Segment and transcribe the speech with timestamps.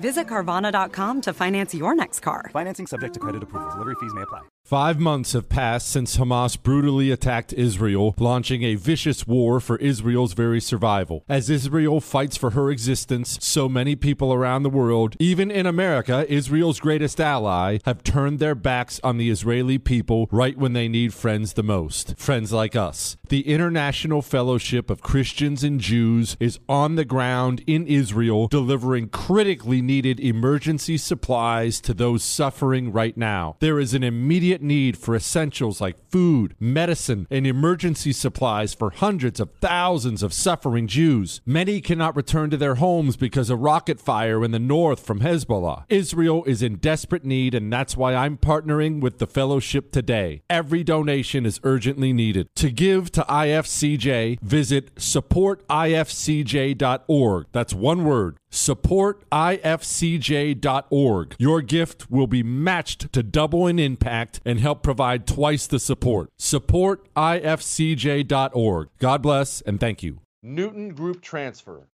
[0.00, 2.50] Visit Carvana.com to finance your next car.
[2.52, 3.70] Financing subject to credit approval.
[3.70, 4.42] Delivery fees may apply.
[4.68, 10.34] Five months have passed since Hamas brutally attacked Israel, launching a vicious war for Israel's
[10.34, 11.24] very survival.
[11.26, 16.26] As Israel fights for her existence, so many people around the world, even in America,
[16.30, 21.14] Israel's greatest ally, have turned their backs on the Israeli people right when they need
[21.14, 22.18] friends the most.
[22.18, 23.16] Friends like us.
[23.30, 29.80] The International Fellowship of Christians and Jews is on the ground in Israel, delivering critically
[29.80, 33.56] needed emergency supplies to those suffering right now.
[33.60, 39.40] There is an immediate need for essentials like food, medicine, and emergency supplies for hundreds
[39.40, 41.40] of thousands of suffering Jews.
[41.44, 45.84] Many cannot return to their homes because of rocket fire in the north from Hezbollah.
[45.88, 50.42] Israel is in desperate need, and that's why I'm partnering with the fellowship today.
[50.50, 52.48] Every donation is urgently needed.
[52.56, 57.46] To give to IFCJ, visit supportifcj.org.
[57.52, 61.36] That's one word supportifcj.org.
[61.38, 66.28] Your gift will be matched to double in impact and help provide twice the support.
[66.38, 68.88] Supportifcj.org.
[68.98, 70.20] God bless and thank you.
[70.42, 71.88] Newton Group Transfer.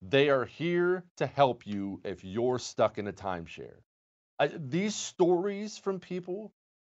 [0.00, 3.80] They are here to help you if you're stuck in a timeshare.
[4.38, 6.52] I, these stories from people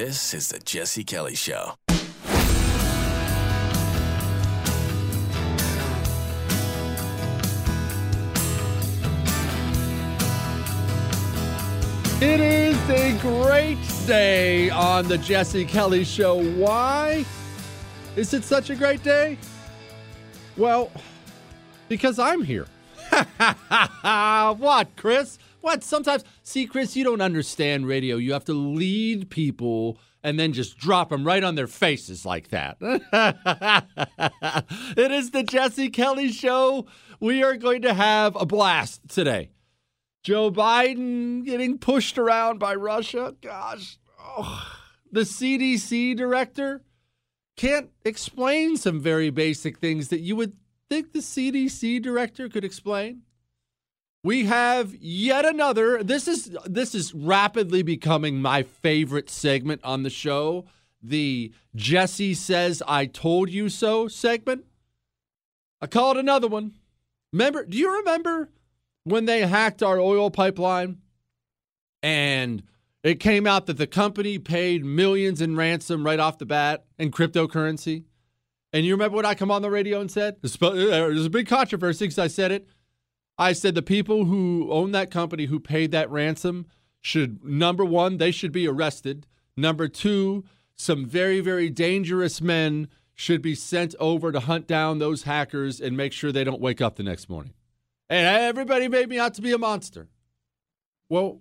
[0.00, 1.74] This is the Jesse Kelly Show.
[12.20, 13.76] It is a great
[14.06, 16.44] day on the Jesse Kelly Show.
[16.54, 17.24] Why
[18.14, 19.36] is it such a great day?
[20.56, 20.92] Well,
[21.88, 22.68] because I'm here.
[24.12, 25.40] what, Chris?
[25.60, 25.82] What?
[25.82, 28.16] Sometimes, see, Chris, you don't understand radio.
[28.16, 32.48] You have to lead people and then just drop them right on their faces like
[32.48, 32.76] that.
[34.96, 36.86] it is the Jesse Kelly Show.
[37.20, 39.50] We are going to have a blast today.
[40.22, 43.34] Joe Biden getting pushed around by Russia.
[43.40, 44.66] Gosh, oh,
[45.10, 46.82] the CDC director,
[47.56, 50.54] can't explain some very basic things that you would
[50.88, 53.22] think the CDC director could explain.
[54.28, 56.02] We have yet another.
[56.04, 60.66] This is this is rapidly becoming my favorite segment on the show.
[61.02, 64.66] The Jesse says I told you so segment.
[65.80, 66.74] I called another one.
[67.32, 68.50] Remember, do you remember
[69.04, 70.98] when they hacked our oil pipeline
[72.02, 72.62] and
[73.02, 77.12] it came out that the company paid millions in ransom right off the bat in
[77.12, 78.04] cryptocurrency?
[78.74, 80.36] And you remember what I come on the radio and said?
[80.60, 82.68] Uh, there's a big controversy because I said it.
[83.38, 86.66] I said the people who own that company who paid that ransom
[87.00, 89.26] should, number one, they should be arrested.
[89.56, 90.44] Number two,
[90.76, 95.96] some very, very dangerous men should be sent over to hunt down those hackers and
[95.96, 97.52] make sure they don't wake up the next morning.
[98.08, 100.08] And everybody made me out to be a monster.
[101.08, 101.40] Well,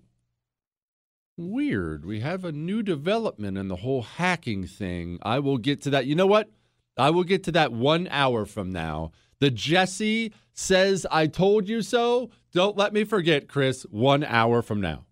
[1.37, 2.05] weird.
[2.05, 5.19] We have a new development in the whole hacking thing.
[5.21, 6.05] I will get to that.
[6.05, 6.49] You know what?
[6.97, 9.11] I will get to that one hour from now.
[9.39, 12.31] The Jesse says, I told you so.
[12.53, 15.05] Don't let me forget, Chris, one hour from now.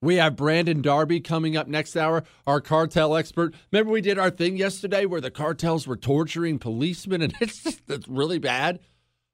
[0.00, 3.54] We have Brandon Darby coming up next hour, our cartel expert.
[3.72, 7.82] Remember, we did our thing yesterday where the cartels were torturing policemen, and it's just
[7.88, 8.80] it's really bad.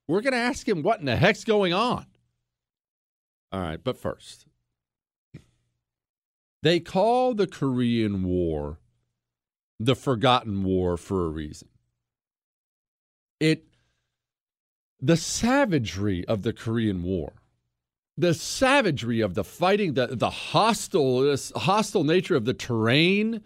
[0.07, 2.05] We're going to ask him what in the heck's going on.
[3.51, 4.45] All right, but first,
[6.63, 8.79] they call the Korean War
[9.79, 11.67] the forgotten war for a reason.
[13.39, 13.65] It
[15.01, 17.33] the savagery of the Korean War,
[18.17, 23.41] the savagery of the fighting, the the hostile hostile nature of the terrain.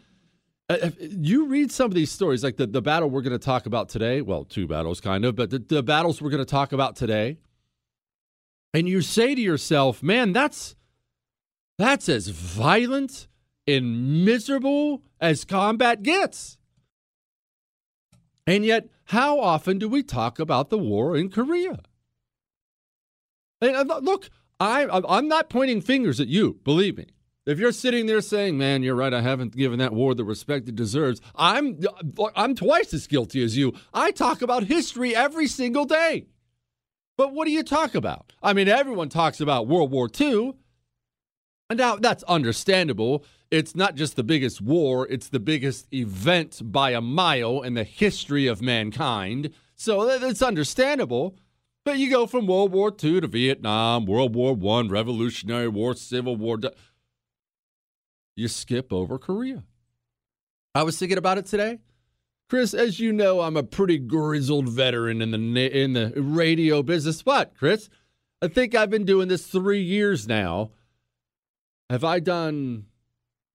[0.69, 3.65] Uh, you read some of these stories, like the, the battle we're going to talk
[3.65, 4.21] about today.
[4.21, 7.39] Well, two battles, kind of, but the, the battles we're going to talk about today.
[8.71, 10.75] And you say to yourself, man, that's
[11.79, 13.27] that's as violent
[13.65, 16.58] and miserable as combat gets.
[18.49, 21.81] And yet, how often do we talk about the war in Korea?
[23.61, 27.09] And uh, look, I, I'm not pointing fingers at you, believe me.
[27.45, 29.13] If you're sitting there saying, "Man, you're right.
[29.13, 31.79] I haven't given that war the respect it deserves," I'm
[32.35, 33.75] I'm twice as guilty as you.
[33.93, 36.25] I talk about history every single day.
[37.17, 38.33] But what do you talk about?
[38.41, 40.55] I mean, everyone talks about World War II.
[41.69, 46.91] And now that's understandable it's not just the biggest war, it's the biggest event by
[46.91, 49.51] a mile in the history of mankind.
[49.75, 51.35] So uh, it's understandable.
[51.85, 56.35] But you go from World War II to Vietnam, World War I, Revolutionary War, Civil
[56.35, 56.59] War.
[58.35, 59.63] You skip over Korea.
[60.75, 61.79] I was thinking about it today.
[62.49, 67.25] Chris, as you know, I'm a pretty grizzled veteran in the in the radio business.
[67.25, 67.89] What, Chris?
[68.41, 70.71] I think I've been doing this three years now.
[71.89, 72.85] Have I done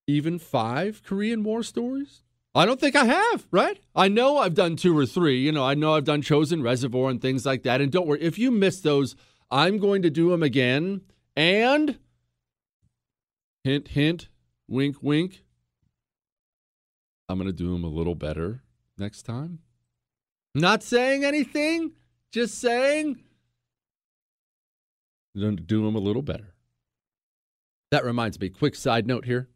[0.07, 2.23] even five Korean War stories?
[2.55, 3.81] I don't think I have, right?
[3.97, 5.41] I know I've done two or three.
[5.41, 7.81] You know, I know I've done Chosin Reservoir and things like that.
[7.81, 9.17] And don't worry, if you missed those,
[9.51, 11.01] I'm going to do them again.
[11.37, 11.99] And
[13.65, 14.29] hint, hint,
[14.69, 15.43] wink, wink.
[17.29, 18.63] I'm going to do them a little better
[18.99, 19.59] next time.
[20.55, 21.93] Not saying anything,
[22.31, 23.19] just saying.
[25.67, 26.55] do them a little better.
[27.91, 29.49] That reminds me, quick side note here.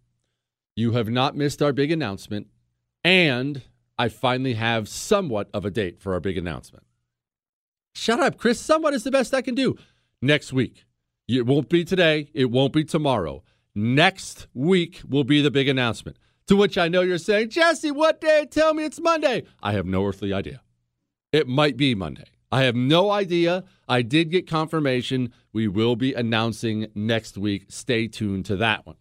[0.78, 2.46] You have not missed our big announcement,
[3.02, 3.62] and
[3.98, 6.86] I finally have somewhat of a date for our big announcement.
[7.96, 8.60] Shut up, Chris.
[8.60, 9.76] Somewhat is the best I can do.
[10.22, 10.84] Next week.
[11.26, 12.30] It won't be today.
[12.32, 13.42] It won't be tomorrow.
[13.74, 16.16] Next week will be the big announcement.
[16.46, 18.46] To which I know you're saying, Jesse, what day?
[18.48, 19.46] Tell me it's Monday.
[19.60, 20.62] I have no earthly idea.
[21.32, 22.26] It might be Monday.
[22.52, 23.64] I have no idea.
[23.88, 25.32] I did get confirmation.
[25.52, 27.64] We will be announcing next week.
[27.68, 28.94] Stay tuned to that one.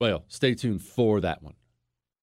[0.00, 1.54] Well, stay tuned for that one.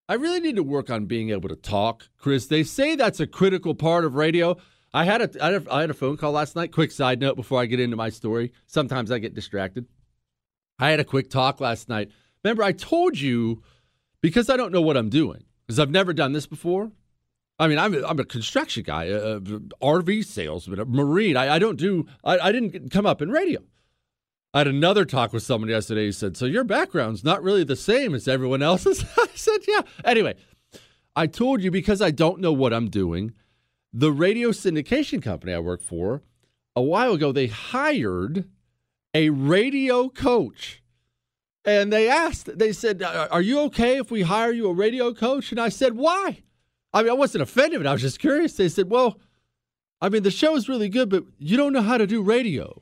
[0.10, 2.48] I really need to work on being able to talk, Chris.
[2.48, 4.58] They say that's a critical part of radio.
[4.94, 6.74] I had a, I had a, I had a phone call last night.
[6.74, 8.52] Quick side note before I get into my story.
[8.68, 9.86] Sometimes I get distracted.
[10.80, 12.12] I had a quick talk last night.
[12.44, 13.64] Remember, I told you
[14.20, 16.92] because I don't know what I'm doing because I've never done this before.
[17.58, 21.38] I mean, I'm a, I'm a construction guy, a, a RV salesman, a marine.
[21.38, 22.08] I, I don't do.
[22.24, 23.62] I, I didn't come up in radio.
[24.54, 27.76] I had another talk with someone yesterday who said, So your background's not really the
[27.76, 29.06] same as everyone else's?
[29.18, 29.82] I said, Yeah.
[30.04, 30.36] Anyway,
[31.16, 33.34] I told you because I don't know what I'm doing.
[33.94, 36.24] The radio syndication company I work for,
[36.76, 38.46] a while ago, they hired
[39.14, 40.82] a radio coach.
[41.64, 45.14] And they asked, they said, uh, Are you okay if we hire you a radio
[45.14, 45.52] coach?
[45.52, 46.44] And I said, Why?
[46.94, 48.54] I mean, I wasn't offended, but I was just curious.
[48.54, 49.18] They said, Well,
[50.02, 52.82] I mean, the show is really good, but you don't know how to do radio.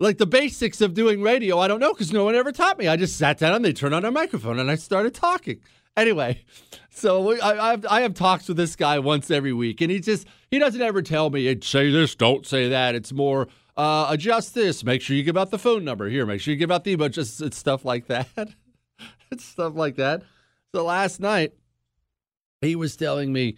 [0.00, 2.88] Like the basics of doing radio, I don't know because no one ever taught me.
[2.88, 5.60] I just sat down and they turned on a microphone and I started talking.
[5.96, 6.42] Anyway,
[6.90, 10.00] so I, I, have, I have talks with this guy once every week, and he
[10.00, 12.94] just he doesn't ever tell me say this, don't say that.
[12.94, 14.84] It's more uh, adjust this.
[14.84, 16.26] Make sure you give out the phone number here.
[16.26, 17.08] Make sure you give out the email.
[17.20, 18.28] Just it's stuff like that.
[19.30, 20.22] it's stuff like that.
[20.74, 21.54] So last night
[22.60, 23.56] he was telling me,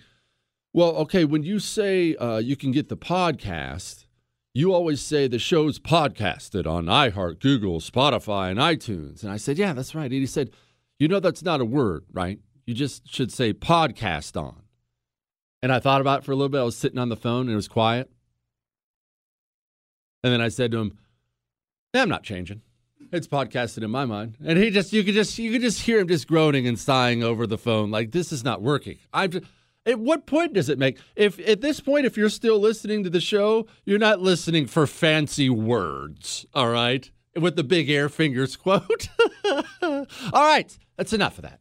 [0.72, 4.06] well, okay, when you say uh, you can get the podcast,
[4.54, 9.22] you always say the show's podcasted on iHeart, Google, Spotify, and iTunes.
[9.22, 10.10] And I said, yeah, that's right.
[10.10, 10.50] And he said,
[10.98, 12.38] you know, that's not a word, right?
[12.66, 14.62] You just should say podcast on.
[15.62, 16.60] And I thought about it for a little bit.
[16.60, 18.10] I was sitting on the phone and it was quiet.
[20.22, 20.98] And then I said to him,
[21.94, 22.62] I'm not changing.
[23.10, 24.36] It's podcasted in my mind.
[24.44, 27.22] And he just you could just you could just hear him just groaning and sighing
[27.22, 28.98] over the phone like this is not working.
[29.12, 29.44] I've
[29.84, 33.10] at what point does it make if at this point if you're still listening to
[33.10, 37.10] the show, you're not listening for fancy words, all right?
[37.38, 39.08] With the big air fingers quote.
[39.82, 41.58] all right, that's enough of that.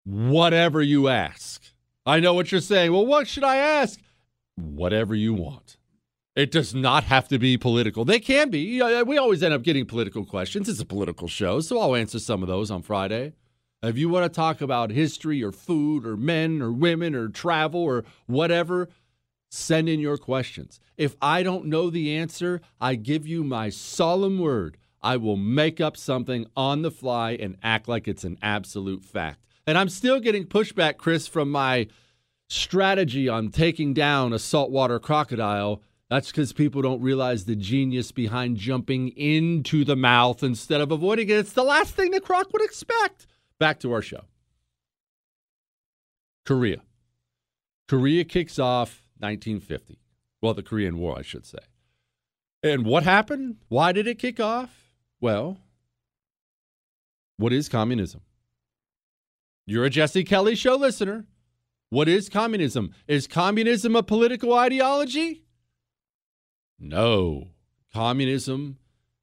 [0.03, 1.63] Whatever you ask.
[2.05, 2.91] I know what you're saying.
[2.91, 3.99] Well, what should I ask?
[4.55, 5.77] Whatever you want.
[6.35, 8.05] It does not have to be political.
[8.05, 8.81] They can be.
[9.03, 10.69] We always end up getting political questions.
[10.69, 13.33] It's a political show, so I'll answer some of those on Friday.
[13.83, 17.81] If you want to talk about history or food or men or women or travel
[17.81, 18.89] or whatever,
[19.49, 20.79] send in your questions.
[20.97, 24.77] If I don't know the answer, I give you my solemn word.
[25.01, 29.39] I will make up something on the fly and act like it's an absolute fact.
[29.65, 31.87] And I'm still getting pushback, Chris, from my
[32.49, 38.57] strategy on taking down a saltwater crocodile that's because people don't realize the genius behind
[38.57, 41.37] jumping into the mouth instead of avoiding it.
[41.37, 43.27] It's the last thing the croc would expect.
[43.61, 44.23] Back to our show.
[46.47, 46.81] Korea.
[47.87, 49.99] Korea kicks off 1950.
[50.41, 51.59] Well, the Korean War, I should say.
[52.63, 53.57] And what happened?
[53.67, 54.95] Why did it kick off?
[55.19, 55.59] Well,
[57.37, 58.21] what is communism?
[59.67, 61.27] You're a Jesse Kelly show listener.
[61.91, 62.95] What is communism?
[63.07, 65.43] Is communism a political ideology?
[66.79, 67.49] No.
[67.93, 68.79] Communism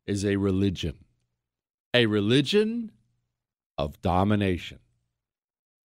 [0.07, 0.95] is a religion,
[1.92, 2.92] a religion
[3.78, 4.80] of domination.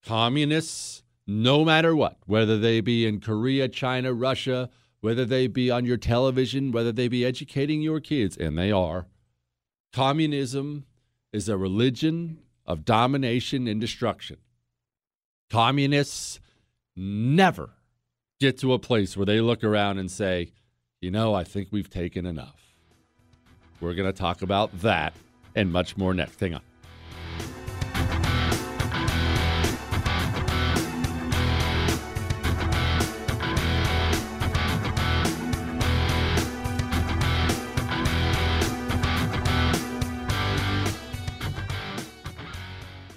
[0.04, 4.68] Communists, no matter what, whether they be in Korea, China, Russia,
[5.00, 9.06] whether they be on your television, whether they be educating your kids, and they are,
[9.92, 10.84] communism
[11.32, 14.38] is a religion of domination and destruction.
[15.50, 16.40] Communists
[16.96, 17.70] never
[18.40, 20.52] get to a place where they look around and say,
[21.00, 22.74] you know, I think we've taken enough.
[23.80, 25.12] We're going to talk about that
[25.54, 26.40] and much more next.
[26.40, 26.62] Hang on.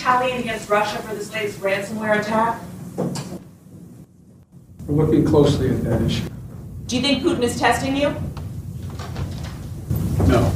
[0.00, 2.58] Retaliating against Russia for this latest ransomware attack?
[4.86, 6.26] We're looking closely at that issue.
[6.86, 8.14] Do you think Putin is testing you?
[10.26, 10.52] No.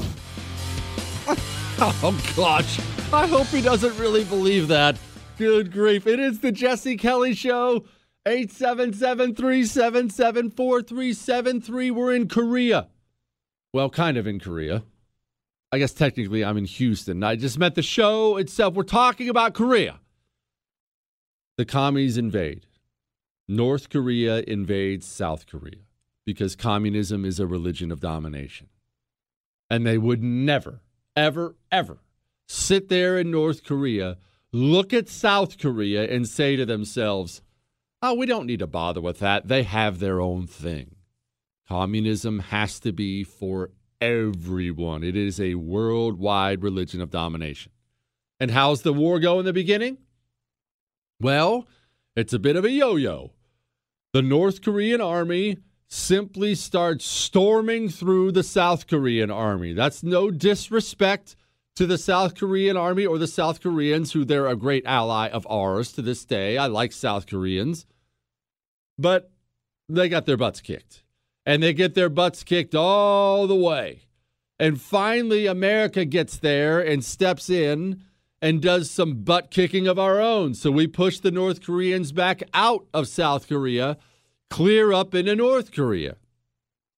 [1.77, 2.81] Oh, gosh.
[3.13, 4.97] I hope he doesn't really believe that.
[5.37, 6.07] Good grief.
[6.07, 7.85] It is the Jesse Kelly Show.
[8.25, 11.91] 877 377 4373.
[11.91, 12.89] We're in Korea.
[13.75, 14.85] Well, kind of in Korea.
[15.75, 17.25] I guess technically I'm in Houston.
[17.25, 18.75] I just meant the show itself.
[18.75, 19.99] We're talking about Korea.
[21.57, 22.69] The commies invade.
[23.49, 25.81] North Korea invades South Korea
[26.25, 28.69] because communism is a religion of domination.
[29.69, 30.81] And they would never,
[31.17, 31.99] ever, ever
[32.47, 34.19] sit there in North Korea,
[34.53, 37.43] look at South Korea, and say to themselves,
[38.01, 39.49] oh, we don't need to bother with that.
[39.49, 40.95] They have their own thing.
[41.69, 47.73] Communism has to be for everyone, it is a worldwide religion of domination.
[48.41, 49.99] And how's the war go in the beginning?
[51.21, 51.67] Well,
[52.17, 53.33] it's a bit of a yo yo.
[54.13, 55.59] The North Korean army
[55.89, 59.73] simply starts storming through the South Korean army.
[59.73, 61.37] That's no disrespect
[61.77, 65.47] to the South Korean army or the South Koreans, who they're a great ally of
[65.49, 66.59] ours to this day.
[66.59, 67.87] I like South Koreans.
[68.99, 69.31] But
[69.89, 71.04] they got their butts kicked.
[71.47, 74.03] And they get their butts kicked all the way.
[74.59, 78.03] And finally, America gets there and steps in
[78.41, 80.55] and does some butt kicking of our own.
[80.55, 83.97] So we push the North Koreans back out of South Korea,
[84.51, 86.17] clear up into North Korea.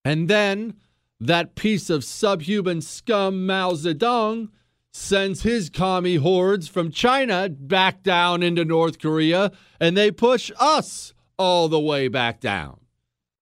[0.04, 0.74] And then
[1.18, 4.50] that piece of subhuman scum, Mao Zedong,
[4.92, 11.12] sends his commie hordes from China back down into North Korea, and they push us
[11.38, 12.80] all the way back down.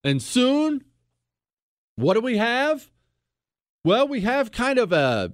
[0.03, 0.85] And soon,
[1.97, 2.91] what do we have?
[3.85, 5.33] Well, we have kind of a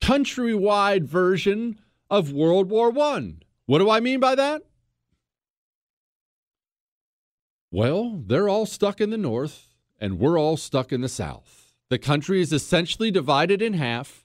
[0.00, 1.78] countrywide version
[2.10, 3.42] of World War One.
[3.66, 4.62] What do I mean by that?
[7.72, 11.74] Well, they're all stuck in the north, and we're all stuck in the south.
[11.88, 14.24] The country is essentially divided in half.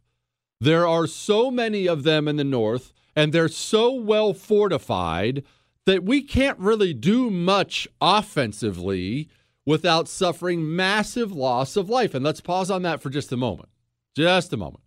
[0.59, 5.43] There are so many of them in the north, and they're so well fortified
[5.85, 9.27] that we can't really do much offensively
[9.65, 12.13] without suffering massive loss of life.
[12.13, 13.69] And let's pause on that for just a moment.
[14.15, 14.83] Just a moment.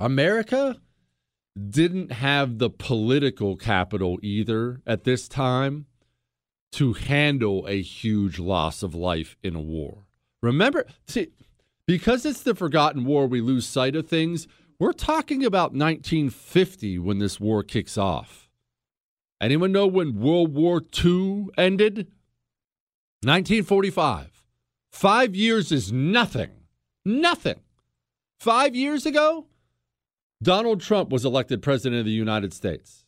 [0.00, 0.80] America
[1.70, 5.86] didn't have the political capital either at this time
[6.72, 10.06] to handle a huge loss of life in a war.
[10.42, 11.28] Remember, see,
[11.86, 14.48] because it's the forgotten war, we lose sight of things.
[14.80, 18.50] We're talking about 1950 when this war kicks off.
[19.40, 22.10] Anyone know when World War II ended?
[23.24, 24.44] 1945.
[24.90, 26.50] Five years is nothing.
[27.04, 27.60] Nothing.
[28.38, 29.46] Five years ago,
[30.42, 33.04] Donald Trump was elected president of the United States.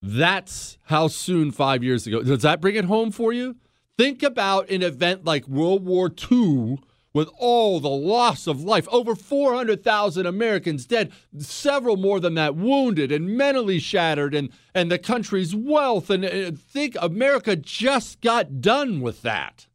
[0.00, 2.22] That's how soon five years ago.
[2.22, 3.56] Does that bring it home for you?
[3.96, 6.78] Think about an event like World War II
[7.18, 13.10] with all the loss of life, over 400,000 Americans dead, several more than that wounded
[13.10, 16.10] and mentally shattered, and, and the country's wealth.
[16.10, 19.66] And uh, think America just got done with that.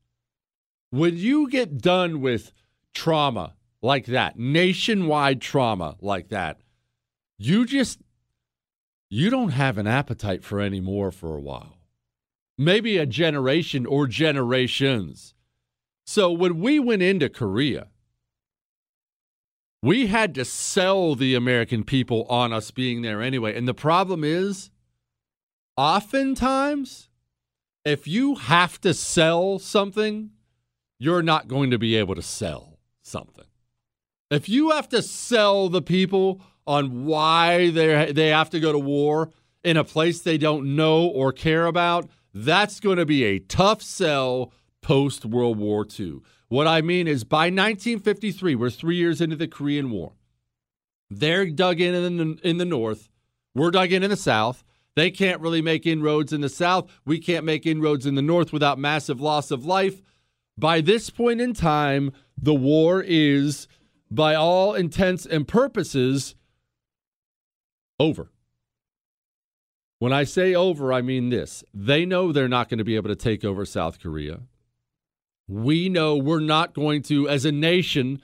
[0.90, 2.54] When you get done with
[2.94, 6.62] trauma like that, nationwide trauma like that,
[7.38, 8.00] you just
[9.10, 11.78] you don't have an appetite for any more for a while.
[12.58, 15.34] Maybe a generation or generations.
[16.06, 17.88] So when we went into Korea,
[19.82, 23.56] we had to sell the American people on us being there anyway.
[23.56, 24.72] And the problem is,
[25.76, 27.10] oftentimes,
[27.84, 30.32] if you have to sell something,
[31.00, 33.46] you're not going to be able to sell something.
[34.32, 38.80] If you have to sell the people on why they they have to go to
[38.80, 39.32] war
[39.64, 43.82] in a place they don't know or care about, that's going to be a tough
[43.82, 46.20] sell post World War II.
[46.50, 50.14] What I mean is by 1953, we're 3 years into the Korean War.
[51.10, 53.10] They're dug in in the, in the north,
[53.56, 54.64] we're dug in in the south.
[54.96, 56.92] They can't really make inroads in the south.
[57.04, 60.04] We can't make inroads in the north without massive loss of life.
[60.56, 63.68] By this point in time, the war is,
[64.12, 66.36] by all intents and purposes,
[68.00, 68.32] over.
[69.98, 71.64] When I say over, I mean this.
[71.74, 74.42] They know they're not going to be able to take over South Korea.
[75.54, 78.22] We know we're not going to, as a nation,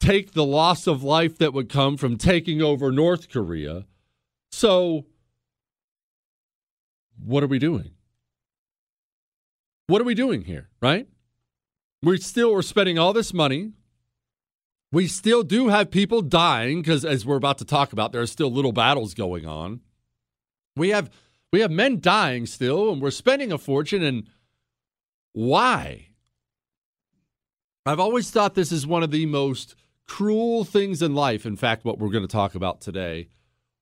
[0.00, 3.86] take the loss of life that would come from taking over North Korea.
[4.52, 5.06] So,
[7.24, 7.92] what are we doing?
[9.86, 11.08] What are we doing here, right?
[12.02, 13.72] We still are spending all this money
[14.92, 18.26] We still do have people dying because, as we're about to talk about, there are
[18.26, 19.80] still little battles going on.
[20.76, 21.10] We have
[21.52, 24.02] we have men dying still, and we're spending a fortune.
[24.02, 24.28] And
[25.32, 26.05] why?
[27.86, 29.76] I've always thought this is one of the most
[30.08, 31.46] cruel things in life.
[31.46, 33.28] In fact, what we're going to talk about today.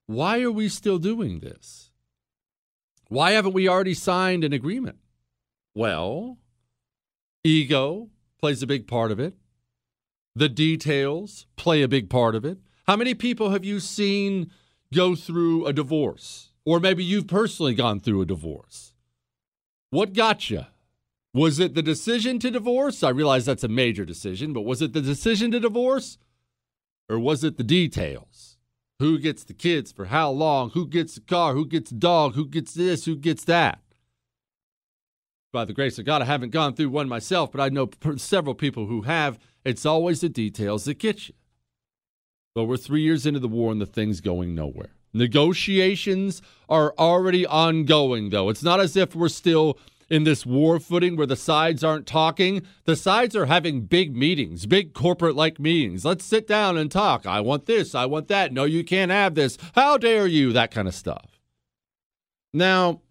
[0.05, 1.89] Why are we still doing this?
[3.07, 4.97] Why haven't we already signed an agreement?
[5.73, 6.37] Well,
[7.43, 9.33] ego plays a big part of it.
[10.35, 12.59] The details play a big part of it.
[12.85, 14.51] How many people have you seen
[14.93, 16.51] go through a divorce?
[16.63, 18.93] Or maybe you've personally gone through a divorce.
[19.89, 20.65] What got you?
[21.35, 23.03] Was it the decision to divorce?
[23.03, 26.17] I realize that's a major decision, but was it the decision to divorce?
[27.09, 28.57] Or was it the details?
[28.99, 30.69] Who gets the kids for how long?
[30.69, 31.53] Who gets the car?
[31.53, 32.35] Who gets the dog?
[32.35, 33.03] Who gets this?
[33.03, 33.81] Who gets that?
[35.51, 38.55] By the grace of God, I haven't gone through one myself, but I know several
[38.55, 39.37] people who have.
[39.65, 41.33] It's always the details that get you.
[42.53, 44.95] But we're three years into the war and the thing's going nowhere.
[45.13, 48.47] Negotiations are already ongoing, though.
[48.47, 49.77] It's not as if we're still
[50.09, 52.61] in this war footing where the sides aren't talking.
[52.85, 56.05] The sides are having big meetings, big corporate like meetings.
[56.05, 57.25] Let's sit down and talk.
[57.25, 57.95] I want this.
[57.95, 58.53] I want that.
[58.53, 59.57] No, you can't have this.
[59.73, 60.53] How dare you?
[60.53, 61.39] That kind of stuff.
[62.53, 63.01] Now,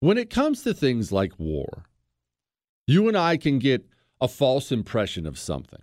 [0.00, 1.84] when it comes to things like war,
[2.86, 3.86] you and I can get
[4.20, 5.82] a false impression of something.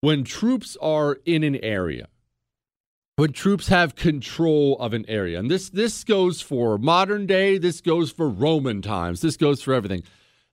[0.00, 2.08] When troops are in an area,
[3.16, 7.80] when troops have control of an area, and this this goes for modern day, this
[7.80, 10.02] goes for Roman times, this goes for everything.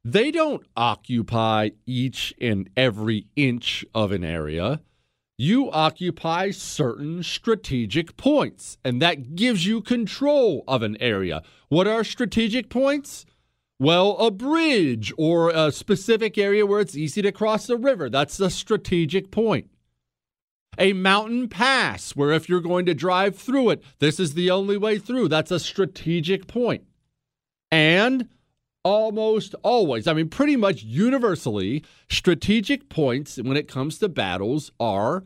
[0.04, 4.82] They don't occupy each and every inch of an area.
[5.38, 11.41] You occupy certain strategic points, and that gives you control of an area.
[11.69, 13.26] What are strategic points?
[13.80, 18.08] Well, a bridge or a specific area where it's easy to cross a river.
[18.08, 19.70] That's a strategic point.
[20.77, 24.77] A mountain pass, where if you're going to drive through it, this is the only
[24.77, 25.27] way through.
[25.27, 26.84] That's a strategic point.
[27.69, 28.29] And
[28.84, 35.23] almost always, I mean, pretty much universally, strategic points when it comes to battles are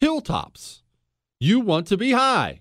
[0.00, 0.82] hilltops.
[1.40, 2.60] You want to be high.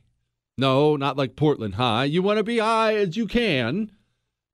[0.58, 2.06] No, not like Portland High.
[2.06, 3.91] You want to be high as you can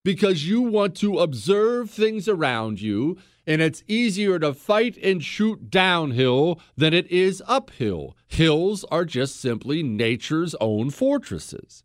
[0.03, 5.71] because you want to observe things around you, and it's easier to fight and shoot
[5.71, 8.15] downhill than it is uphill.
[8.27, 11.83] Hills are just simply nature's own fortresses.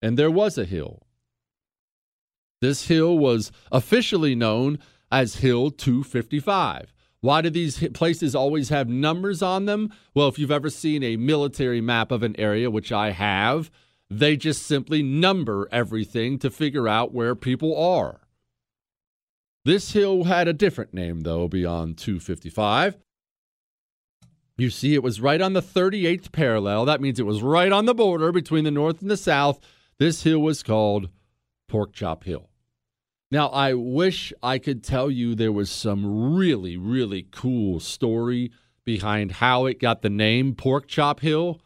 [0.00, 1.06] And there was a hill.
[2.62, 4.78] This hill was officially known
[5.12, 6.92] as Hill 255.
[7.20, 9.92] Why do these places always have numbers on them?
[10.14, 13.70] Well, if you've ever seen a military map of an area, which I have,
[14.08, 18.27] they just simply number everything to figure out where people are.
[19.68, 22.96] This hill had a different name, though, beyond 255.
[24.56, 26.86] You see, it was right on the 38th parallel.
[26.86, 29.60] That means it was right on the border between the north and the south.
[29.98, 31.10] This hill was called
[31.68, 32.48] Pork Chop Hill.
[33.30, 38.50] Now, I wish I could tell you there was some really, really cool story
[38.86, 41.60] behind how it got the name Pork Chop Hill,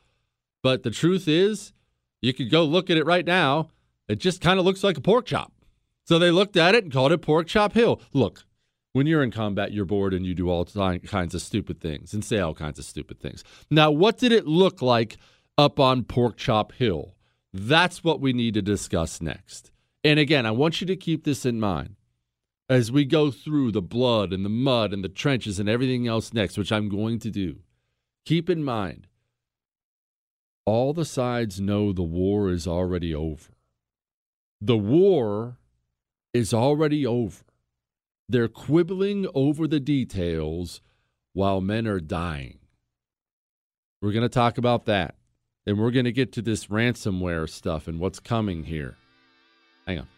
[0.61, 1.73] but the truth is,
[2.21, 3.69] you could go look at it right now.
[4.09, 5.52] It just kind of looks like a pork chop.
[6.05, 8.01] So they looked at it and called it Pork Chop Hill.
[8.13, 8.45] Look,
[8.93, 12.25] when you're in combat, you're bored and you do all kinds of stupid things and
[12.25, 13.45] say all kinds of stupid things.
[13.71, 15.17] Now, what did it look like
[15.57, 17.15] up on Pork Chop Hill?
[17.53, 19.71] That's what we need to discuss next.
[20.05, 21.97] And again, I want you to keep this in mind
[22.69, 26.33] as we go through the blood and the mud and the trenches and everything else
[26.33, 27.61] next, which I'm going to do.
[28.25, 29.07] Keep in mind
[30.65, 33.53] all the sides know the war is already over.
[34.61, 35.59] The war
[36.33, 37.45] is already over.
[38.29, 40.81] They're quibbling over the details
[41.33, 42.59] while men are dying.
[44.01, 45.17] We're going to talk about that.
[45.67, 48.97] And we're going to get to this ransomware stuff and what's coming here.
[49.87, 50.09] Hang on.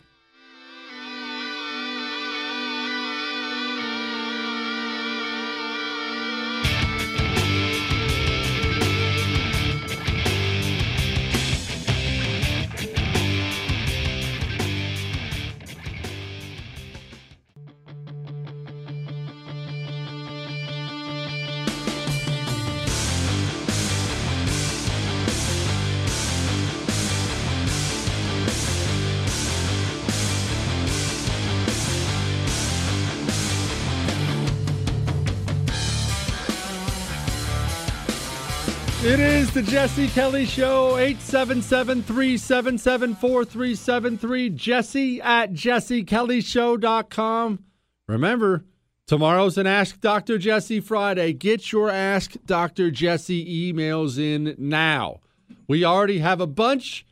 [39.55, 44.51] The Jesse Kelly Show, 877 377 4373.
[44.51, 47.61] Jesse at jessekellyshow.com.
[48.09, 48.65] Remember,
[49.07, 50.39] Tomorrow's an Ask Dr.
[50.39, 51.33] Jesse Friday.
[51.35, 52.91] Get your Ask Dr.
[52.91, 55.21] Jesse emails in now.
[55.69, 57.07] We already have a bunch,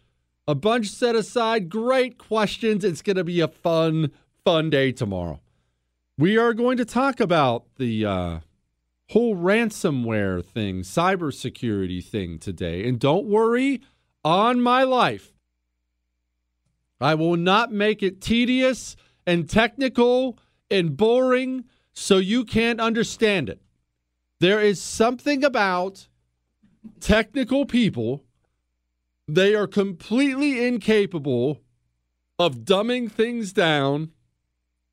[0.48, 1.68] a bunch set aside.
[1.68, 2.82] Great questions.
[2.82, 4.10] It's going to be a fun,
[4.44, 5.38] fun day tomorrow.
[6.18, 8.40] We are going to talk about the uh,
[9.12, 12.88] whole ransomware thing, cybersecurity thing today.
[12.88, 13.82] And don't worry,
[14.24, 15.34] on my life,
[16.98, 18.96] I will not make it tedious
[19.26, 20.38] and technical
[20.70, 23.60] and boring so you can't understand it.
[24.40, 26.08] There is something about
[26.98, 28.24] technical people,
[29.28, 31.60] they are completely incapable
[32.38, 34.10] of dumbing things down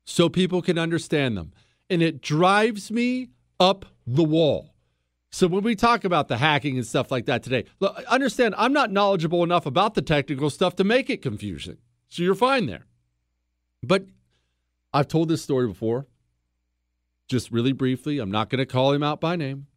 [0.04, 1.52] so people can understand them.
[1.88, 4.74] And it drives me up the wall.
[5.30, 8.72] So when we talk about the hacking and stuff like that today, look, understand I'm
[8.72, 11.76] not knowledgeable enough about the technical stuff to make it confusing.
[12.08, 12.86] So you're fine there.
[13.82, 14.06] But
[14.92, 16.06] I've told this story before.
[17.28, 19.68] Just really briefly, I'm not going to call him out by name.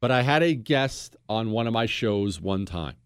[0.00, 2.96] But I had a guest on one of my shows one time.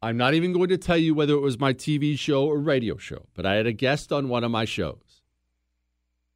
[0.00, 2.96] I'm not even going to tell you whether it was my TV show or radio
[2.96, 5.22] show, but I had a guest on one of my shows.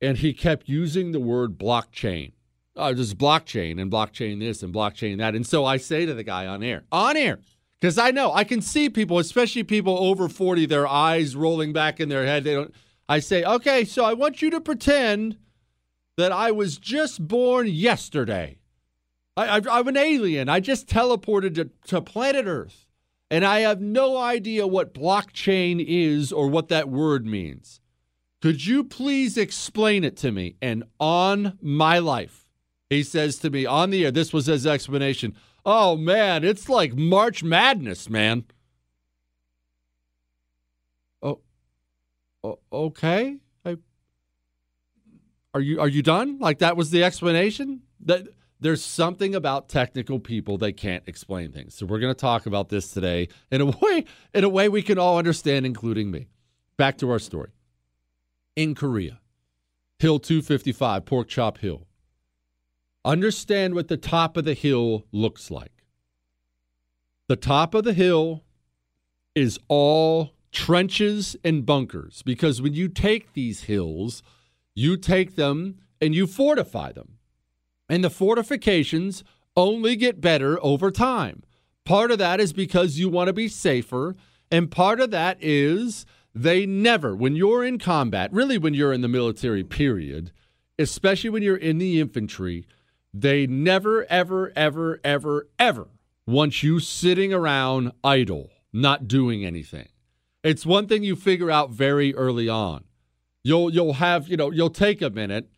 [0.00, 2.32] And he kept using the word blockchain
[2.80, 5.34] oh, this blockchain and blockchain this and blockchain that.
[5.34, 7.40] And so I say to the guy on air, on air,
[7.80, 12.00] because I know I can see people, especially people over 40, their eyes rolling back
[12.00, 12.44] in their head.
[12.44, 12.74] They don't.
[13.08, 15.36] I say, okay, so I want you to pretend
[16.16, 18.58] that I was just born yesterday.
[19.36, 20.48] I, am an alien.
[20.48, 22.86] I just teleported to, to planet Earth.
[23.30, 27.80] And I have no idea what blockchain is or what that word means.
[28.42, 30.56] Could you please explain it to me?
[30.60, 32.46] And on my life,
[32.90, 35.35] he says to me on the air, this was his explanation.
[35.64, 38.44] Oh man, it's like March Madness, man.
[41.22, 41.40] Oh,
[42.42, 43.37] oh okay.
[43.64, 43.76] I,
[45.55, 46.38] are you are you done?
[46.40, 47.83] Like that was the explanation?
[48.00, 48.26] That
[48.59, 51.74] there's something about technical people they can't explain things.
[51.74, 54.83] So we're going to talk about this today in a way in a way we
[54.83, 56.26] can all understand, including me.
[56.76, 57.50] Back to our story.
[58.57, 59.20] In Korea,
[60.00, 61.87] Hill 255, Pork Chop Hill.
[63.04, 65.84] Understand what the top of the hill looks like.
[67.28, 68.44] The top of the hill
[69.34, 74.22] is all trenches and bunkers because when you take these hills,
[74.74, 77.18] you take them and you fortify them.
[77.88, 79.24] And the fortifications
[79.56, 81.42] only get better over time.
[81.84, 84.16] Part of that is because you want to be safer,
[84.50, 89.00] and part of that is they never, when you're in combat, really when you're in
[89.00, 90.30] the military period,
[90.78, 92.66] especially when you're in the infantry,
[93.12, 95.88] they never, ever, ever, ever, ever
[96.26, 99.88] want you sitting around idle, not doing anything.
[100.42, 102.84] It's one thing you figure out very early on.
[103.42, 105.50] You'll you'll have, you know, you'll take a minute,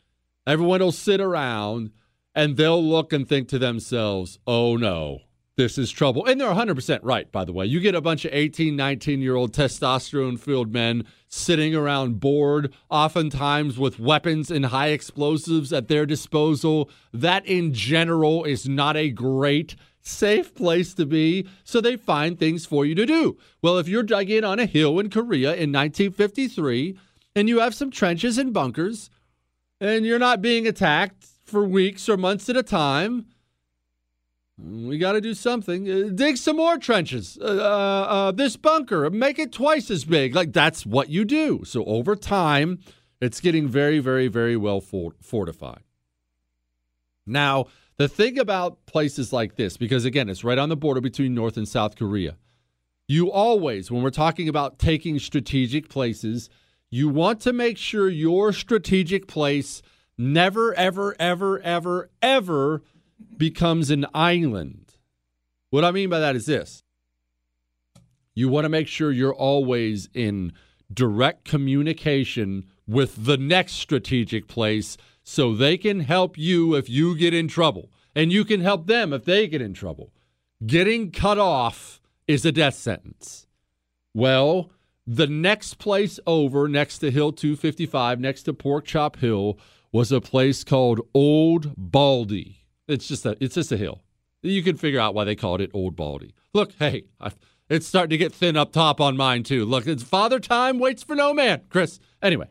[0.47, 1.91] everyone will sit around
[2.35, 5.21] and they'll look and think to themselves, "Oh no,
[5.57, 6.25] this is trouble.
[6.25, 7.67] And they're 100% right, by the way.
[7.67, 12.73] You get a bunch of 18, 19 year old testosterone filled men sitting around bored,
[12.91, 16.91] oftentimes with weapons and high explosives at their disposal.
[17.13, 21.47] That, in general, is not a great, safe place to be.
[21.65, 23.37] So they find things for you to do.
[23.61, 26.99] Well, if you're dug in on a hill in Korea in 1953
[27.37, 29.11] and you have some trenches and bunkers
[29.81, 33.27] and you're not being attacked for weeks or months at a time,
[34.59, 35.91] we got to do something.
[35.91, 37.39] Uh, dig some more trenches.
[37.41, 40.35] Uh, uh, uh, this bunker, make it twice as big.
[40.35, 41.65] Like that's what you do.
[41.65, 42.79] So over time,
[43.21, 45.83] it's getting very, very, very well for- fortified.
[47.27, 47.67] Now,
[47.99, 51.57] the thing about places like this, because again, it's right on the border between North
[51.57, 52.37] and South Korea,
[53.09, 56.49] you always, when we're talking about taking strategic places,
[56.91, 59.83] you want to make sure your strategic place
[60.19, 62.83] never, ever, ever, ever, ever
[63.37, 64.95] becomes an island.
[65.71, 66.83] What I mean by that is this
[68.35, 70.53] you want to make sure you're always in
[70.93, 77.35] direct communication with the next strategic place so they can help you if you get
[77.35, 80.13] in trouble and you can help them if they get in trouble.
[80.65, 83.47] Getting cut off is a death sentence.
[84.15, 84.71] Well,
[85.07, 89.59] the next place over, next to Hill 255, next to Pork Chop Hill,
[89.91, 92.62] was a place called Old Baldy.
[92.89, 94.03] It's just a it's just a hill.
[94.43, 96.35] You can figure out why they called it Old Baldy.
[96.53, 97.31] Look, hey, I,
[97.69, 99.65] it's starting to get thin up top on mine too.
[99.65, 102.01] Look, it's father time waits for no man, Chris.
[102.21, 102.49] Anyway,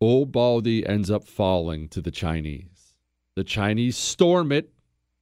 [0.00, 2.94] Old Baldy ends up falling to the Chinese.
[3.36, 4.70] The Chinese storm it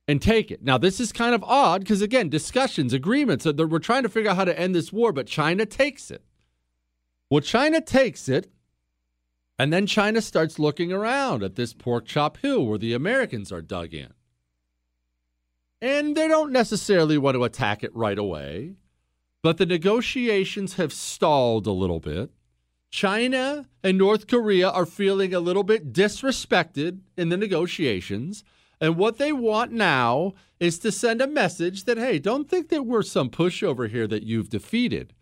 [0.08, 0.62] and take it.
[0.62, 4.30] Now, this is kind of odd because, again, discussions, agreements, uh, we're trying to figure
[4.30, 6.22] out how to end this war, but China takes it.
[7.30, 8.51] Well, China takes it
[9.58, 13.62] And then China starts looking around at this pork chop hill where the Americans are
[13.62, 14.12] dug in.
[15.80, 18.76] And they don't necessarily want to attack it right away,
[19.42, 22.30] but the negotiations have stalled a little bit.
[22.90, 28.44] China and North Korea are feeling a little bit disrespected in the negotiations.
[28.80, 32.84] And what they want now is to send a message that, hey, don't think that
[32.84, 35.14] we're some pushover here that you've defeated.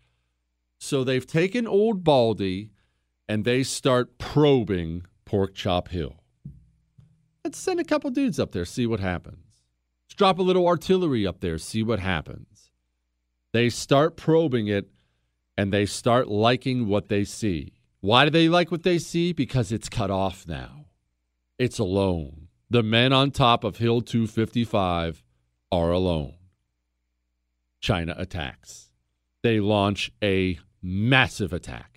[0.79, 2.71] So they've taken Old Baldy
[3.31, 6.17] and they start probing Pork Chop Hill.
[7.45, 9.47] Let's send a couple dudes up there, see what happens.
[10.09, 12.73] Let's drop a little artillery up there, see what happens.
[13.53, 14.91] They start probing it
[15.57, 17.75] and they start liking what they see.
[18.01, 19.33] Why do they like what they see?
[19.33, 20.87] Because it's cut off now.
[21.57, 22.49] It's alone.
[22.69, 25.23] The men on top of Hill 255
[25.71, 26.35] are alone.
[27.81, 28.91] China attacks.
[29.45, 31.90] They launch a massive attack.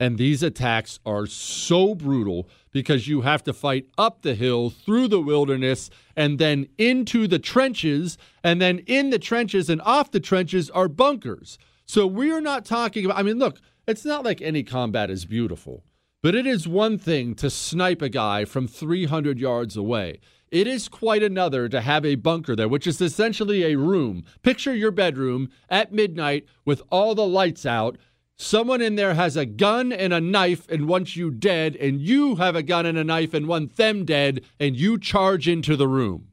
[0.00, 5.08] And these attacks are so brutal because you have to fight up the hill, through
[5.08, 8.16] the wilderness, and then into the trenches.
[8.44, 11.58] And then in the trenches and off the trenches are bunkers.
[11.84, 15.24] So we are not talking about, I mean, look, it's not like any combat is
[15.24, 15.82] beautiful,
[16.22, 20.20] but it is one thing to snipe a guy from 300 yards away.
[20.50, 24.24] It is quite another to have a bunker there, which is essentially a room.
[24.42, 27.98] Picture your bedroom at midnight with all the lights out.
[28.40, 32.36] Someone in there has a gun and a knife and wants you dead, and you
[32.36, 35.88] have a gun and a knife and want them dead, and you charge into the
[35.88, 36.28] room.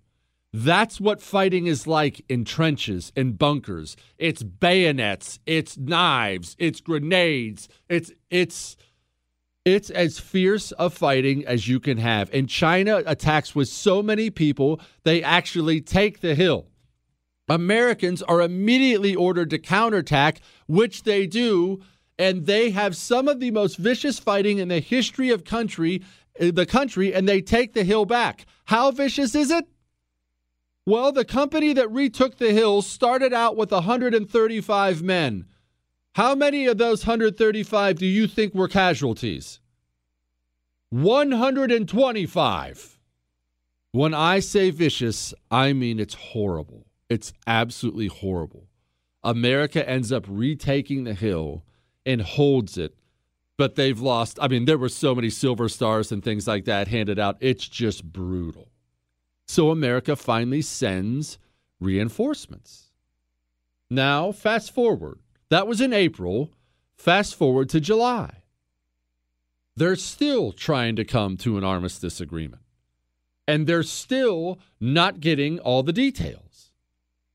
[0.54, 3.98] That's what fighting is like in trenches and bunkers.
[4.20, 8.78] It's bayonets, it's knives, it's grenades, it's it's
[9.66, 12.30] it's as fierce a fighting as you can have.
[12.32, 16.68] And China attacks with so many people, they actually take the hill.
[17.50, 21.82] Americans are immediately ordered to counterattack, which they do,
[22.18, 26.02] and they have some of the most vicious fighting in the history of country,
[26.40, 28.46] uh, the country, and they take the hill back.
[28.66, 29.68] How vicious is it?
[30.86, 35.46] Well, the company that retook the hill started out with 135 men.
[36.14, 39.60] How many of those 135 do you think were casualties?
[40.92, 43.00] 125.
[43.92, 46.86] When I say vicious, I mean it's horrible.
[47.10, 48.68] It's absolutely horrible.
[49.24, 51.64] America ends up retaking the hill
[52.06, 52.96] and holds it,
[53.58, 54.38] but they've lost.
[54.42, 57.38] I mean, there were so many silver stars and things like that handed out.
[57.40, 58.70] It's just brutal.
[59.48, 61.38] So America finally sends
[61.80, 62.92] reinforcements.
[63.90, 65.20] Now, fast forward.
[65.50, 66.52] That was in April.
[66.98, 68.42] Fast forward to July.
[69.76, 72.64] They're still trying to come to an armistice agreement.
[73.48, 76.45] And they're still not getting all the details.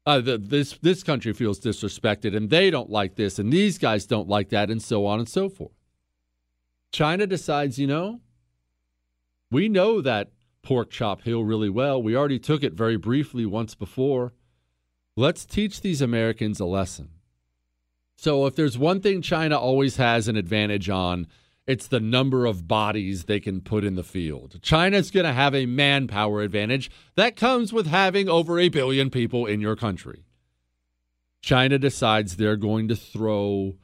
[0.07, 4.07] Uh, the, this, this country feels disrespected, and they don't like this, and these guys
[4.07, 5.73] don't like that, and so on and so forth.
[6.91, 8.21] China decides, you know,
[9.51, 10.31] we know that
[10.63, 12.03] Pork Chop Hill really well.
[12.03, 14.33] We already took it very briefly once before.
[15.17, 17.11] Let's teach these Americans a lesson.
[18.17, 21.27] So, if there's one thing China always has an advantage on,
[21.67, 24.59] it's the number of bodies they can put in the field.
[24.63, 29.47] China's going to have a manpower advantage that comes with having over a billion people
[29.47, 30.25] in your country.
[31.43, 33.77] China decides they're going to throw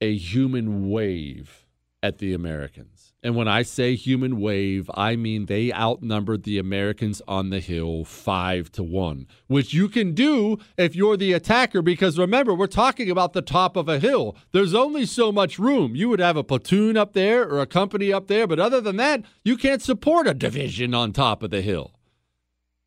[0.00, 1.66] a human wave
[2.02, 3.01] at the Americans.
[3.24, 8.04] And when I say human wave, I mean they outnumbered the Americans on the hill
[8.04, 13.08] five to one, which you can do if you're the attacker, because remember, we're talking
[13.08, 14.36] about the top of a hill.
[14.50, 15.94] There's only so much room.
[15.94, 18.96] You would have a platoon up there or a company up there, but other than
[18.96, 21.92] that, you can't support a division on top of the hill.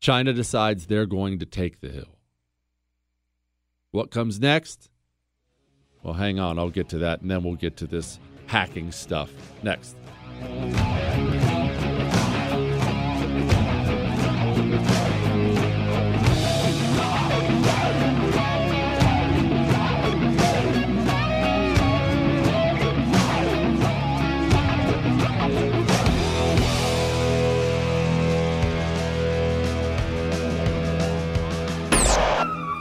[0.00, 2.18] China decides they're going to take the hill.
[3.90, 4.90] What comes next?
[6.02, 9.32] Well, hang on, I'll get to that, and then we'll get to this hacking stuff
[9.62, 9.96] next.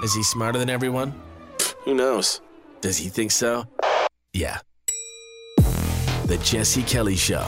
[0.06, 1.16] Is he smarter than everyone?
[1.84, 2.40] Who knows?
[2.80, 3.66] Does he think so?
[4.34, 4.60] Yeah.
[6.26, 7.48] The Jesse Kelly Show.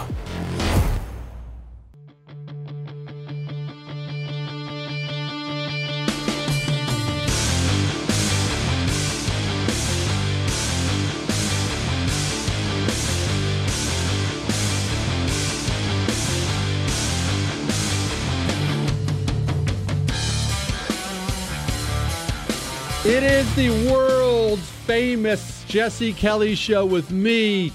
[23.04, 27.72] It is the world's famous Jesse Kelly show with me,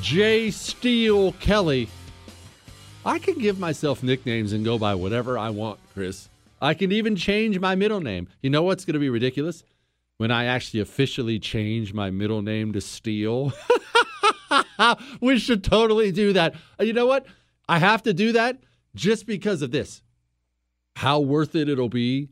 [0.00, 0.50] J.
[0.50, 1.88] Steele Kelly.
[3.04, 6.28] I can give myself nicknames and go by whatever I want, Chris.
[6.60, 8.28] I can even change my middle name.
[8.42, 9.62] You know what's going to be ridiculous?
[10.18, 13.52] When I actually officially change my middle name to Steele.
[15.20, 16.54] we should totally do that.
[16.80, 17.26] Uh, You know what?
[17.68, 18.58] I have to do that
[18.94, 20.02] just because of this.
[20.96, 22.30] How worth it it'll be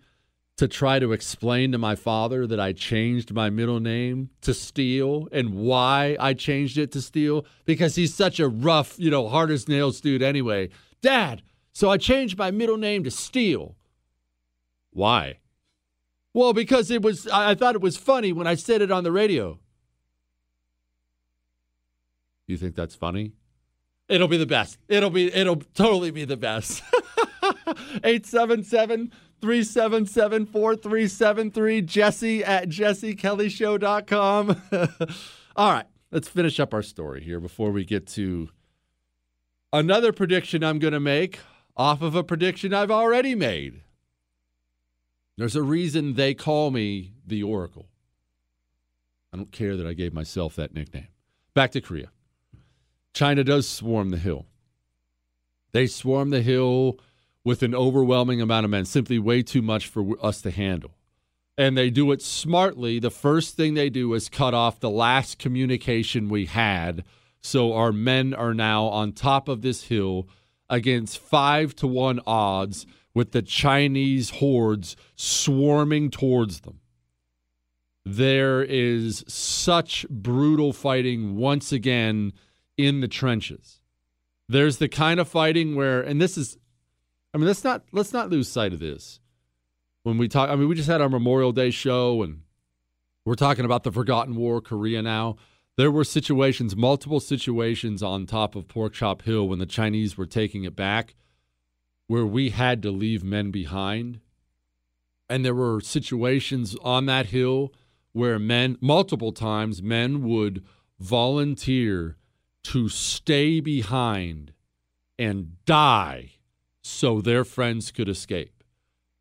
[0.57, 5.29] to try to explain to my father that I changed my middle name to Steele
[5.33, 9.51] and why I changed it to Steele because he's such a rough, you know, hard
[9.51, 10.69] as nails dude anyway.
[11.03, 11.43] Dad,
[11.73, 13.75] so I changed my middle name to Steele.
[14.93, 15.39] Why?
[16.33, 19.03] Well, because it was I I thought it was funny when I said it on
[19.03, 19.59] the radio.
[22.47, 23.33] You think that's funny?
[24.09, 24.79] It'll be the best.
[24.89, 26.83] It'll be it'll totally be the best.
[28.05, 29.13] 877
[29.45, 34.63] 377 4373 Jesse at jessekellyshow.com.
[35.57, 38.49] All right, let's finish up our story here before we get to
[39.71, 41.41] another prediction I'm going to make
[41.77, 43.83] off of a prediction I've already made.
[45.37, 47.91] There's a reason they call me the Oracle.
[49.31, 51.09] I don't care that I gave myself that nickname.
[51.53, 52.09] Back to Korea.
[53.13, 54.47] China does swarm the hill.
[55.73, 56.99] They swarm the hill
[57.45, 60.93] with an overwhelming amount of men, simply way too much for us to handle.
[61.57, 62.99] And they do it smartly.
[62.99, 67.05] The first thing they do is cut off the last communication we had.
[67.41, 70.27] So our men are now on top of this hill
[70.71, 76.81] against five to one odds with the Chinese hordes swarming towards them.
[78.05, 82.33] There is such brutal fighting once again
[82.77, 83.81] in the trenches.
[84.49, 86.59] There's the kind of fighting where, and this is,
[87.35, 89.19] I mean, let's not let's not lose sight of this.
[90.05, 92.43] When we talk, I mean, we just had our Memorial Day show, and
[93.25, 95.37] we're talking about the Forgotten War, Korea now.
[95.77, 100.27] There were situations, multiple situations on top of Pork Chop Hill when the Chinese were
[100.27, 101.17] taking it back,
[102.07, 104.21] where we had to leave men behind.
[105.29, 107.73] And there were situations on that hill
[108.13, 110.63] where men, multiple times, men would
[111.01, 112.17] volunteer
[112.65, 114.53] to stay behind
[115.19, 116.34] and die
[116.85, 118.63] so their friends could escape.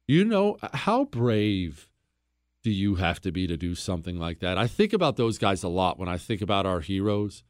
[0.06, 1.90] You know, how brave
[2.62, 4.58] do you have to be to do something like that?
[4.58, 7.44] I think about those guys a lot when I think about our heroes.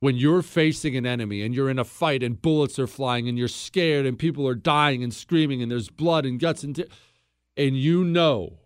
[0.00, 3.38] When you're facing an enemy and you're in a fight and bullets are flying and
[3.38, 6.86] you're scared and people are dying and screaming and there's blood and guts and t-
[7.56, 8.58] and you know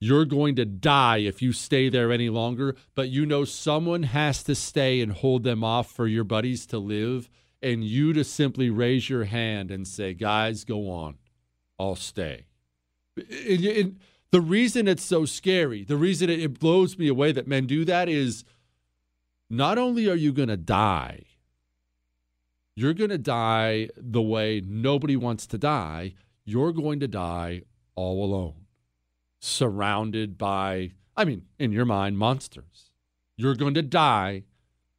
[0.00, 4.44] you're going to die if you stay there any longer, but you know someone has
[4.44, 7.28] to stay and hold them off for your buddies to live,
[7.62, 11.16] and you to simply raise your hand and say, Guys, go on.
[11.78, 12.46] I'll stay.
[13.16, 17.84] The reason it's so scary, the reason it- it blows me away that men do
[17.86, 18.44] that is
[19.48, 21.24] not only are you going to die,
[22.76, 26.14] you're going to die the way nobody wants to die.
[26.44, 27.62] You're going to die
[27.94, 28.66] all alone
[29.40, 32.90] surrounded by, I mean, in your mind, monsters.
[33.36, 34.44] You're going to die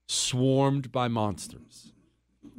[0.07, 1.93] swarmed by monsters.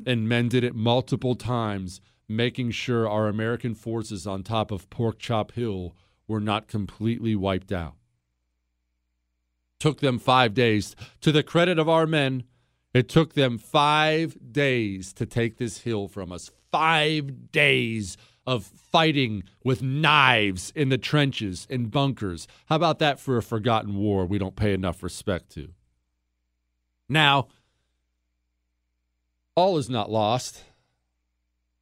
[0.06, 5.52] And mended it multiple times, making sure our American forces on top of Pork Chop
[5.52, 5.94] Hill
[6.28, 7.94] were not completely wiped out.
[9.78, 10.94] Took them five days.
[11.22, 12.44] To the credit of our men,
[12.92, 16.50] it took them five days to take this hill from us.
[16.70, 22.48] Five days of fighting with knives in the trenches and bunkers.
[22.66, 25.70] How about that for a forgotten war we don't pay enough respect to?
[27.08, 27.48] Now,
[29.60, 30.64] all is not lost.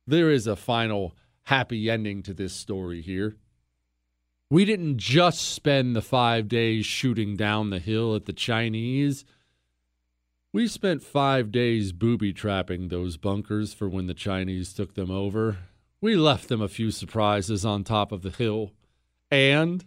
[0.05, 1.15] There is a final
[1.45, 3.37] happy ending to this story here.
[4.51, 9.25] We didn't just spend the five days shooting down the hill at the Chinese.
[10.53, 15.59] We spent five days booby trapping those bunkers for when the Chinese took them over.
[16.01, 18.73] We left them a few surprises on top of the hill.
[19.31, 19.85] And,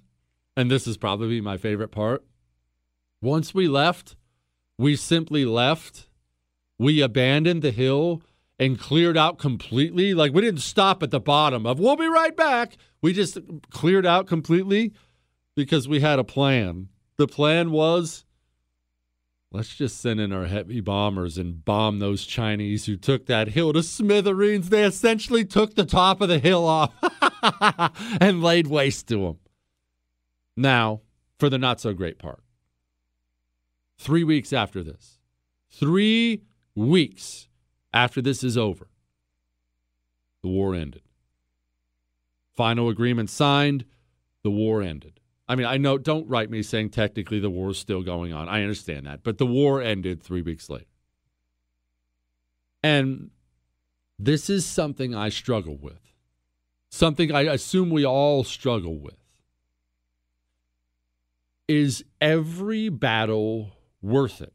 [0.55, 2.23] and this is probably my favorite part,
[3.21, 4.15] once we left,
[4.77, 6.07] we simply left.
[6.81, 8.23] We abandoned the hill
[8.57, 10.15] and cleared out completely.
[10.15, 12.75] Like we didn't stop at the bottom of, we'll be right back.
[13.03, 13.37] We just
[13.69, 14.91] cleared out completely
[15.55, 16.89] because we had a plan.
[17.17, 18.25] The plan was
[19.51, 23.73] let's just send in our heavy bombers and bomb those Chinese who took that hill
[23.73, 24.69] to smithereens.
[24.69, 26.95] They essentially took the top of the hill off
[28.19, 29.37] and laid waste to them.
[30.57, 31.01] Now,
[31.37, 32.41] for the not so great part.
[33.99, 35.19] Three weeks after this,
[35.69, 36.41] three
[36.75, 37.47] weeks
[37.93, 38.87] after this is over,
[40.41, 41.03] the war ended.
[42.55, 43.85] Final agreement signed,
[44.43, 45.19] the war ended.
[45.47, 48.47] I mean, I know, don't write me saying technically the war is still going on.
[48.47, 49.23] I understand that.
[49.23, 50.85] But the war ended three weeks later.
[52.83, 53.31] And
[54.17, 56.13] this is something I struggle with.
[56.89, 59.17] Something I assume we all struggle with.
[61.67, 64.53] Is every battle worth it?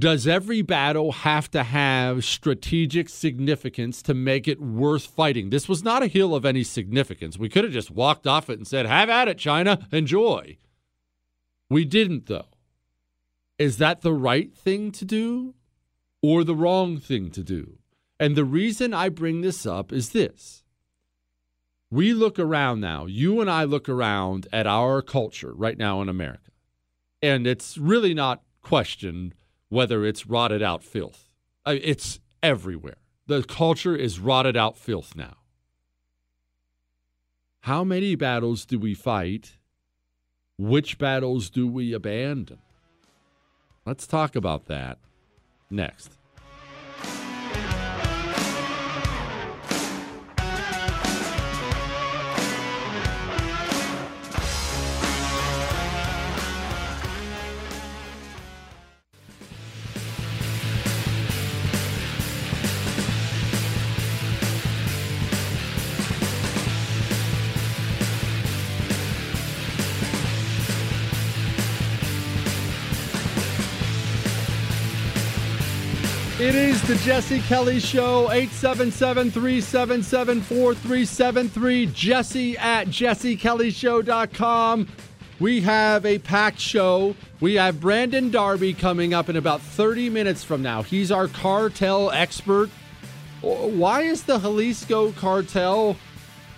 [0.00, 5.50] Does every battle have to have strategic significance to make it worth fighting?
[5.50, 7.36] This was not a hill of any significance.
[7.36, 10.56] We could have just walked off it and said, Have at it, China, enjoy.
[11.68, 12.48] We didn't, though.
[13.58, 15.54] Is that the right thing to do
[16.22, 17.76] or the wrong thing to do?
[18.18, 20.64] And the reason I bring this up is this.
[21.90, 26.08] We look around now, you and I look around at our culture right now in
[26.08, 26.52] America,
[27.20, 29.34] and it's really not questioned
[29.70, 31.30] whether it's rotted out filth.
[31.66, 32.98] It's everywhere.
[33.26, 35.36] The culture is rotted out filth now.
[37.60, 39.56] How many battles do we fight?
[40.58, 42.58] Which battles do we abandon?
[43.86, 44.98] Let's talk about that
[45.70, 46.12] next.
[76.60, 81.86] Is the Jesse Kelly Show, 877 377 4373.
[81.86, 84.88] Jesse at jessekellyshow.com.
[85.38, 87.16] We have a packed show.
[87.40, 90.82] We have Brandon Darby coming up in about 30 minutes from now.
[90.82, 92.68] He's our cartel expert.
[93.40, 95.96] Why is the Jalisco cartel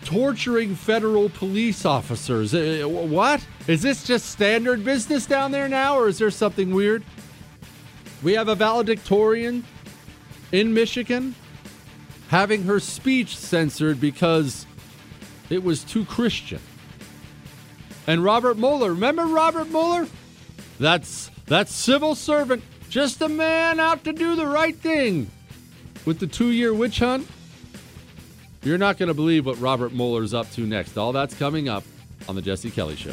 [0.05, 2.53] torturing federal police officers?
[2.53, 3.47] Uh, what?
[3.69, 7.05] Is this just standard business down there now, or is there something weird?
[8.23, 9.63] We have a valedictorian
[10.53, 11.35] in Michigan
[12.29, 14.67] having her speech censored because
[15.51, 16.61] it was too Christian.
[18.07, 20.07] And Robert Mueller, remember Robert Mueller?
[20.79, 25.31] That's that civil servant, just a man out to do the right thing.
[26.05, 27.29] With the two-year witch hunt,
[28.63, 30.97] you're not going to believe what Robert Mueller's up to next.
[30.97, 31.85] All that's coming up
[32.29, 33.13] on the Jesse Kelly Show.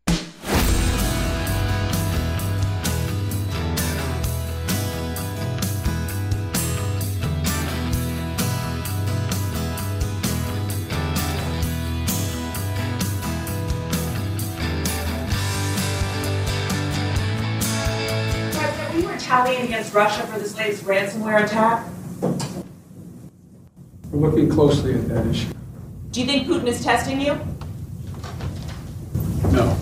[19.91, 21.85] Against Russia for this latest ransomware attack?
[24.11, 25.53] We're looking closely at that issue.
[26.11, 27.39] Do you think Putin is testing you?
[29.51, 29.77] No.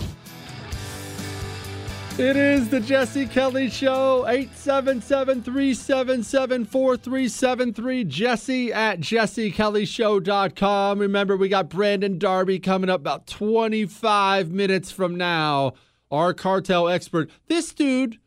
[2.18, 8.04] It is the Jesse Kelly Show, 877 377 4373.
[8.04, 11.00] Jesse at jessekellyshow.com.
[11.00, 15.76] Remember, we got Brandon Darby coming up about 25 minutes from now.
[16.12, 17.30] Our cartel expert.
[17.48, 18.18] This dude,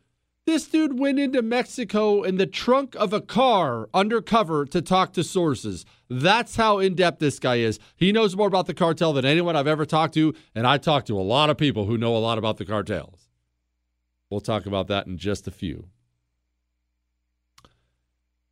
[0.45, 5.23] this dude went into Mexico in the trunk of a car undercover to talk to
[5.23, 5.85] sources.
[6.09, 7.79] That's how in depth this guy is.
[7.95, 11.07] He knows more about the cartel than anyone I've ever talked to, and I talked
[11.07, 13.29] to a lot of people who know a lot about the cartels.
[14.29, 15.87] We'll talk about that in just a few.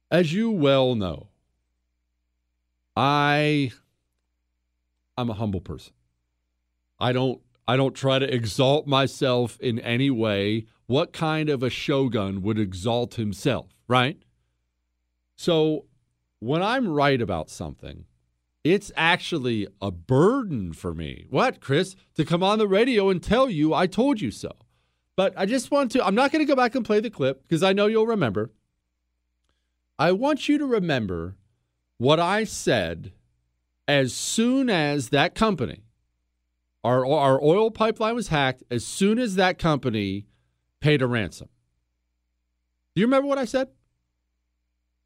[0.10, 1.30] As you well know,
[2.96, 3.72] I
[5.18, 5.94] I'm a humble person.
[7.00, 10.66] I don't I don't try to exalt myself in any way.
[10.92, 14.18] What kind of a shogun would exalt himself, right?
[15.38, 15.86] So
[16.40, 18.04] when I'm right about something,
[18.66, 21.28] it's actually a burden for me.
[21.30, 21.96] What, Chris?
[22.16, 24.52] To come on the radio and tell you I told you so.
[25.16, 27.44] But I just want to, I'm not going to go back and play the clip
[27.44, 28.52] because I know you'll remember.
[29.98, 31.38] I want you to remember
[32.00, 33.14] what I said
[33.88, 35.84] as soon as that company,
[36.84, 40.26] our, our oil pipeline was hacked, as soon as that company
[40.82, 41.48] paid a ransom.
[42.94, 43.70] Do you remember what I said?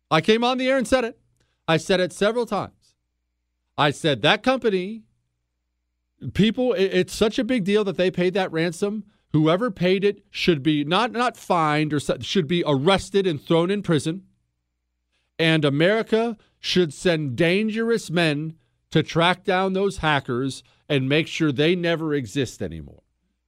[0.10, 1.20] I came on the air and said it.
[1.68, 2.96] I said it several times.
[3.78, 5.04] I said that company,
[6.34, 9.04] people, it's such a big deal that they paid that ransom.
[9.34, 13.82] Whoever paid it should be not not fined or should be arrested and thrown in
[13.82, 14.24] prison.
[15.38, 18.56] And America should send dangerous men
[18.92, 23.02] to track down those hackers and make sure they never exist anymore.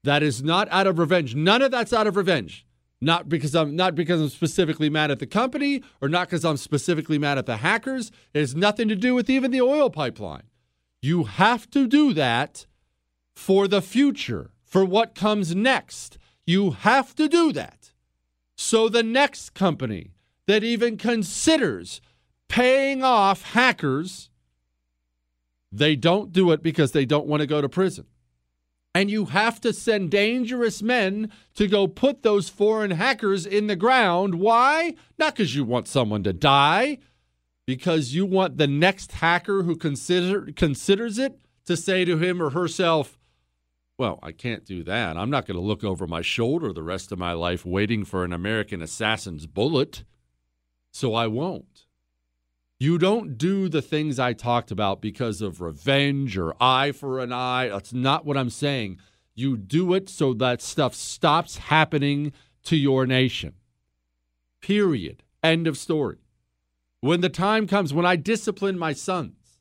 [0.07, 1.35] That is not out of revenge.
[1.35, 2.65] None of that's out of revenge.
[3.01, 6.55] Not because I'm not because I'm specifically mad at the company or not because I'm
[6.55, 8.09] specifically mad at the hackers.
[8.33, 10.43] It has nothing to do with even the oil pipeline.
[11.01, 12.67] You have to do that
[13.35, 16.17] for the future, for what comes next.
[16.45, 17.91] You have to do that.
[18.55, 20.13] So the next company
[20.45, 21.99] that even considers
[22.47, 24.29] paying off hackers,
[25.69, 28.05] they don't do it because they don't want to go to prison.
[28.97, 33.75] And you have to send dangerous men to go put those foreign hackers in the
[33.75, 34.39] ground.
[34.39, 34.95] Why?
[35.19, 36.97] Not because you want someone to die,
[37.67, 42.49] because you want the next hacker who consider, considers it to say to him or
[42.49, 43.19] herself,
[43.99, 45.15] well, I can't do that.
[45.15, 48.23] I'm not going to look over my shoulder the rest of my life waiting for
[48.23, 50.05] an American assassin's bullet.
[50.89, 51.85] So I won't.
[52.79, 57.33] You don't do the things I talked about because of revenge or eye for an
[57.33, 57.69] eye.
[57.69, 58.99] That's not what I'm saying.
[59.33, 63.53] You do it so that stuff stops happening to your nation.
[64.61, 65.23] Period.
[65.43, 66.17] End of story.
[67.01, 69.59] When the time comes, when I discipline my sons,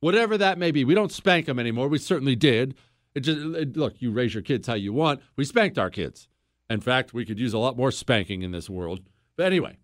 [0.00, 1.88] whatever that may be, we don't spank them anymore.
[1.88, 2.74] We certainly did.
[3.14, 5.20] It just it, look, you raise your kids how you want.
[5.36, 6.28] We spanked our kids.
[6.68, 9.00] In fact, we could use a lot more spanking in this world.
[9.36, 9.78] But anyway,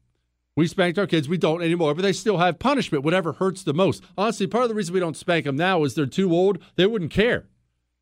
[0.56, 1.28] we spanked our kids.
[1.28, 4.02] We don't anymore, but they still have punishment, whatever hurts the most.
[4.16, 6.58] Honestly, part of the reason we don't spank them now is they're too old.
[6.76, 7.46] They wouldn't care.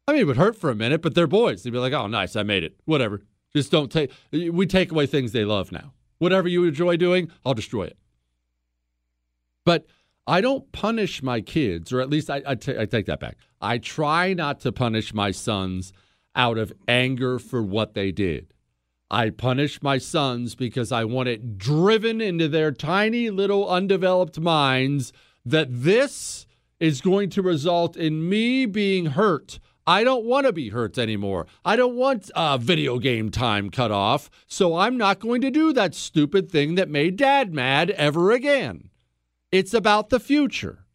[0.06, 1.62] I mean, it would hurt for a minute, but they're boys.
[1.62, 2.76] They'd be like, oh, nice, I made it.
[2.84, 3.22] Whatever.
[3.54, 5.92] Just don't take, we take away things they love now.
[6.18, 7.98] Whatever you enjoy doing, I'll destroy it.
[9.64, 9.86] But
[10.26, 13.36] I don't punish my kids, or at least I, I, t- I take that back.
[13.60, 15.92] I try not to punish my sons
[16.36, 18.53] out of anger for what they did.
[19.10, 25.12] I punish my sons because I want it driven into their tiny little undeveloped minds
[25.44, 26.46] that this
[26.80, 29.58] is going to result in me being hurt.
[29.86, 31.46] I don't want to be hurt anymore.
[31.64, 35.72] I don't want uh, video game time cut off, so I'm not going to do
[35.74, 38.88] that stupid thing that made dad mad ever again.
[39.52, 40.86] It's about the future.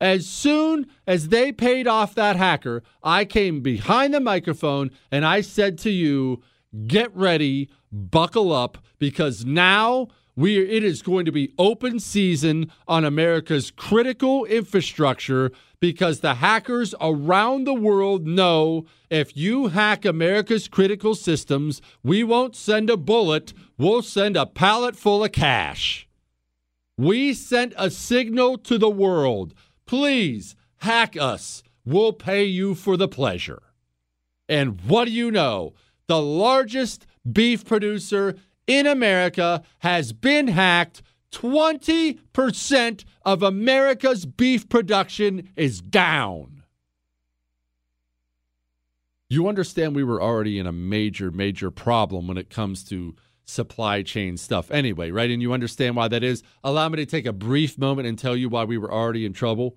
[0.00, 5.40] As soon as they paid off that hacker, I came behind the microphone and I
[5.40, 6.42] said to you,
[6.86, 13.04] get ready, buckle up, because now we it is going to be open season on
[13.04, 15.50] America's critical infrastructure
[15.80, 22.54] because the hackers around the world know if you hack America's critical systems, we won't
[22.54, 26.08] send a bullet, we'll send a pallet full of cash.
[26.96, 29.54] We sent a signal to the world.
[29.86, 31.62] Please hack us.
[31.84, 33.62] We'll pay you for the pleasure.
[34.48, 35.74] And what do you know?
[36.08, 38.34] The largest beef producer
[38.66, 41.02] in America, has been hacked.
[41.32, 46.62] 20% of America's beef production is down.
[49.30, 54.02] You understand we were already in a major, major problem when it comes to supply
[54.02, 55.30] chain stuff anyway, right?
[55.30, 56.42] And you understand why that is.
[56.64, 59.32] Allow me to take a brief moment and tell you why we were already in
[59.32, 59.76] trouble.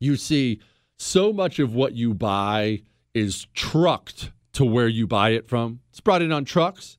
[0.00, 0.60] You see,
[0.96, 2.82] so much of what you buy
[3.16, 5.80] is trucked to where you buy it from.
[5.88, 6.98] It's brought in on trucks.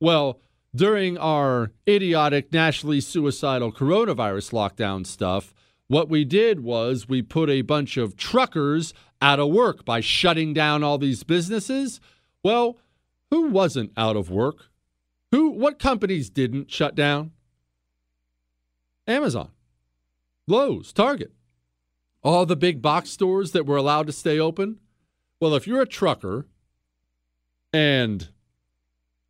[0.00, 0.40] Well,
[0.74, 5.52] during our idiotic, nationally suicidal coronavirus lockdown stuff,
[5.86, 10.54] what we did was we put a bunch of truckers out of work by shutting
[10.54, 12.00] down all these businesses.
[12.42, 12.78] Well,
[13.30, 14.70] who wasn't out of work?
[15.30, 17.32] Who what companies didn't shut down?
[19.06, 19.50] Amazon,
[20.46, 21.32] Lowe's, Target.
[22.22, 24.78] All the big box stores that were allowed to stay open.
[25.44, 26.46] Well, if you're a trucker
[27.70, 28.28] and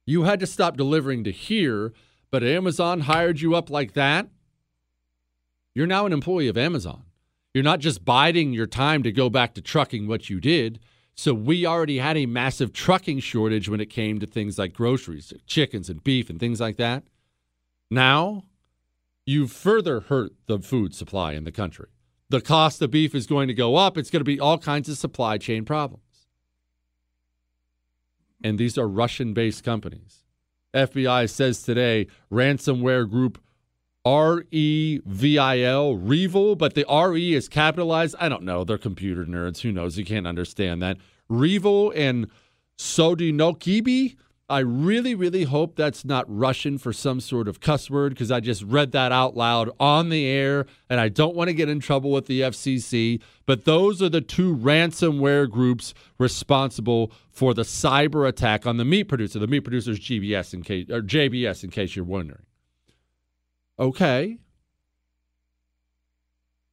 [0.06, 1.92] you had to stop delivering to here,
[2.30, 4.28] but Amazon hired you up like that,
[5.74, 7.02] you're now an employee of Amazon.
[7.52, 10.78] You're not just biding your time to go back to trucking what you did.
[11.16, 15.32] So we already had a massive trucking shortage when it came to things like groceries,
[15.48, 17.02] chickens and beef and things like that.
[17.90, 18.44] Now,
[19.26, 21.88] you've further hurt the food supply in the country.
[22.28, 23.98] The cost of beef is going to go up.
[23.98, 26.03] It's going to be all kinds of supply chain problems.
[28.44, 30.24] And these are Russian based companies.
[30.74, 33.40] FBI says today ransomware group
[34.04, 38.14] R E V I L, Revil, but the R E is capitalized.
[38.20, 38.62] I don't know.
[38.62, 39.60] They're computer nerds.
[39.62, 39.96] Who knows?
[39.96, 40.98] You can't understand that.
[41.30, 42.28] Revil and
[42.76, 44.16] Sodinokibi.
[44.48, 48.40] I really, really hope that's not Russian for some sort of cuss word because I
[48.40, 51.80] just read that out loud on the air and I don't want to get in
[51.80, 53.22] trouble with the FCC.
[53.46, 59.04] But those are the two ransomware groups responsible for the cyber attack on the meat
[59.04, 59.38] producer.
[59.38, 62.44] The meat producer is GBS in case, or JBS in case you're wondering.
[63.78, 64.38] Okay.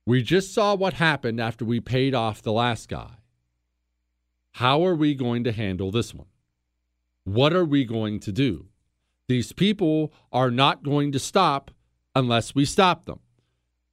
[0.05, 3.11] We just saw what happened after we paid off the last guy.
[4.55, 6.27] How are we going to handle this one?
[7.23, 8.67] What are we going to do?
[9.27, 11.71] These people are not going to stop
[12.15, 13.19] unless we stop them.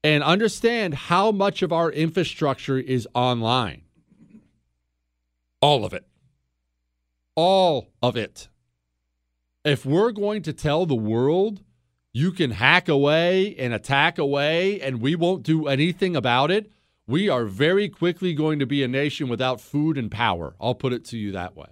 [0.03, 3.83] And understand how much of our infrastructure is online.
[5.61, 6.07] All of it.
[7.35, 8.49] All of it.
[9.65, 11.63] If we're going to tell the world
[12.13, 16.71] you can hack away and attack away and we won't do anything about it,
[17.07, 20.55] we are very quickly going to be a nation without food and power.
[20.61, 21.69] I'll put it to you that way.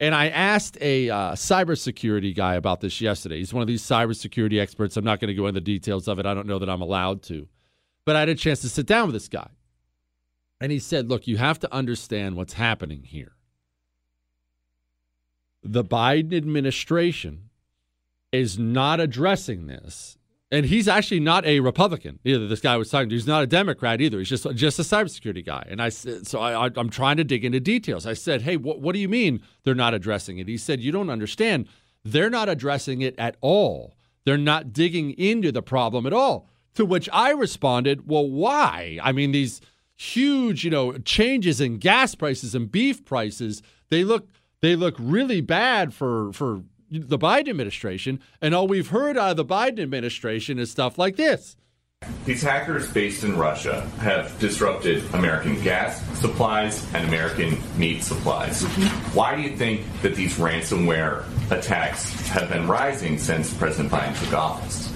[0.00, 3.38] And I asked a uh, cybersecurity guy about this yesterday.
[3.38, 4.96] He's one of these cybersecurity experts.
[4.96, 6.26] I'm not going to go into the details of it.
[6.26, 7.48] I don't know that I'm allowed to.
[8.04, 9.48] But I had a chance to sit down with this guy.
[10.60, 13.32] And he said, Look, you have to understand what's happening here.
[15.62, 17.50] The Biden administration
[18.30, 20.17] is not addressing this
[20.50, 22.46] and he's actually not a Republican either.
[22.46, 23.14] This guy was talking to.
[23.14, 24.18] He's not a Democrat either.
[24.18, 25.66] He's just just a cybersecurity guy.
[25.68, 28.06] And I said, so I, am trying to dig into details.
[28.06, 30.48] I said, hey, what, what do you mean they're not addressing it?
[30.48, 31.68] He said, you don't understand.
[32.04, 33.94] They're not addressing it at all.
[34.24, 36.48] They're not digging into the problem at all.
[36.74, 38.98] To which I responded, well, why?
[39.02, 39.60] I mean, these
[39.96, 44.28] huge, you know, changes in gas prices and beef prices, they look
[44.60, 49.36] they look really bad for for the Biden administration, and all we've heard out of
[49.36, 51.56] the Biden administration is stuff like this.
[52.24, 58.62] These hackers based in Russia have disrupted American gas supplies and American meat supplies.
[59.14, 64.32] Why do you think that these ransomware attacks have been rising since President Biden took
[64.34, 64.87] office?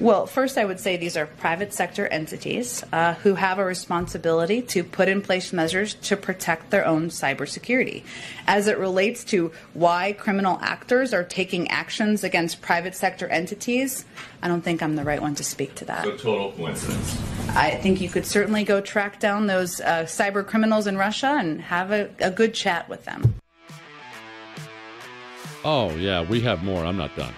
[0.00, 4.62] Well, first, I would say these are private sector entities uh, who have a responsibility
[4.62, 8.04] to put in place measures to protect their own cybersecurity.
[8.46, 14.06] As it relates to why criminal actors are taking actions against private sector entities,
[14.42, 16.04] I don't think I'm the right one to speak to that.
[16.04, 17.20] So, total coincidence.
[17.50, 21.60] I think you could certainly go track down those uh, cyber criminals in Russia and
[21.60, 23.34] have a, a good chat with them.
[25.62, 26.86] Oh, yeah, we have more.
[26.86, 27.34] I'm not done.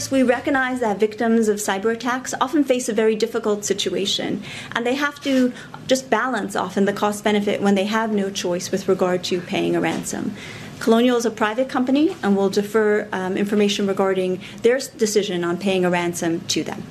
[0.00, 4.42] First, we recognize that victims of cyber attacks often face a very difficult situation,
[4.72, 5.52] and they have to
[5.88, 9.76] just balance often the cost benefit when they have no choice with regard to paying
[9.76, 10.34] a ransom.
[10.78, 15.84] Colonial is a private company and will defer um, information regarding their decision on paying
[15.84, 16.82] a ransom to them.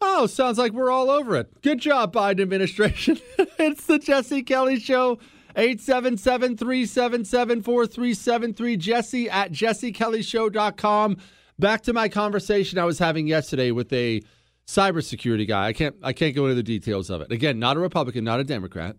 [0.00, 1.62] Oh, sounds like we're all over it.
[1.62, 3.20] Good job, Biden administration.
[3.60, 5.20] it's the Jesse Kelly Show.
[5.54, 8.76] 877 377 4373.
[8.76, 11.16] Jesse at jessekellyshow.com
[11.58, 14.22] back to my conversation I was having yesterday with a
[14.66, 15.66] cybersecurity guy.
[15.66, 17.32] I can't I can't go into the details of it.
[17.32, 18.96] Again, not a Republican, not a Democrat.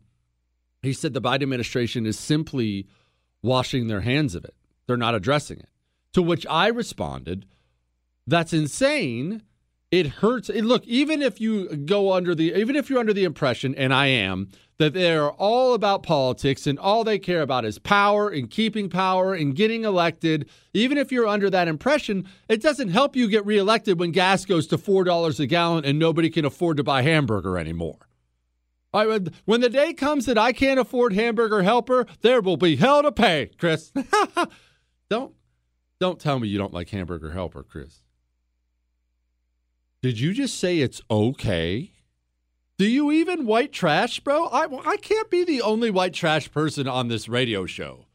[0.81, 2.87] He said the Biden administration is simply
[3.41, 4.55] washing their hands of it.
[4.87, 5.69] They're not addressing it.
[6.13, 7.45] To which I responded,
[8.27, 9.43] that's insane.
[9.95, 10.49] It hurts.
[10.49, 14.07] Look, even if you go under the even if you're under the impression and I
[14.07, 18.89] am that they're all about politics and all they care about is power and keeping
[18.89, 20.49] power and getting elected.
[20.73, 24.67] Even if you're under that impression, it doesn't help you get reelected when gas goes
[24.67, 28.09] to $4 a gallon and nobody can afford to buy hamburger anymore.
[28.93, 33.01] I, when the day comes that I can't afford hamburger helper, there will be hell
[33.01, 33.93] to pay, Chris.
[35.09, 35.33] don't
[36.01, 38.01] don't tell me you don't like hamburger helper, Chris.
[40.05, 41.91] Did you just say it's okay?
[42.77, 44.45] Do you even white trash, bro?
[44.45, 48.05] I, I can't be the only white trash person on this radio show.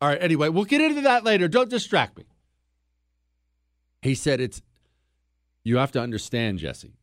[0.00, 1.48] All right, anyway, we'll get into that later.
[1.48, 2.26] Don't distract me.
[4.00, 4.62] He said it's,
[5.64, 6.94] you have to understand, Jesse.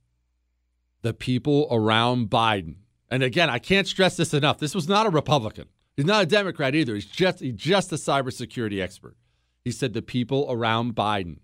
[1.02, 2.76] the people around Biden.
[3.10, 4.60] And again, I can't stress this enough.
[4.60, 5.66] This was not a Republican.
[5.96, 6.96] He's not a Democrat either.
[6.96, 9.16] He's just he's just a cybersecurity expert.
[9.64, 11.40] He said the people around Biden,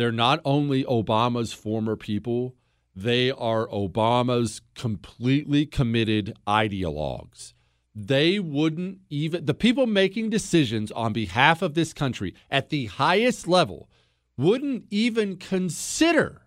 [0.00, 2.54] they're not only Obama's former people,
[2.96, 7.52] they are Obama's completely committed ideologues.
[7.94, 13.46] They wouldn't even, the people making decisions on behalf of this country at the highest
[13.46, 13.90] level
[14.36, 16.46] wouldn't even consider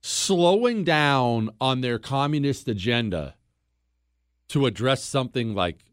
[0.00, 3.36] slowing down on their communist agenda
[4.48, 5.84] to address something like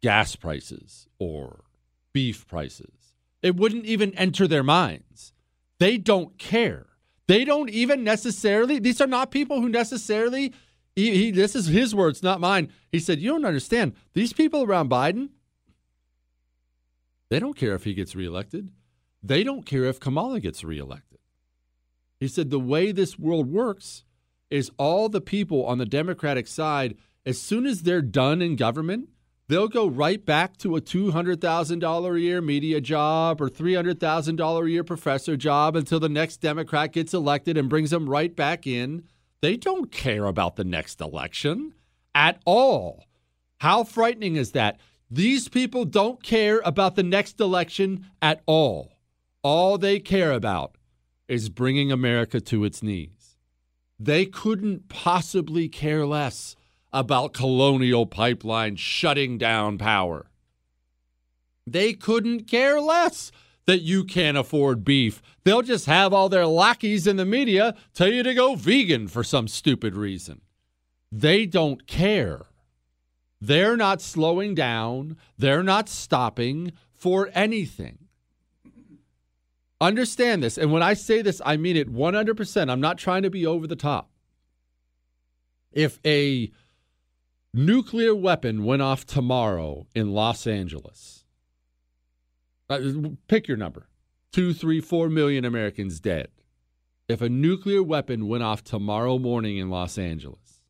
[0.00, 1.64] gas prices or
[2.12, 3.12] beef prices.
[3.42, 5.34] It wouldn't even enter their minds.
[5.78, 6.86] They don't care.
[7.26, 10.54] They don't even necessarily, these are not people who necessarily,
[10.96, 12.72] he, he, this is his words, not mine.
[12.90, 13.94] He said, You don't understand.
[14.14, 15.28] These people around Biden,
[17.28, 18.70] they don't care if he gets reelected.
[19.22, 21.18] They don't care if Kamala gets reelected.
[22.18, 24.04] He said, The way this world works
[24.50, 29.10] is all the people on the Democratic side, as soon as they're done in government,
[29.48, 34.84] they'll go right back to a $200,000 a year media job or $300,000 a year
[34.84, 39.04] professor job until the next Democrat gets elected and brings them right back in.
[39.40, 41.74] They don't care about the next election
[42.14, 43.04] at all.
[43.58, 44.78] How frightening is that?
[45.10, 48.92] These people don't care about the next election at all.
[49.42, 50.76] All they care about
[51.28, 53.36] is bringing America to its knees.
[53.98, 56.56] They couldn't possibly care less
[56.92, 60.30] about colonial pipelines shutting down power.
[61.66, 63.30] They couldn't care less
[63.66, 65.20] that you can't afford beef.
[65.44, 69.22] They'll just have all their lackeys in the media tell you to go vegan for
[69.22, 70.40] some stupid reason.
[71.12, 72.46] They don't care.
[73.40, 77.98] They're not slowing down, they're not stopping for anything.
[79.80, 80.58] Understand this.
[80.58, 82.70] And when I say this, I mean it 100%.
[82.70, 84.10] I'm not trying to be over the top.
[85.70, 86.50] If a
[87.52, 91.24] nuclear weapon went off tomorrow in Los Angeles,
[92.70, 92.80] uh,
[93.28, 93.88] pick your number
[94.32, 96.28] two, three, four million Americans dead.
[97.08, 100.62] If a nuclear weapon went off tomorrow morning in Los Angeles,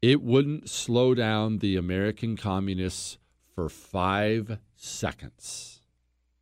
[0.00, 3.18] it wouldn't slow down the American communists
[3.54, 5.80] for five seconds.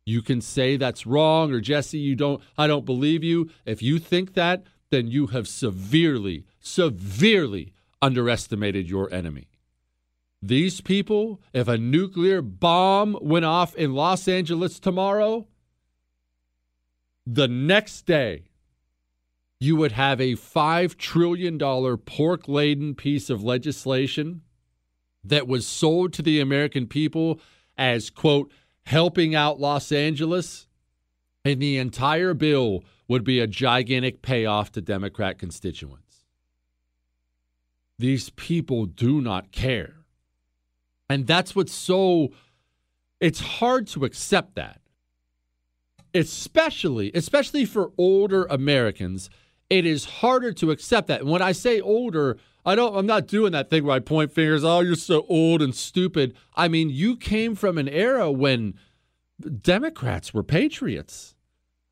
[0.05, 3.49] You can say that's wrong or Jesse, you don't I don't believe you.
[3.65, 9.47] If you think that, then you have severely, severely underestimated your enemy.
[10.41, 15.47] These people, if a nuclear bomb went off in Los Angeles tomorrow,
[17.27, 18.45] the next day
[19.59, 21.59] you would have a $5 trillion
[21.97, 24.41] pork laden piece of legislation
[25.23, 27.41] that was sold to the American people
[27.77, 28.51] as, quote,
[28.83, 30.67] helping out Los Angeles.
[31.43, 36.08] And the entire bill would be a gigantic payoff to Democrat constituents.
[37.99, 39.97] These people do not care.
[41.09, 42.29] And that's what's so,
[43.19, 44.81] it's hard to accept that.
[46.13, 49.29] Especially, especially for older Americans,
[49.69, 51.21] it is harder to accept that.
[51.21, 54.31] And when I say older, I don't I'm not doing that thing where I point
[54.31, 56.35] fingers, oh, you're so old and stupid.
[56.55, 58.73] I mean, you came from an era when
[59.61, 61.35] Democrats were patriots.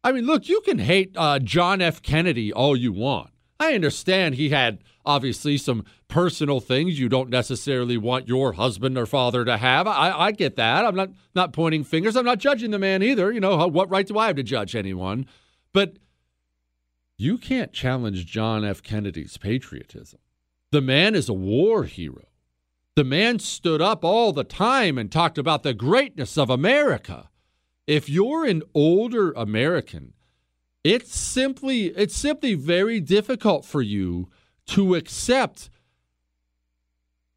[0.03, 2.01] I mean, look, you can hate uh, John F.
[2.01, 3.29] Kennedy all you want.
[3.59, 9.05] I understand he had obviously some personal things you don't necessarily want your husband or
[9.05, 9.87] father to have.
[9.87, 10.85] I, I get that.
[10.85, 12.15] I'm not not pointing fingers.
[12.15, 13.31] I'm not judging the man either.
[13.31, 15.25] You know, what right do I have to judge anyone?
[15.73, 15.97] But
[17.17, 18.83] you can't challenge John F.
[18.83, 20.19] Kennedy's patriotism.
[20.71, 22.25] The man is a war hero.
[22.95, 27.29] The man stood up all the time and talked about the greatness of America.
[27.85, 30.13] If you're an older American,
[30.83, 34.29] it's simply it's simply very difficult for you
[34.67, 35.69] to accept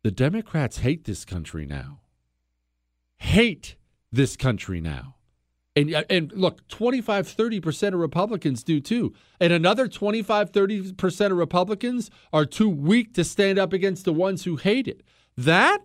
[0.02, 2.00] the Democrats hate this country now.
[3.18, 3.76] Hate
[4.10, 5.16] this country now.
[5.76, 9.14] And, uh, and look, 25, 30% of Republicans do too.
[9.38, 14.44] And another 25, 30% of Republicans are too weak to stand up against the ones
[14.44, 15.02] who hate it.
[15.36, 15.80] That,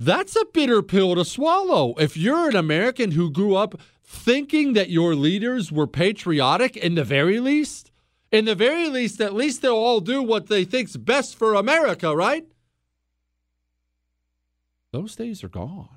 [0.00, 1.94] that's a bitter pill to swallow.
[1.98, 7.04] If you're an American who grew up thinking that your leaders were patriotic in the
[7.04, 7.90] very least,
[8.30, 12.14] in the very least, at least they'll all do what they think's best for America,
[12.14, 12.46] right?
[14.92, 15.88] Those days are gone.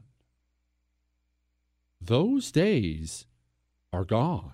[2.01, 3.25] Those days
[3.93, 4.53] are gone.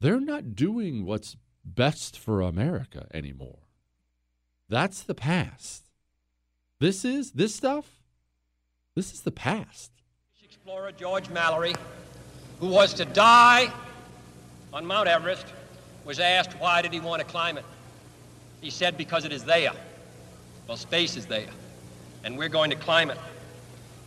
[0.00, 3.58] They're not doing what's best for America anymore.
[4.68, 5.90] That's the past.
[6.78, 8.00] This is this stuff.
[8.94, 9.90] This is the past.
[10.42, 11.74] Explorer George Mallory,
[12.60, 13.72] who was to die
[14.72, 15.46] on Mount Everest,
[16.04, 17.64] was asked why did he want to climb it.
[18.60, 19.72] He said, because it is there.
[20.68, 21.48] Well, space is there.
[22.24, 23.18] And we're going to climb it.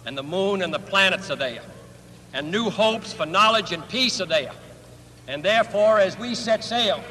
[0.06, 1.62] And the moon and the planets are there.
[2.34, 4.52] And new hopes for knowledge and peace are there.
[5.28, 7.04] And therefore, as we set sail,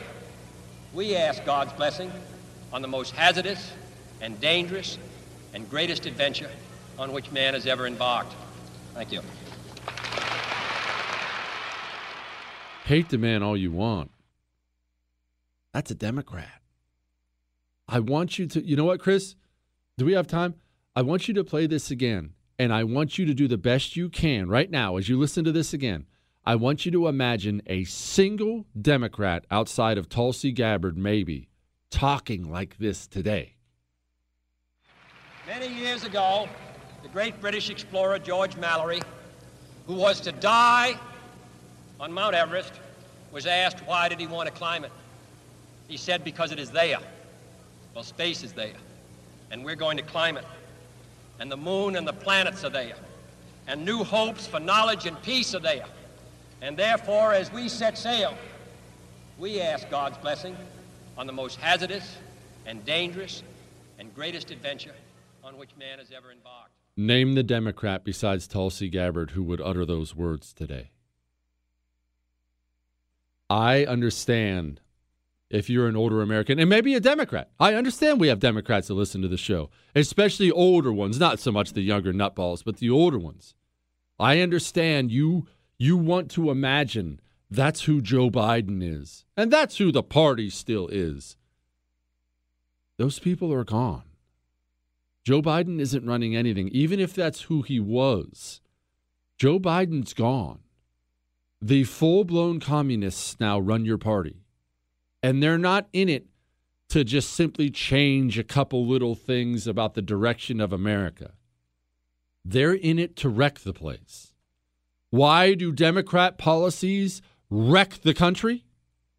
[0.93, 2.13] we ask God's blessing
[2.73, 3.73] on the most hazardous
[4.21, 4.99] and dangerous
[5.55, 6.51] and greatest adventure
[6.99, 8.33] on which man has ever embarked.
[8.95, 9.21] Thank you.
[12.85, 14.11] Hate the man all you want.
[15.73, 16.61] That's a Democrat.
[17.89, 19.37] I want you to, you know what, Chris?
[19.97, 20.55] Do we have time?
[20.97, 23.97] I want you to play this again, and I want you to do the best
[23.97, 26.07] you can right now as you listen to this again.
[26.45, 31.49] I want you to imagine a single Democrat outside of Tulsi Gabbard, maybe,
[31.91, 33.55] talking like this today.
[35.47, 36.49] Many years ago,
[37.03, 39.01] the great British explorer George Mallory,
[39.87, 40.99] who was to die
[42.03, 42.73] on Mount Everest,
[43.31, 44.91] was asked why did he want to climb it.
[45.87, 46.99] He said, because it is there.
[47.95, 48.75] Well, space is there.
[49.51, 50.45] And we're going to climb it.
[51.39, 52.97] And the moon and the planets are there.
[53.69, 55.85] And new hopes for knowledge and peace are there.
[56.61, 58.35] And therefore, as we set sail,
[59.39, 60.57] we ask God's blessing
[61.17, 62.17] on the most hazardous
[62.67, 63.43] and dangerous
[63.99, 64.95] and greatest adventure
[65.45, 66.71] on which man has ever embarked.
[66.97, 70.92] Name the Democrat besides Tulsi Gabbard who would utter those words today.
[73.53, 74.81] I understand
[75.51, 77.51] if you're an older American and maybe a Democrat.
[77.61, 81.53] I understand we have Democrats that listen to the show, especially older ones, not so
[81.53, 83.55] much the younger nutballs, but the older ones.
[84.19, 89.93] I understand you you want to imagine that's who Joe Biden is, and that's who
[89.93, 91.37] the party still is.
[92.97, 94.05] Those people are gone.
[95.25, 98.63] Joe Biden isn't running anything, even if that's who he was.
[99.37, 100.61] Joe Biden's gone.
[101.65, 104.43] The full blown communists now run your party.
[105.23, 106.27] And they're not in it
[106.89, 111.35] to just simply change a couple little things about the direction of America.
[112.45, 114.35] They're in it to wreck the place.
[115.11, 118.65] Why do Democrat policies wreck the country?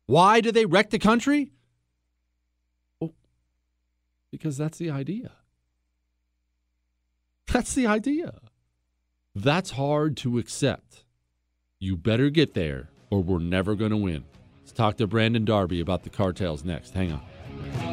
[0.05, 1.53] Why do they wreck the country?
[2.99, 3.13] Well,
[4.31, 5.31] because that's the idea.
[7.47, 8.39] That's the idea.
[9.33, 11.02] That's hard to accept.
[11.83, 14.23] You better get there or we're never going to win.
[14.61, 16.93] Let's talk to Brandon Darby about the cartels next.
[16.93, 17.92] Hang on.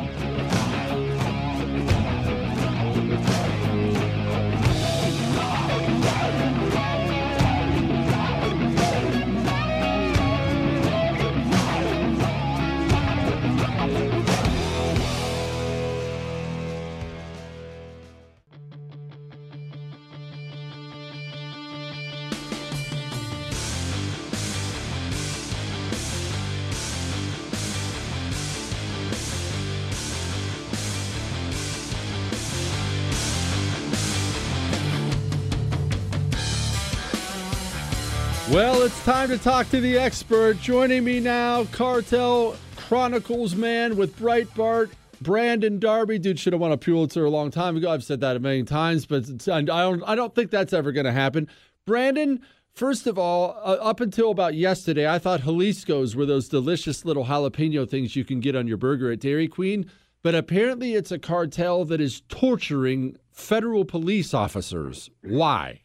[39.21, 40.59] Time to talk to the expert.
[40.63, 46.19] Joining me now, Cartel Chronicles man with Breitbart, Brandon Darby.
[46.19, 47.91] Dude should have won a Pulitzer a long time ago.
[47.91, 50.03] I've said that a million times, but I don't.
[50.07, 51.49] I don't think that's ever going to happen.
[51.85, 52.41] Brandon,
[52.73, 57.27] first of all, uh, up until about yesterday, I thought Jalisco's were those delicious little
[57.27, 59.91] jalapeno things you can get on your burger at Dairy Queen.
[60.23, 65.11] But apparently, it's a cartel that is torturing federal police officers.
[65.21, 65.83] Why?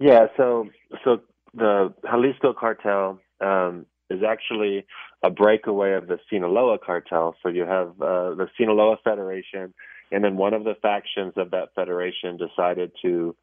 [0.00, 0.68] Yeah, so
[1.04, 1.20] so
[1.54, 4.86] the Jalisco cartel um, is actually
[5.22, 7.34] a breakaway of the Sinaloa cartel.
[7.42, 9.74] So you have uh, the Sinaloa Federation,
[10.10, 13.36] and then one of the factions of that federation decided to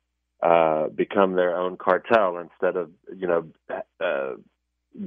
[0.43, 3.47] uh, become their own cartel instead of you know
[4.01, 4.33] uh,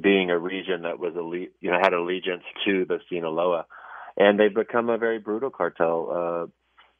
[0.00, 3.66] being a region that was alle- you know had allegiance to the Sinaloa,
[4.16, 6.50] and they've become a very brutal cartel.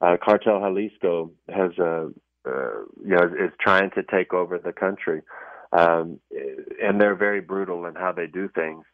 [0.02, 2.08] Uh, uh, cartel Jalisco has uh,
[2.44, 5.22] you know, is trying to take over the country.
[5.72, 6.20] Um,
[6.82, 8.84] and they're very brutal in how they do things.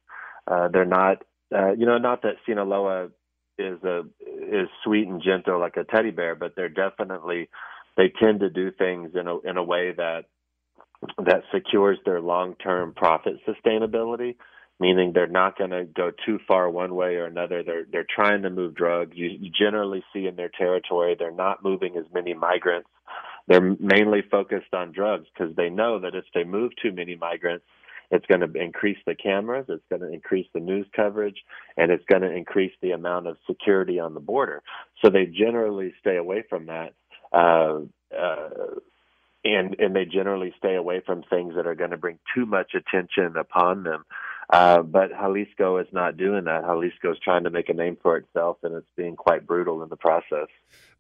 [0.47, 1.23] Uh, they're not,
[1.55, 3.09] uh, you know, not that Sinaloa
[3.59, 7.49] is a is sweet and gentle like a teddy bear, but they're definitely
[7.97, 10.27] they tend to do things in a in a way that
[11.19, 14.37] that secures their long term profit sustainability
[14.81, 17.63] meaning they're not going to go too far one way or another.
[17.63, 19.13] They're they're trying to move drugs.
[19.17, 22.89] You, you generally see in their territory they're not moving as many migrants.
[23.47, 27.65] They're mainly focused on drugs because they know that if they move too many migrants,
[28.11, 31.37] it's going to increase the cameras, it's going to increase the news coverage,
[31.77, 34.63] and it's going to increase the amount of security on the border.
[35.03, 36.95] So they generally stay away from that.
[37.33, 37.81] Uh,
[38.17, 38.49] uh,
[39.45, 42.73] and and they generally stay away from things that are going to bring too much
[42.75, 44.05] attention upon them
[44.51, 46.63] Uh, but Jalisco is not doing that.
[46.65, 49.91] Jalisco is trying to make a name for itself, and it's being quite brutal in
[49.91, 50.49] the process.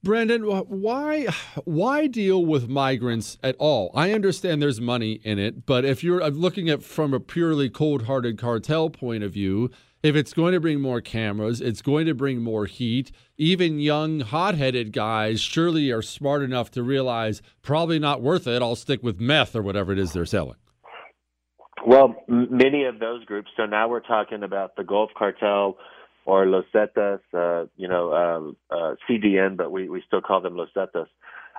[0.05, 1.27] Brandon, why
[1.65, 3.91] why deal with migrants at all?
[3.95, 8.39] I understand there's money in it, but if you're looking at from a purely cold-hearted
[8.39, 9.71] cartel point of view,
[10.03, 13.11] if it's going to bring more cameras, it's going to bring more heat.
[13.39, 18.63] Even young, hot-headed guys surely are smart enough to realize probably not worth it.
[18.63, 20.57] I'll stick with meth or whatever it is they're selling.
[21.89, 23.49] Well, many of those groups.
[23.57, 25.79] So now we're talking about the Gulf Cartel
[26.27, 30.55] or Los Zetas, uh, you know, um, uh, CDN, but we, we still call them
[30.55, 31.07] Los Zetas.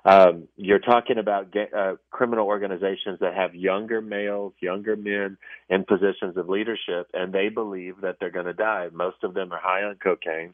[0.06, 5.84] Um, you're talking about ga- uh, criminal organizations that have younger males, younger men in
[5.84, 8.88] positions of leadership, and they believe that they're going to die.
[8.94, 10.54] Most of them are high on cocaine,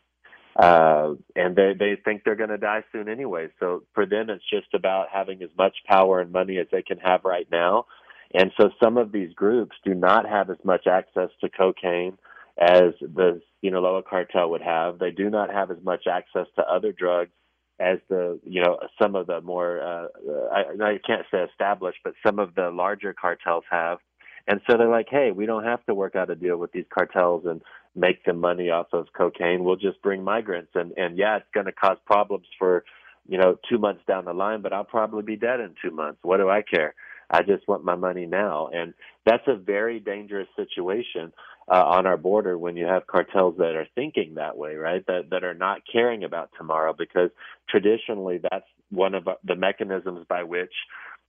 [0.55, 3.49] uh, and they they think they're going to die soon anyway.
[3.59, 6.99] So for them, it's just about having as much power and money as they can
[6.99, 7.87] have right now.
[8.33, 12.17] And so some of these groups do not have as much access to cocaine
[12.59, 14.99] as the Sinaloa cartel would have.
[14.99, 17.31] They do not have as much access to other drugs
[17.79, 20.07] as the you know some of the more uh,
[20.51, 23.99] I, I can't say established, but some of the larger cartels have.
[24.47, 26.85] And so they're like, hey, we don't have to work out a deal with these
[26.93, 27.61] cartels and
[27.95, 29.63] make them money off of cocaine.
[29.63, 32.85] We'll just bring migrants, and and yeah, it's going to cause problems for
[33.27, 36.19] you know two months down the line, but I'll probably be dead in two months.
[36.21, 36.93] What do I care?
[37.29, 38.93] I just want my money now, and
[39.25, 41.33] that's a very dangerous situation
[41.71, 45.05] uh, on our border when you have cartels that are thinking that way, right?
[45.07, 47.31] That that are not caring about tomorrow because
[47.69, 50.73] traditionally that's one of the mechanisms by which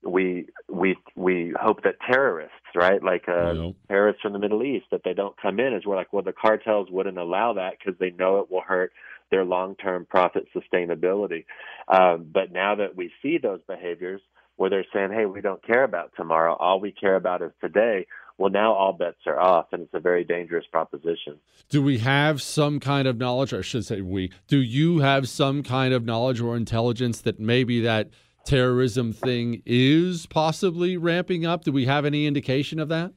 [0.02, 3.70] we we we hope that terrorists, right, like uh, yeah.
[3.88, 5.74] terrorists from the Middle East, that they don't come in.
[5.74, 8.92] As we're like, well, the cartels wouldn't allow that because they know it will hurt
[9.30, 11.46] their long-term profit sustainability.
[11.88, 14.20] Um, but now that we see those behaviors,
[14.56, 18.06] where they're saying, hey, we don't care about tomorrow, all we care about is today
[18.38, 21.38] well, now all bets are off, and it's a very dangerous proposition.
[21.70, 25.28] Do we have some kind of knowledge, or I should say we, do you have
[25.28, 28.10] some kind of knowledge or intelligence that maybe that
[28.44, 31.64] terrorism thing is possibly ramping up?
[31.64, 33.12] Do we have any indication of that?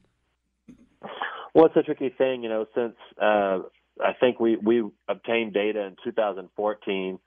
[1.54, 3.58] Well, it's a tricky thing, you know, since uh,
[4.02, 7.18] I think we, we obtained data in 2014,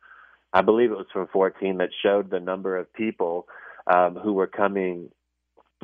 [0.52, 3.46] I believe it was from 14, that showed the number of people
[3.88, 5.10] um, who were coming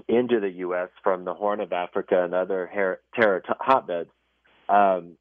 [0.07, 0.89] into the U.S.
[1.03, 2.69] from the Horn of Africa and other
[3.15, 4.09] terror hotbeds.
[4.69, 5.17] Um,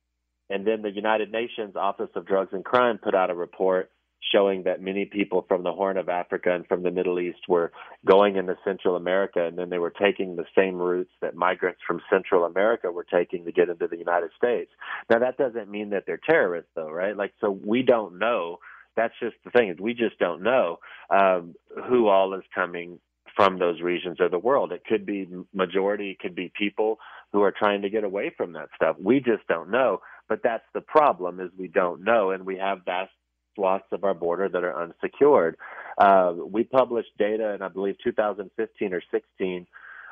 [0.50, 3.90] and then the United Nations Office of Drugs and Crime put out a report
[4.32, 7.72] showing that many people from the Horn of Africa and from the Middle East were
[8.04, 12.00] going into Central America, and then they were taking the same routes that migrants from
[12.10, 14.70] Central America were taking to get into the United States.
[15.08, 17.16] Now, that doesn't mean that they're terrorists, though, right?
[17.16, 18.58] Like, so we don't know.
[18.98, 21.54] That's just the thing is we just don't know um,
[21.88, 22.98] who all is coming
[23.36, 24.72] from those regions of the world.
[24.72, 26.98] It could be majority, it could be people
[27.32, 28.96] who are trying to get away from that stuff.
[29.00, 30.00] We just don't know.
[30.28, 33.12] But that's the problem is we don't know, and we have vast
[33.54, 35.56] swaths of our border that are unsecured.
[35.96, 39.66] Uh, we published data in I believe 2015 or 16.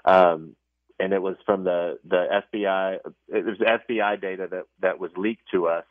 [0.05, 0.55] Um,
[0.99, 2.98] and it was from the, the FBI.
[3.28, 5.85] It was FBI data that, that was leaked to us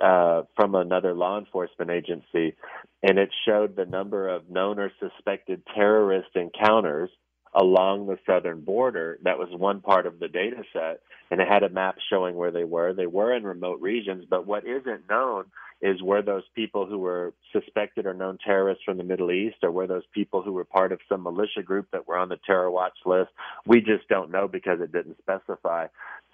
[0.00, 2.56] uh, from another law enforcement agency,
[3.02, 7.10] and it showed the number of known or suspected terrorist encounters
[7.54, 9.18] along the southern border.
[9.22, 11.00] That was one part of the data set,
[11.30, 12.92] and it had a map showing where they were.
[12.92, 15.44] They were in remote regions, but what isn't known
[15.80, 19.70] is were those people who were suspected or known terrorists from the Middle East, or
[19.70, 22.70] were those people who were part of some militia group that were on the terror
[22.70, 23.30] watch list?
[23.66, 25.86] We just don't know because it didn't specify.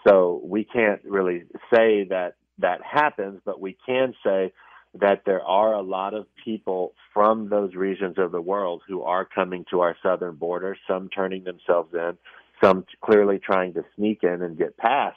[0.07, 4.53] So we can't really say that that happens, but we can say
[4.99, 9.25] that there are a lot of people from those regions of the world who are
[9.25, 12.17] coming to our southern border, some turning themselves in,
[12.63, 15.17] some clearly trying to sneak in and get past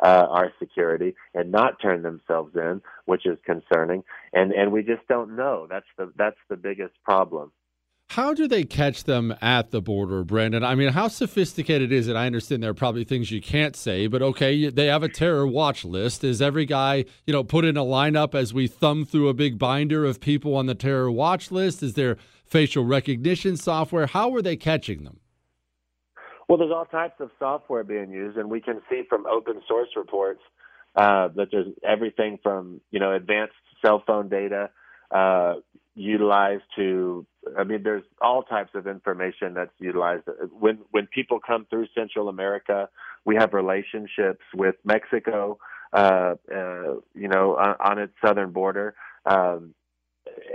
[0.00, 4.04] uh, our security and not turn themselves in, which is concerning.
[4.32, 5.66] And and we just don't know.
[5.68, 7.52] That's the that's the biggest problem.
[8.10, 10.64] How do they catch them at the border, Brandon?
[10.64, 12.16] I mean, how sophisticated is it?
[12.16, 15.46] I understand there are probably things you can't say, but okay, they have a terror
[15.46, 16.24] watch list.
[16.24, 19.58] Is every guy, you know, put in a lineup as we thumb through a big
[19.58, 21.82] binder of people on the terror watch list?
[21.82, 22.16] Is there
[22.46, 24.06] facial recognition software?
[24.06, 25.18] How are they catching them?
[26.48, 29.88] Well, there's all types of software being used, and we can see from open source
[29.96, 30.40] reports
[30.94, 34.70] uh, that there's everything from, you know, advanced cell phone data
[35.10, 35.54] uh,
[35.96, 37.26] utilized to
[37.58, 40.24] I mean, there's all types of information that's utilized.
[40.58, 42.88] When when people come through Central America,
[43.24, 45.58] we have relationships with Mexico,
[45.92, 48.94] uh, uh, you know, on, on its southern border,
[49.24, 49.74] um,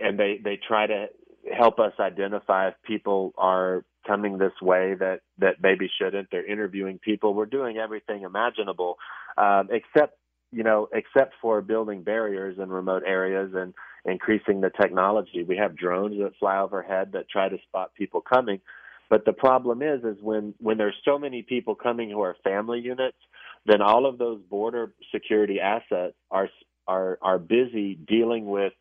[0.01, 1.07] and they they try to
[1.55, 6.29] help us identify if people are coming this way that that maybe shouldn't.
[6.31, 7.33] They're interviewing people.
[7.33, 8.97] We're doing everything imaginable,
[9.37, 10.17] um, except
[10.51, 13.73] you know, except for building barriers in remote areas and
[14.05, 15.43] increasing the technology.
[15.43, 18.61] We have drones that fly overhead that try to spot people coming.
[19.09, 22.79] But the problem is, is when when there's so many people coming who are family
[22.79, 23.17] units,
[23.65, 26.49] then all of those border security assets are
[26.87, 28.73] are are busy dealing with,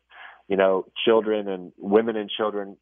[0.47, 2.77] you know, children and women and children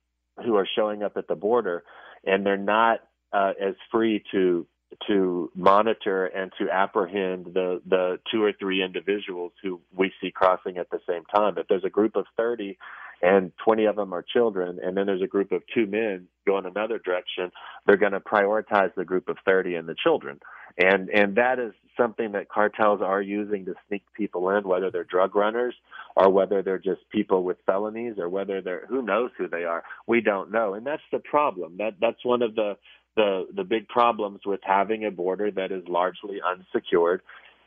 [0.45, 1.83] who are showing up at the border,
[2.23, 2.99] and they're not
[3.33, 4.67] uh, as free to
[5.07, 10.77] to monitor and to apprehend the the two or three individuals who we see crossing
[10.77, 11.57] at the same time.
[11.57, 12.77] If there's a group of 30
[13.21, 16.65] and 20 of them are children, and then there's a group of two men going
[16.65, 17.51] another direction,
[17.85, 20.39] they're going to prioritize the group of 30 and the children.
[20.77, 25.03] And and that is something that cartels are using to sneak people in, whether they're
[25.03, 25.75] drug runners
[26.15, 29.83] or whether they're just people with felonies or whether they're who knows who they are.
[30.07, 31.77] We don't know, and that's the problem.
[31.77, 32.77] That that's one of the
[33.15, 37.21] the the big problems with having a border that is largely unsecured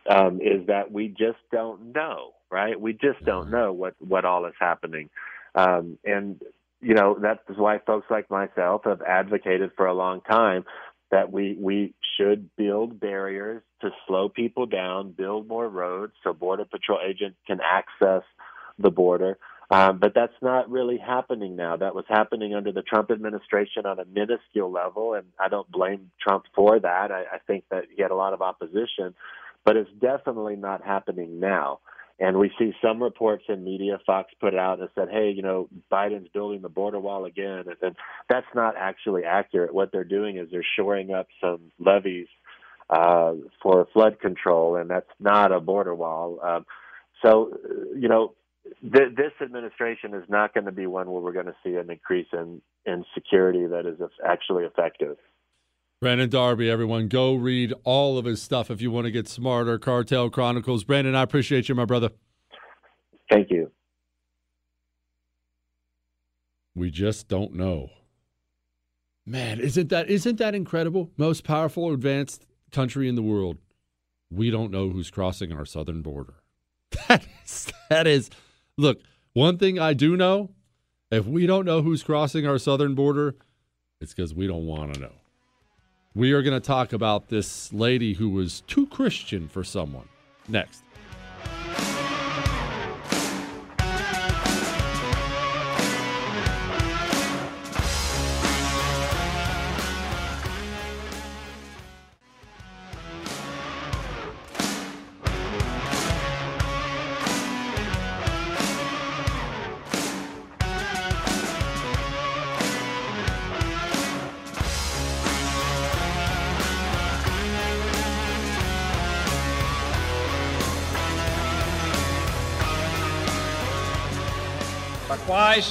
[0.09, 2.81] um, is that we just don't know, right?
[2.81, 5.10] We just don't know what what all is happening,
[5.55, 6.40] um, and
[6.81, 10.64] you know that is why folks like myself have advocated for a long time
[11.10, 16.64] that we we should build barriers to slow people down, build more roads so border
[16.64, 18.23] patrol agents can access
[18.78, 19.39] the border.
[19.73, 21.78] Um, but that's not really happening now.
[21.78, 26.11] That was happening under the Trump administration on a minuscule level, and I don't blame
[26.20, 27.11] Trump for that.
[27.11, 29.15] I, I think that he had a lot of opposition,
[29.65, 31.81] but it's definitely not happening now.
[32.20, 35.70] And we see some reports in media, Fox put out and said, hey, you know,
[35.90, 37.65] Biden's building the border wall again.
[37.66, 37.97] And, and
[38.28, 39.73] that's not actually accurate.
[39.73, 42.28] What they're doing is they're shoring up some levees
[42.90, 43.32] uh,
[43.62, 46.39] for flood control, and that's not a border wall.
[46.44, 46.66] Um,
[47.24, 47.57] so,
[47.97, 48.35] you know,
[48.82, 51.90] th- this administration is not going to be one where we're going to see an
[51.90, 55.16] increase in, in security that is actually effective.
[56.01, 59.78] Brandon Darby, everyone, go read all of his stuff if you want to get smarter.
[59.78, 60.82] Cartel Chronicles.
[60.82, 62.10] Brandon, I appreciate you, my brother.
[63.30, 63.70] Thank you.
[66.74, 67.90] We just don't know.
[69.24, 71.10] Man, isn't that isn't that incredible?
[71.16, 73.59] Most powerful, advanced country in the world.
[74.28, 76.34] We don't know who's crossing our southern border.
[77.09, 78.30] That is that is
[78.78, 79.01] Look,
[79.35, 80.51] one thing I do know
[81.11, 83.35] if we don't know who's crossing our southern border,
[84.01, 85.12] it's because we don't want to know.
[86.15, 90.09] We are going to talk about this lady who was too Christian for someone
[90.49, 90.82] next.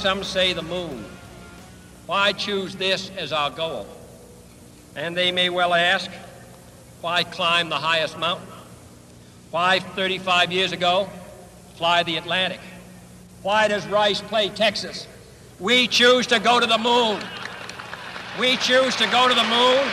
[0.02, 1.04] Some say, the moon?
[2.06, 3.86] Why choose this as our goal?
[4.96, 6.10] And they may well ask,
[7.00, 8.48] why climb the highest mountain?
[9.52, 11.08] Why, 35 years ago,
[11.76, 12.58] fly the Atlantic?
[13.42, 15.06] Why does Rice play Texas?
[15.60, 17.20] We choose to go to the moon.
[18.40, 19.86] We choose to go to the moon.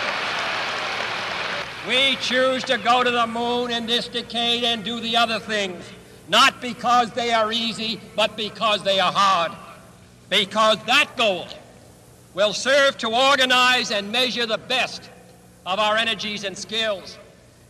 [1.88, 5.86] We choose to go to the moon in this decade and do the other things
[6.30, 9.52] not because they are easy, but because they are hard.
[10.30, 11.48] Because that goal
[12.34, 15.10] will serve to organize and measure the best
[15.66, 17.18] of our energies and skills.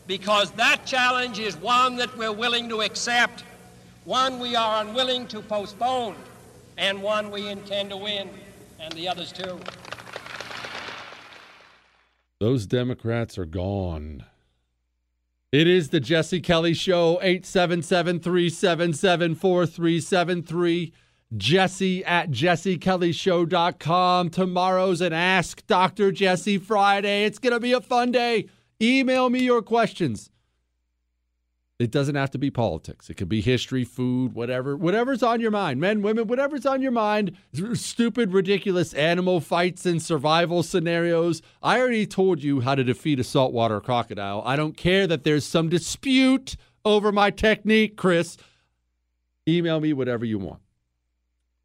[0.07, 3.43] Because that challenge is one that we're willing to accept,
[4.03, 6.15] one we are unwilling to postpone,
[6.77, 8.29] and one we intend to win,
[8.79, 9.59] and the others too.
[12.39, 14.25] Those Democrats are gone.
[15.51, 20.93] It is the Jesse Kelly Show, 877 377 4373.
[21.37, 24.29] Jesse at jessekellyshow.com.
[24.29, 26.11] Tomorrow's an Ask Dr.
[26.11, 27.25] Jesse Friday.
[27.25, 28.47] It's going to be a fun day.
[28.81, 30.31] Email me your questions.
[31.79, 33.09] It doesn't have to be politics.
[33.09, 35.79] It could be history, food, whatever, whatever's on your mind.
[35.79, 37.37] Men, women, whatever's on your mind.
[37.73, 41.41] Stupid, ridiculous animal fights and survival scenarios.
[41.63, 44.43] I already told you how to defeat a saltwater crocodile.
[44.45, 48.35] I don't care that there's some dispute over my technique, Chris.
[49.47, 50.59] Email me whatever you want.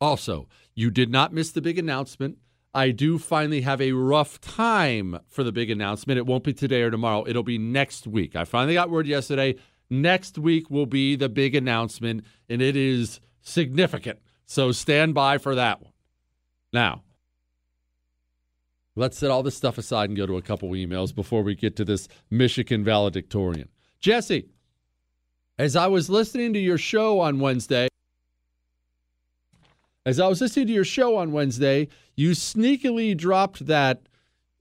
[0.05, 2.39] Also, you did not miss the big announcement.
[2.74, 6.18] I do finally have a rough time for the big announcement.
[6.18, 7.24] It won't be today or tomorrow.
[7.26, 8.36] It'll be next week.
[8.36, 9.56] I finally got word yesterday
[9.90, 14.18] Next week will be the big announcement, and it is significant.
[14.47, 15.93] So stand by for that one.
[16.72, 17.02] Now,
[18.97, 21.74] Let's set all this stuff aside and go to a couple emails before we get
[21.76, 23.68] to this Michigan valedictorian.
[23.98, 24.47] Jesse,
[25.59, 27.89] as I was listening to your show on Wednesday,
[30.06, 34.02] as I was listening to your show on Wednesday, you sneakily dropped that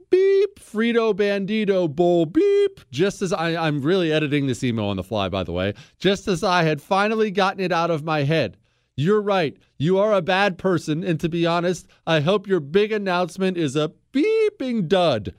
[0.10, 5.04] beep Frito Bandito bowl beep just as I, I'm really editing this email on the
[5.04, 8.58] fly, by the way, just as I had finally gotten it out of my head.
[8.96, 9.58] You're right.
[9.78, 11.04] You are a bad person.
[11.04, 15.34] And to be honest, I hope your big announcement is a beeping dud.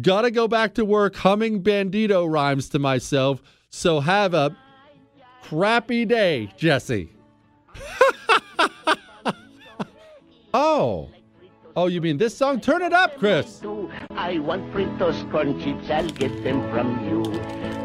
[0.00, 3.42] Gotta go back to work humming Bandito rhymes to myself.
[3.68, 4.56] So have a
[5.42, 7.12] crappy day, Jesse.
[10.54, 11.08] oh.
[11.76, 12.60] Oh, you mean this song?
[12.60, 13.62] Turn it up, Chris.
[14.10, 17.22] I want Fritos corn chips, I'll get them from you.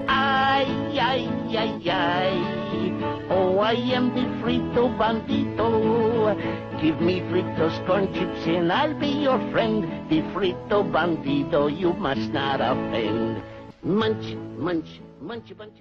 [0.07, 0.65] Ay,
[0.99, 3.25] ay, ay, ay.
[3.29, 6.35] Oh, I am the Frito Bandito.
[6.81, 9.83] Give me Fritos corn chips and I'll be your friend.
[10.09, 13.41] The Frito Bandito, you must not offend.
[13.83, 14.99] Munch, munch,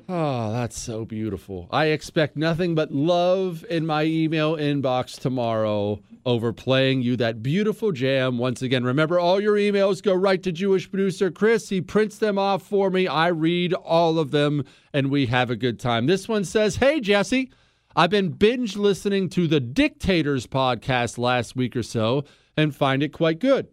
[0.08, 1.68] Oh, that's so beautiful.
[1.70, 7.92] I expect nothing but love in my email inbox tomorrow over playing you that beautiful
[7.92, 8.84] jam once again.
[8.84, 11.68] Remember, all your emails go right to Jewish producer Chris.
[11.68, 13.06] He prints them off for me.
[13.06, 16.06] I read all of them, and we have a good time.
[16.06, 17.50] This one says, Hey, Jesse.
[17.96, 22.24] I've been binge listening to the Dictators podcast last week or so
[22.56, 23.68] and find it quite good.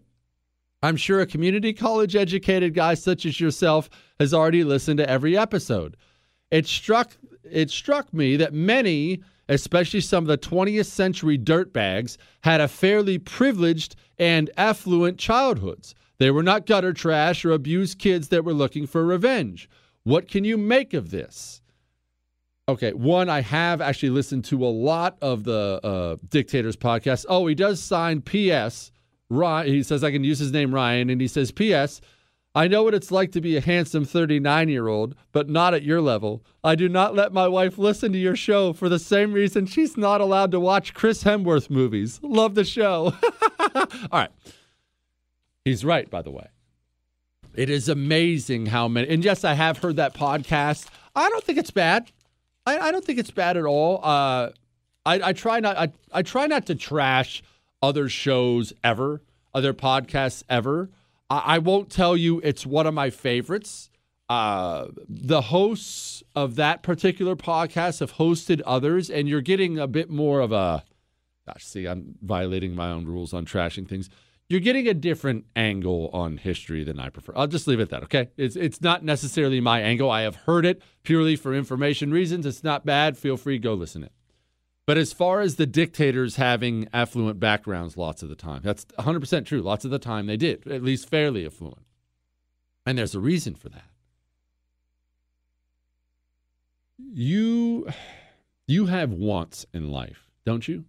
[0.84, 3.90] I'm sure a community college educated guy such as yourself
[4.20, 5.96] has already listened to every episode.
[6.50, 12.62] It struck it struck me that many, especially some of the 20th century dirtbags, had
[12.62, 15.94] a fairly privileged and affluent childhoods.
[16.20, 19.70] They were not gutter trash or abused kids that were looking for revenge.
[20.04, 21.62] What can you make of this?
[22.70, 27.26] Okay, one, I have actually listened to a lot of the uh, Dictators podcast.
[27.28, 28.92] Oh, he does sign P.S.
[29.32, 32.02] Ryan, he says I can use his name Ryan, and he says, P.S.
[32.54, 35.84] I know what it's like to be a handsome 39 year old, but not at
[35.84, 36.44] your level.
[36.64, 39.96] I do not let my wife listen to your show for the same reason she's
[39.96, 42.20] not allowed to watch Chris Hemsworth movies.
[42.22, 43.16] Love the show.
[43.76, 44.32] All right.
[45.64, 46.48] He's right, by the way.
[47.54, 50.88] It is amazing how many, and yes, I have heard that podcast.
[51.16, 52.12] I don't think it's bad.
[52.66, 54.00] I, I don't think it's bad at all.
[54.04, 54.50] Uh,
[55.06, 55.78] I, I try not.
[55.78, 57.44] I, I try not to trash
[57.82, 59.22] other shows ever,
[59.54, 60.90] other podcasts ever.
[61.30, 63.90] I, I won't tell you it's one of my favorites.
[64.30, 70.10] Uh, the hosts of that particular podcast have hosted others, and you're getting a bit
[70.10, 70.84] more of a.
[71.46, 74.10] Gosh, see, I'm violating my own rules on trashing things.
[74.48, 77.34] You're getting a different angle on history than I prefer.
[77.36, 78.30] I'll just leave it at that, okay?
[78.38, 80.10] It's it's not necessarily my angle.
[80.10, 82.46] I have heard it purely for information reasons.
[82.46, 83.18] It's not bad.
[83.18, 84.12] Feel free go listen it.
[84.86, 89.46] But as far as the dictators having affluent backgrounds lots of the time, that's 100%
[89.46, 89.62] true.
[89.62, 91.86] Lots of the time they did, at least fairly affluent.
[92.86, 93.86] And there's a reason for that.
[97.14, 97.90] You
[98.68, 100.86] you have wants in life, don't you?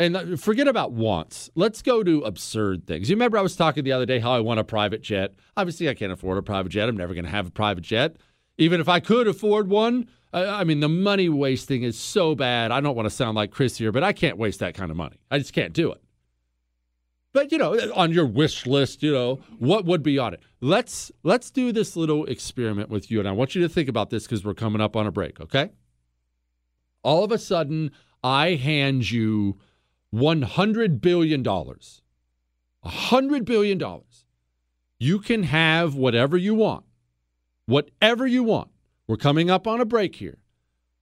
[0.00, 1.48] And uh, forget about wants.
[1.54, 3.08] Let's go to absurd things.
[3.08, 5.34] You remember I was talking the other day how I want a private jet.
[5.56, 6.88] Obviously, I can't afford a private jet.
[6.88, 8.16] I'm never going to have a private jet.
[8.56, 12.70] Even if I could afford one, I mean, the money wasting is so bad.
[12.70, 14.96] I don't want to sound like Chris here, but I can't waste that kind of
[14.96, 15.16] money.
[15.30, 16.00] I just can't do it.
[17.32, 20.40] But you know, on your wish list, you know, what would be on it?
[20.60, 24.10] Let's let's do this little experiment with you, and I want you to think about
[24.10, 25.40] this because we're coming up on a break.
[25.40, 25.70] Okay?
[27.02, 27.90] All of a sudden,
[28.22, 29.58] I hand you
[30.10, 32.02] one hundred billion dollars.
[32.84, 34.24] A hundred billion dollars.
[35.00, 36.83] You can have whatever you want,
[37.66, 38.70] whatever you want.
[39.06, 40.38] We're coming up on a break here.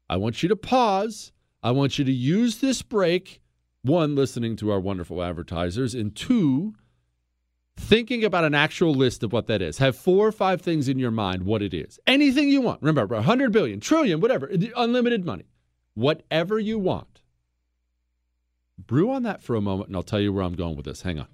[0.09, 1.32] I want you to pause.
[1.62, 3.40] I want you to use this break,
[3.82, 6.74] one, listening to our wonderful advertisers, and two,
[7.76, 9.78] thinking about an actual list of what that is.
[9.78, 12.01] Have four or five things in your mind what it is.
[12.06, 12.82] Anything you want.
[12.82, 15.44] Remember, 100 billion, trillion, whatever, unlimited money.
[15.94, 17.22] Whatever you want.
[18.78, 21.02] Brew on that for a moment, and I'll tell you where I'm going with this.
[21.02, 21.28] Hang on.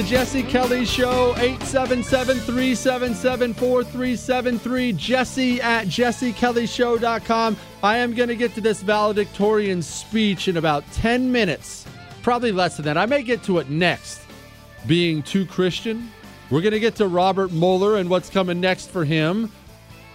[0.00, 4.92] The Jesse Kelly Show, 877 377 4373.
[4.94, 7.56] Jesse at jessekellyshow.com.
[7.82, 11.84] I am going to get to this valedictorian speech in about 10 minutes,
[12.22, 12.96] probably less than that.
[12.96, 14.22] I may get to it next,
[14.86, 16.10] being too Christian.
[16.48, 19.52] We're going to get to Robert Mueller and what's coming next for him.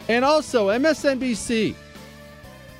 [0.09, 1.75] And also, MSNBC.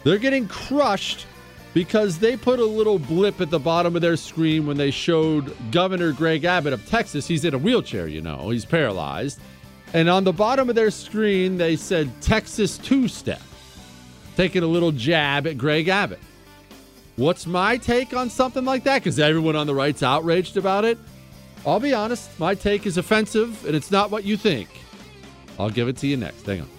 [0.04, 1.28] They're getting crushed
[1.76, 5.54] because they put a little blip at the bottom of their screen when they showed
[5.72, 7.28] Governor Greg Abbott of Texas.
[7.28, 9.42] He's in a wheelchair, you know, he's paralyzed.
[9.94, 13.42] And on the bottom of their screen, they said Texas two step,
[14.38, 16.22] taking a little jab at Greg Abbott.
[17.18, 19.00] What's my take on something like that?
[19.00, 20.98] Because everyone on the right's outraged about it.
[21.66, 24.70] I'll be honest, my take is offensive and it's not what you think.
[25.60, 26.46] I'll give it to you next.
[26.46, 26.75] Hang on.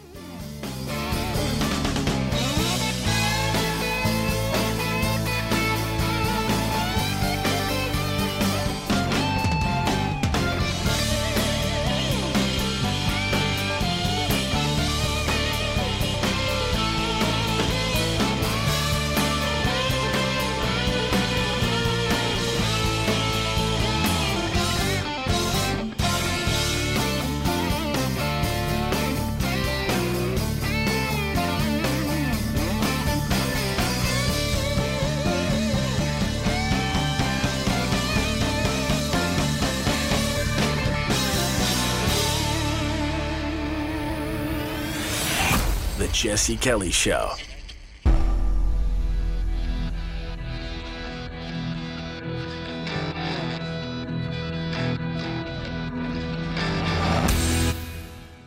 [46.26, 47.30] Jesse Kelly Show.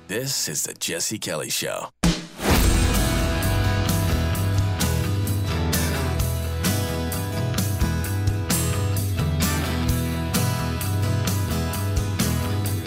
[0.10, 1.88] This is the Jesse Kelly Show.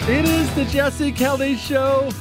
[0.07, 2.11] It is the Jesse Kelly Show.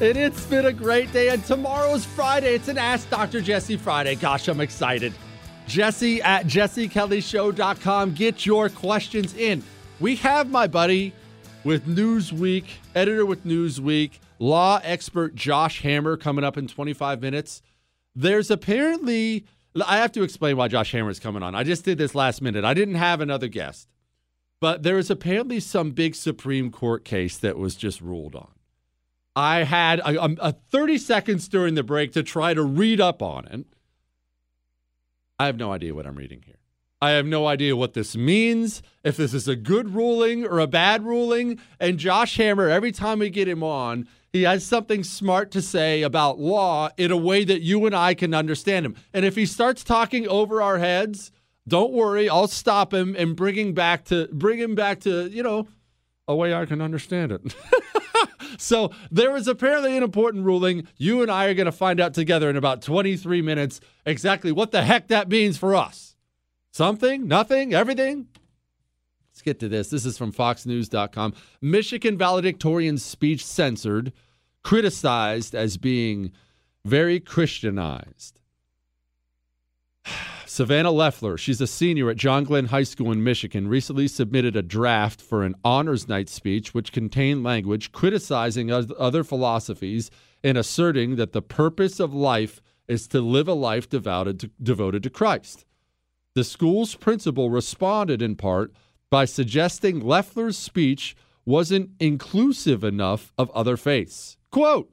[0.00, 1.30] And it's been a great day.
[1.30, 2.54] And tomorrow's Friday.
[2.54, 3.40] It's an Ask Dr.
[3.40, 4.14] Jesse Friday.
[4.14, 5.12] Gosh, I'm excited.
[5.66, 8.14] Jesse at jessekellyshow.com.
[8.14, 9.64] Get your questions in.
[9.98, 11.12] We have my buddy
[11.64, 17.60] with Newsweek, editor with Newsweek, law expert Josh Hammer coming up in 25 minutes.
[18.14, 19.46] There's apparently,
[19.84, 21.56] I have to explain why Josh Hammer is coming on.
[21.56, 22.64] I just did this last minute.
[22.64, 23.88] I didn't have another guest.
[24.60, 28.48] But there is apparently some big Supreme Court case that was just ruled on.
[29.38, 33.22] I had a, um, a 30 seconds during the break to try to read up
[33.22, 33.66] on it.
[35.38, 36.56] I have no idea what I'm reading here.
[37.00, 40.66] I have no idea what this means, if this is a good ruling or a
[40.66, 41.60] bad ruling.
[41.78, 46.02] And Josh Hammer, every time we get him on, he has something smart to say
[46.02, 48.96] about law in a way that you and I can understand him.
[49.14, 51.30] And if he starts talking over our heads,
[51.68, 55.44] don't worry, I'll stop him and bring him back to bring him back to, you
[55.44, 55.68] know,
[56.26, 57.54] a way I can understand it.
[58.58, 60.86] so there is apparently an important ruling.
[60.96, 64.70] You and I are going to find out together in about 23 minutes exactly what
[64.72, 66.16] the heck that means for us.
[66.70, 68.28] Something, nothing, everything.
[69.30, 69.90] Let's get to this.
[69.90, 71.34] This is from FoxNews.com.
[71.60, 74.12] Michigan valedictorian speech censored,
[74.64, 76.32] criticized as being
[76.84, 78.40] very Christianized.
[80.48, 84.62] Savannah Leffler, she's a senior at John Glenn High School in Michigan, recently submitted a
[84.62, 90.10] draft for an honors night speech which contained language criticizing other philosophies
[90.42, 95.02] and asserting that the purpose of life is to live a life devoted to, devoted
[95.02, 95.66] to Christ.
[96.34, 98.72] The school's principal responded in part
[99.10, 101.14] by suggesting Leffler's speech
[101.44, 104.38] wasn't inclusive enough of other faiths.
[104.50, 104.90] Quote,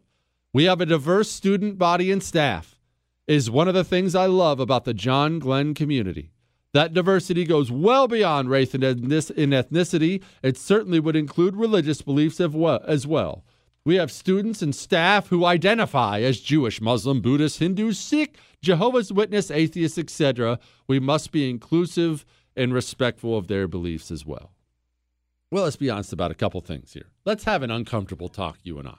[0.51, 2.74] We have a diverse student body and staff
[3.27, 6.31] is one of the things I love about the John Glenn community.
[6.73, 10.21] That diversity goes well beyond race and ethnicity.
[10.43, 13.45] It certainly would include religious beliefs as well.
[13.85, 19.51] We have students and staff who identify as Jewish, Muslim, Buddhist, Hindu, Sikh, Jehovah's Witness,
[19.51, 20.59] atheists, etc.
[20.87, 22.25] We must be inclusive
[22.55, 24.51] and respectful of their beliefs as well.
[25.51, 27.11] Well, let's be honest about a couple things here.
[27.23, 28.97] Let's have an uncomfortable talk, you and I.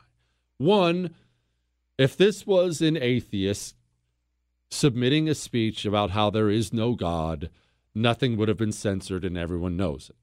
[0.58, 1.14] One,
[1.98, 3.74] if this was an atheist
[4.70, 7.50] submitting a speech about how there is no God,
[7.94, 10.16] nothing would have been censored and everyone knows it.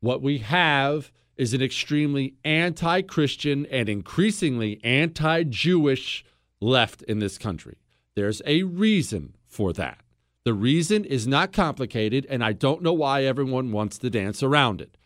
[0.00, 6.24] What we have is an extremely anti Christian and increasingly anti Jewish
[6.60, 7.76] left in this country.
[8.14, 10.00] There's a reason for that.
[10.44, 14.80] The reason is not complicated, and I don't know why everyone wants to dance around
[14.80, 14.96] it.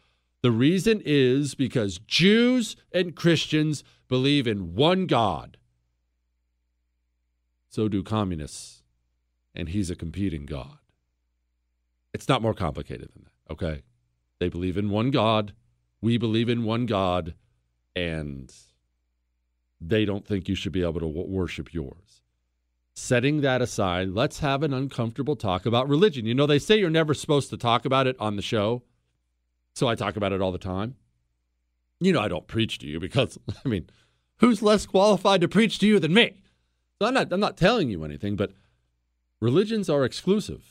[0.43, 5.57] The reason is because Jews and Christians believe in one God.
[7.71, 8.83] So do communists.
[9.55, 10.79] And he's a competing God.
[12.13, 13.83] It's not more complicated than that, okay?
[14.39, 15.55] They believe in one God,
[16.01, 17.35] we believe in one God
[17.97, 18.53] and
[19.81, 22.23] they don't think you should be able to worship yours.
[22.95, 26.27] Setting that aside, let's have an uncomfortable talk about religion.
[26.27, 28.83] You know, they say you're never supposed to talk about it on the show.
[29.75, 30.97] So I talk about it all the time.
[32.01, 33.89] You know, I don't preach to you because, I mean,
[34.39, 36.43] who's less qualified to preach to you than me?
[37.01, 38.53] So I'm not, I'm not telling you anything, but
[39.41, 40.65] religions are exclusive.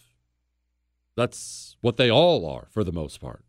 [1.16, 3.44] That's what they all are for the most part.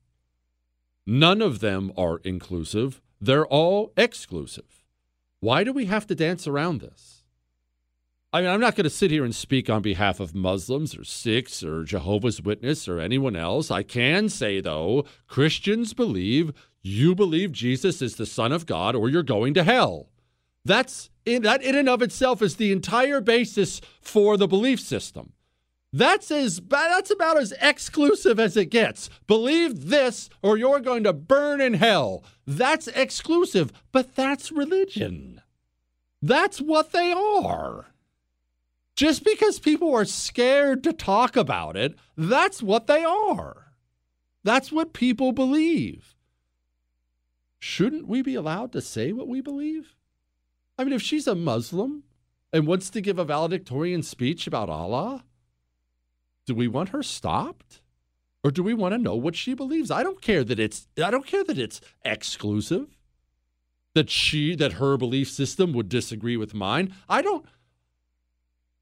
[1.07, 4.85] None of them are inclusive, they're all exclusive.
[5.40, 7.24] Why do we have to dance around this?
[8.32, 11.05] I mean, I'm not going to sit here and speak on behalf of Muslims or
[11.05, 13.70] Sikhs or Jehovah's Witness or anyone else.
[13.70, 19.09] I can say, though, Christians believe you believe Jesus is the Son of God or
[19.09, 20.09] you're going to hell.
[20.64, 25.32] That's in, that in and of itself is the entire basis for the belief system.
[25.92, 29.10] That's as that's about as exclusive as it gets.
[29.26, 32.22] Believe this or you're going to burn in hell.
[32.46, 35.40] That's exclusive, but that's religion.
[36.22, 37.86] That's what they are.
[38.94, 43.72] Just because people are scared to talk about it, that's what they are.
[44.44, 46.14] That's what people believe.
[47.58, 49.94] Shouldn't we be allowed to say what we believe?
[50.81, 52.05] I mean, if she's a Muslim
[52.55, 55.24] and wants to give a valedictorian speech about Allah,
[56.47, 57.82] do we want her stopped?
[58.43, 59.90] Or do we want to know what she believes?
[59.90, 62.97] I don't care that it's I don't care that it's exclusive.
[63.94, 66.94] That she that her belief system would disagree with mine.
[67.11, 67.44] I don't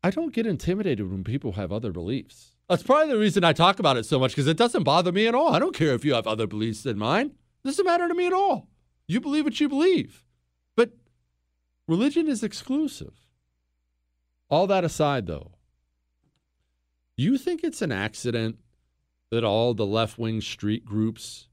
[0.04, 2.52] I don't get intimidated when people have other beliefs.
[2.68, 5.26] That's probably the reason I talk about it so much because it doesn't bother me
[5.26, 5.52] at all.
[5.52, 7.32] I don't care if you have other beliefs than mine.
[7.64, 8.68] It doesn't matter to me at all.
[9.08, 10.22] You believe what you believe.
[11.88, 13.14] Religion is exclusive.
[14.50, 15.52] All that aside, though,
[17.16, 18.58] you think it's an accident
[19.30, 21.48] that all the left wing street groups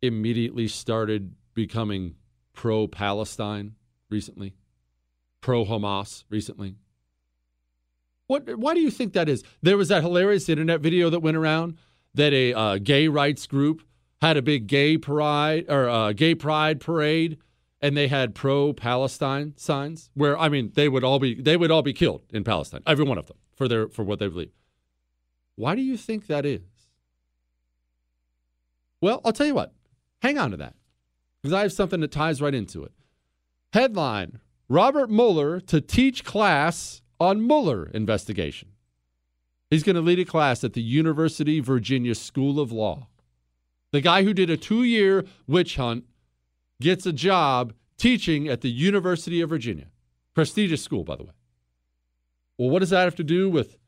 [0.00, 2.14] immediately started becoming
[2.52, 3.74] pro Palestine
[4.08, 4.54] recently?
[5.40, 6.76] Pro Hamas recently?
[8.26, 9.42] What, why do you think that is?
[9.60, 11.76] There was that hilarious internet video that went around
[12.14, 13.82] that a uh, gay rights group
[14.20, 17.38] had a big gay pride or uh, gay pride parade,
[17.82, 20.10] and they had pro Palestine signs.
[20.14, 23.04] Where I mean, they would all be they would all be killed in Palestine, every
[23.04, 24.52] one of them for their for what they believe.
[25.56, 26.60] Why do you think that is?
[29.00, 29.72] Well, I'll tell you what.
[30.22, 30.74] Hang on to that
[31.42, 32.92] because I have something that ties right into it.
[33.72, 38.70] Headline Robert Mueller to teach class on Mueller investigation.
[39.68, 43.08] He's going to lead a class at the University Virginia School of Law.
[43.92, 46.04] The guy who did a two year witch hunt
[46.80, 49.86] gets a job teaching at the University of Virginia.
[50.34, 51.32] Prestigious school, by the way.
[52.56, 53.78] Well, what does that have to do with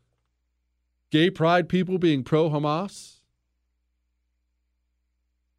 [1.10, 3.16] gay pride people being pro Hamas?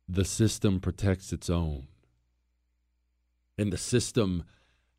[0.08, 1.88] The system protects its own.
[3.58, 4.44] And the system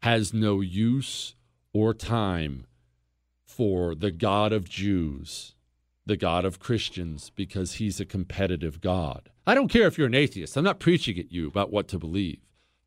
[0.02, 1.35] has no use
[1.73, 2.66] or time
[3.44, 5.54] for the God of Jews,
[6.07, 9.31] the God of Christians, because he's a competitive God.
[9.47, 10.57] I don't care if you're an atheist.
[10.57, 12.41] I'm not preaching at you about what to believe.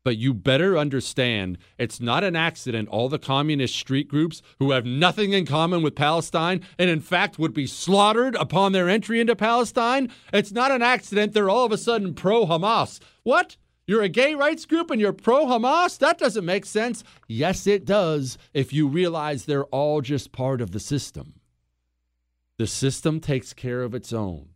[0.04, 4.86] But you better understand it's not an accident all the communist street groups who have
[4.86, 9.36] nothing in common with Palestine and in fact would be slaughtered upon their entry into
[9.36, 10.10] Palestine.
[10.32, 13.00] It's not an accident they're all of a sudden pro Hamas.
[13.22, 13.56] What?
[13.86, 15.98] You're a gay rights group and you're pro Hamas?
[15.98, 17.04] That doesn't make sense.
[17.26, 21.34] Yes, it does if you realize they're all just part of the system.
[22.58, 24.48] The system takes care of its own.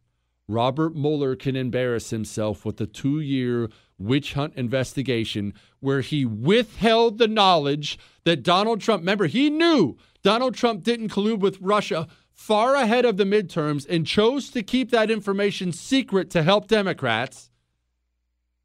[0.49, 7.19] Robert Mueller can embarrass himself with a two year witch hunt investigation where he withheld
[7.19, 12.74] the knowledge that Donald Trump, remember, he knew Donald Trump didn't collude with Russia far
[12.74, 17.51] ahead of the midterms and chose to keep that information secret to help Democrats.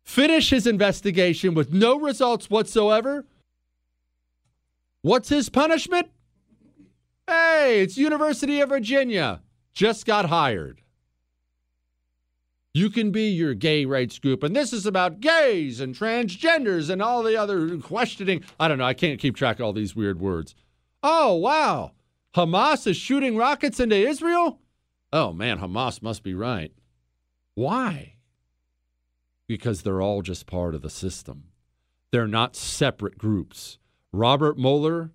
[0.03, 3.25] Finish his investigation with no results whatsoever.
[5.01, 6.09] What's his punishment?
[7.27, 9.41] Hey, it's University of Virginia.
[9.73, 10.81] Just got hired.
[12.73, 17.01] You can be your gay rights group, and this is about gays and transgenders and
[17.01, 18.43] all the other questioning.
[18.59, 18.85] I don't know.
[18.85, 20.55] I can't keep track of all these weird words.
[21.03, 21.91] Oh, wow.
[22.35, 24.59] Hamas is shooting rockets into Israel?
[25.11, 26.71] Oh, man, Hamas must be right.
[27.55, 28.13] Why?
[29.47, 31.45] Because they're all just part of the system.
[32.11, 33.79] They're not separate groups.
[34.13, 35.11] Robert Mueller,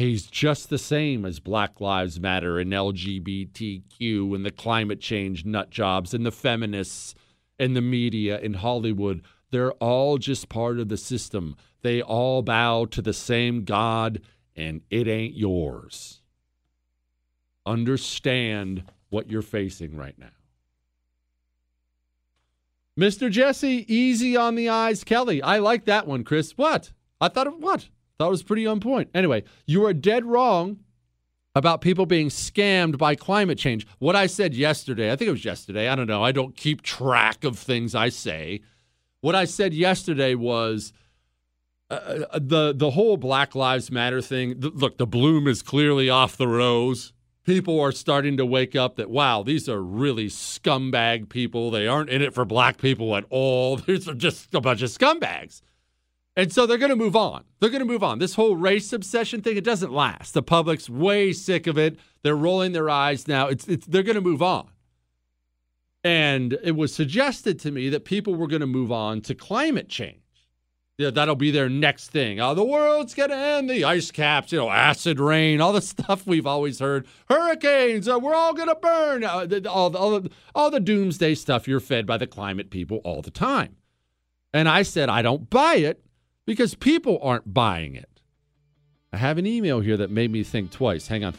[0.00, 5.70] he's just the same as Black Lives Matter and LGBTQ and the climate change nut
[5.70, 7.14] jobs and the feminists
[7.58, 9.22] and the media in Hollywood.
[9.50, 11.56] They're all just part of the system.
[11.82, 14.20] They all bow to the same God,
[14.54, 16.20] and it ain't yours.
[17.66, 20.30] Understand what you're facing right now.
[22.98, 23.30] Mr.
[23.30, 25.42] Jesse, easy on the eyes, Kelly.
[25.42, 26.52] I like that one, Chris.
[26.52, 26.92] What?
[27.20, 27.88] I thought of what?
[28.20, 29.08] Thought it was pretty on point.
[29.14, 30.80] Anyway, you are dead wrong
[31.54, 33.86] about people being scammed by climate change.
[33.98, 35.88] What I said yesterday, I think it was yesterday.
[35.88, 36.22] I don't know.
[36.22, 38.60] I don't keep track of things I say.
[39.22, 40.92] What I said yesterday was
[41.88, 41.94] uh,
[42.30, 44.60] uh the the whole Black Lives Matter thing.
[44.60, 47.14] Th- look, the bloom is clearly off the rose
[47.46, 52.10] people are starting to wake up that wow these are really scumbag people they aren't
[52.10, 55.62] in it for black people at all these are just a bunch of scumbags
[56.36, 58.92] and so they're going to move on they're going to move on this whole race
[58.92, 63.26] obsession thing it doesn't last the public's way sick of it they're rolling their eyes
[63.26, 64.68] now it's, it's they're going to move on
[66.02, 69.88] and it was suggested to me that people were going to move on to climate
[69.88, 70.20] change
[71.00, 72.40] yeah, that'll be their next thing.
[72.40, 73.70] Oh, the world's going to end.
[73.70, 77.06] The ice caps, you know, acid rain, all the stuff we've always heard.
[77.30, 79.24] Hurricanes, uh, we're all going to burn.
[79.24, 83.22] Uh, all, all, the, all the doomsday stuff you're fed by the climate people all
[83.22, 83.76] the time.
[84.52, 86.04] And I said, I don't buy it
[86.46, 88.20] because people aren't buying it.
[89.12, 91.08] I have an email here that made me think twice.
[91.08, 91.34] Hang on.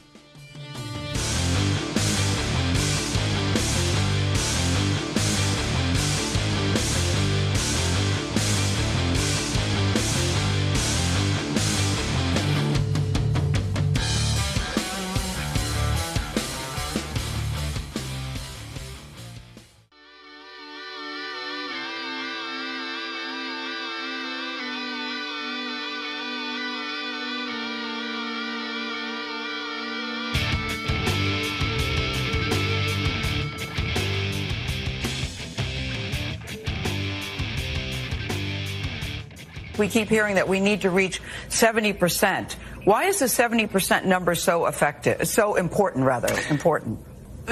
[39.92, 42.54] Keep hearing that we need to reach 70%.
[42.84, 47.00] Why is the 70% number so effective, so important, rather, important?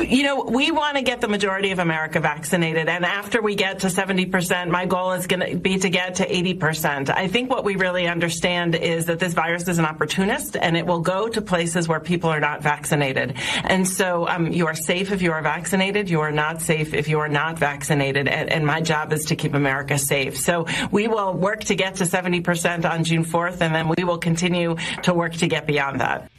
[0.01, 2.87] You know, we want to get the majority of America vaccinated.
[2.87, 6.27] And after we get to 70%, my goal is going to be to get to
[6.27, 7.09] 80%.
[7.09, 10.85] I think what we really understand is that this virus is an opportunist and it
[10.85, 13.35] will go to places where people are not vaccinated.
[13.63, 16.09] And so um, you are safe if you are vaccinated.
[16.09, 18.27] You are not safe if you are not vaccinated.
[18.27, 20.37] And, and my job is to keep America safe.
[20.37, 24.17] So we will work to get to 70% on June 4th, and then we will
[24.17, 26.29] continue to work to get beyond that.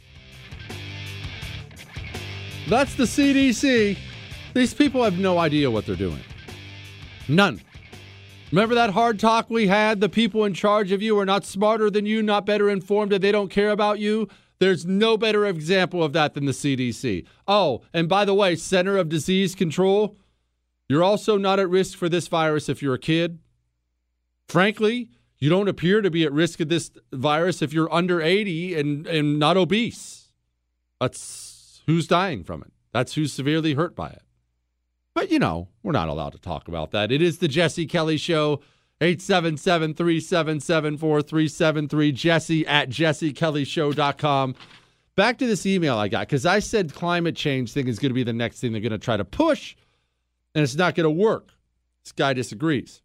[2.71, 3.97] That's the CDC.
[4.53, 6.21] These people have no idea what they're doing.
[7.27, 7.59] None.
[8.49, 9.99] Remember that hard talk we had?
[9.99, 13.21] The people in charge of you are not smarter than you, not better informed, and
[13.21, 14.29] they don't care about you.
[14.59, 17.25] There's no better example of that than the CDC.
[17.45, 20.15] Oh, and by the way, Center of Disease Control,
[20.87, 23.39] you're also not at risk for this virus if you're a kid.
[24.47, 28.79] Frankly, you don't appear to be at risk of this virus if you're under 80
[28.79, 30.29] and, and not obese.
[31.01, 31.50] That's
[31.85, 32.71] who's dying from it.
[32.91, 34.23] That's who's severely hurt by it.
[35.13, 37.11] But, you know, we're not allowed to talk about that.
[37.11, 38.61] It is the Jesse Kelly Show.
[39.01, 42.11] 877 377 4373.
[42.11, 44.55] Jesse at jessekellyshow.com.
[45.15, 48.15] Back to this email I got because I said climate change thing is going to
[48.15, 49.75] be the next thing they're going to try to push,
[50.55, 51.49] and it's not going to work.
[52.03, 53.01] This guy disagrees.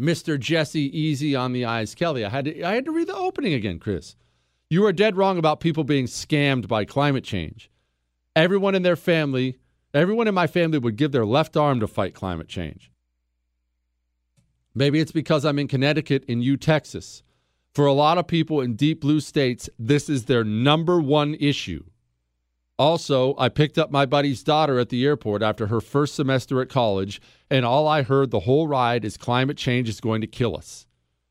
[0.00, 0.40] Mr.
[0.40, 2.24] Jesse Easy on the eyes Kelly.
[2.24, 4.16] I had to I had to read the opening again, Chris.
[4.70, 7.70] You are dead wrong about people being scammed by climate change
[8.34, 9.58] everyone in their family,
[9.94, 12.90] everyone in my family would give their left arm to fight climate change.
[14.74, 17.22] Maybe it's because I'm in Connecticut and you, Texas.
[17.74, 21.84] For a lot of people in deep blue states, this is their number one issue.
[22.78, 26.68] Also, I picked up my buddy's daughter at the airport after her first semester at
[26.68, 30.56] college, and all I heard the whole ride is climate change is going to kill
[30.56, 30.86] us.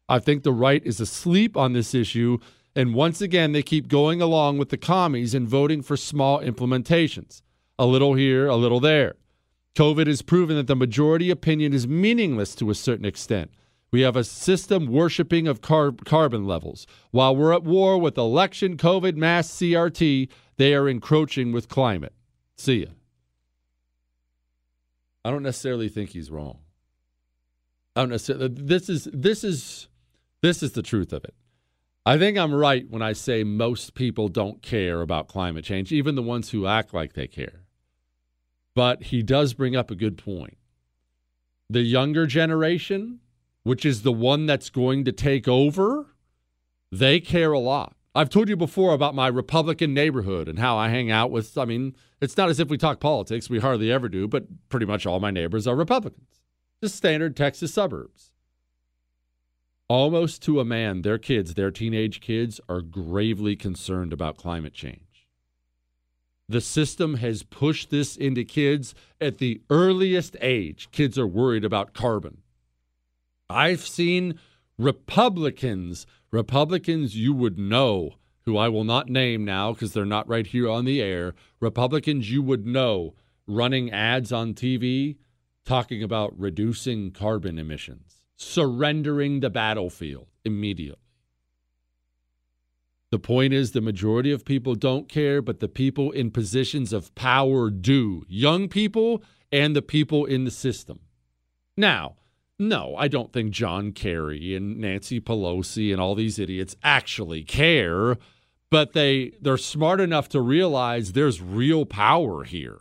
[0.07, 2.37] I think the right is asleep on this issue
[2.75, 7.41] and once again, they keep going along with the commies and voting for small implementations
[7.77, 9.15] a little here, a little there.
[9.75, 13.49] COVID has proven that the majority opinion is meaningless to a certain extent.
[13.91, 16.85] We have a system worshiping of car- carbon levels.
[17.09, 22.13] While we're at war with election, COVID, mass, CRT, they are encroaching with climate.
[22.55, 22.91] See ya.
[25.25, 26.59] I don't necessarily think he's wrong.
[27.95, 28.47] I don't necessarily.
[28.47, 29.87] This is this is
[30.41, 31.33] this is the truth of it.
[32.03, 36.15] I think I'm right when I say most people don't care about climate change, even
[36.15, 37.61] the ones who act like they care.
[38.73, 40.57] But he does bring up a good point.
[41.69, 43.19] The younger generation,
[43.63, 46.07] which is the one that's going to take over,
[46.91, 47.95] they care a lot.
[48.15, 51.65] I've told you before about my Republican neighborhood and how I hang out with, I
[51.65, 55.05] mean, it's not as if we talk politics, we hardly ever do, but pretty much
[55.05, 56.41] all my neighbors are Republicans.
[56.81, 58.30] Just standard Texas suburbs
[59.91, 65.27] almost to a man, their kids, their teenage kids, are gravely concerned about climate change.
[66.47, 70.87] The system has pushed this into kids at the earliest age.
[70.93, 72.37] Kids are worried about carbon.
[73.49, 74.39] I've seen
[74.77, 78.11] Republicans, Republicans you would know,
[78.43, 82.31] who I will not name now because they're not right here on the air, Republicans
[82.31, 83.13] you would know
[83.45, 85.17] running ads on TV
[85.65, 90.97] talking about reducing carbon emissions, surrendering the battlefield immediately.
[93.11, 97.13] The point is, the majority of people don't care, but the people in positions of
[97.13, 98.25] power do.
[98.27, 101.01] Young people and the people in the system.
[101.75, 102.15] Now,
[102.57, 108.17] no, I don't think John Kerry and Nancy Pelosi and all these idiots actually care,
[108.69, 112.79] but they they're smart enough to realize there's real power here.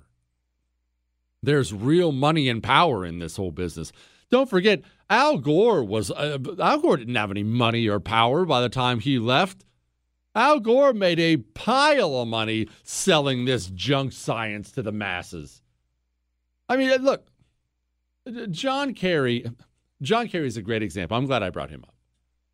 [1.43, 3.91] There's real money and power in this whole business.
[4.31, 8.61] Don't forget, Al Gore was uh, Al Gore didn't have any money or power by
[8.61, 9.65] the time he left.
[10.35, 15.63] Al Gore made a pile of money selling this junk science to the masses.
[16.69, 17.27] I mean, look,
[18.51, 19.51] John Kerry,
[20.01, 21.17] John Kerry is a great example.
[21.17, 21.95] I'm glad I brought him up.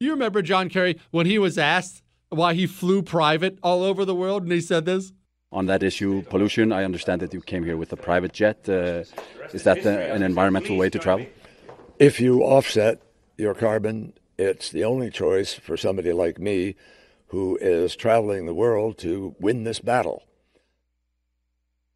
[0.01, 4.15] You remember John Kerry when he was asked why he flew private all over the
[4.15, 5.12] world, and he said this.
[5.53, 8.66] On that issue, pollution, I understand that you came here with a private jet.
[8.69, 9.05] Uh,
[9.53, 11.27] is that the, an environmental way to travel?
[11.98, 13.01] If you offset
[13.39, 16.77] your carbon, it's the only choice for somebody like me
[17.28, 20.24] who is traveling the world to win this battle.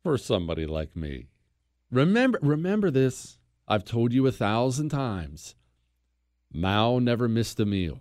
[0.02, 1.26] For somebody like me.
[1.90, 3.38] Remember remember this.
[3.68, 5.54] I've told you a thousand times.
[6.50, 8.00] Mao never missed a meal.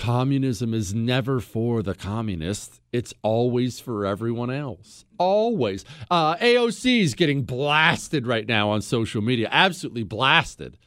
[0.00, 2.80] Communism is never for the communists.
[2.90, 5.04] It's always for everyone else.
[5.18, 5.84] Always.
[6.10, 10.78] Uh, AOC is getting blasted right now on social media, absolutely blasted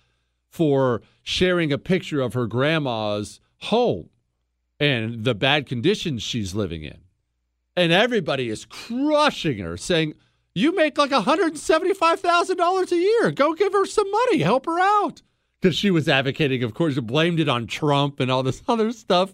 [0.49, 4.09] for sharing a picture of her grandma's home
[4.79, 6.97] and the bad conditions she's living in.
[7.77, 10.15] And everybody is crushing her, saying,
[10.55, 13.29] You make like $175,000 a year.
[13.29, 15.21] Go give her some money, help her out
[15.63, 19.33] because she was advocating, of course, blamed it on Trump and all this other stuff.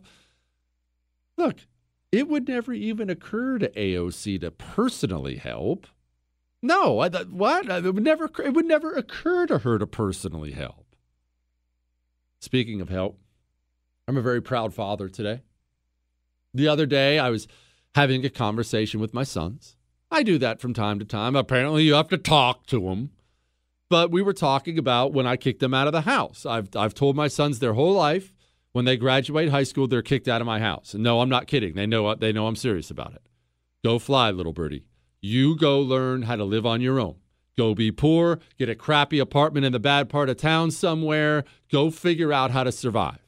[1.37, 1.65] Look,
[2.11, 5.87] it would never even occur to AOC to personally help.
[6.61, 7.67] No, I, what?
[7.67, 8.29] It would never.
[8.43, 10.85] It would never occur to her to personally help.
[12.39, 13.17] Speaking of help,
[14.07, 15.41] I'm a very proud father today.
[16.53, 17.47] The other day, I was
[17.95, 19.77] having a conversation with my sons.
[20.11, 21.35] I do that from time to time.
[21.35, 23.11] Apparently, you have to talk to them.
[23.89, 26.45] But we were talking about when I kicked them out of the house.
[26.45, 28.31] I've, I've told my sons their whole life
[28.71, 30.93] when they graduate high school, they're kicked out of my house.
[30.93, 31.73] No, I'm not kidding.
[31.73, 33.23] They know, they know I'm serious about it.
[33.83, 34.85] Go fly, little birdie.
[35.21, 37.15] You go learn how to live on your own.
[37.57, 41.43] Go be poor, get a crappy apartment in the bad part of town somewhere.
[41.71, 43.19] Go figure out how to survive.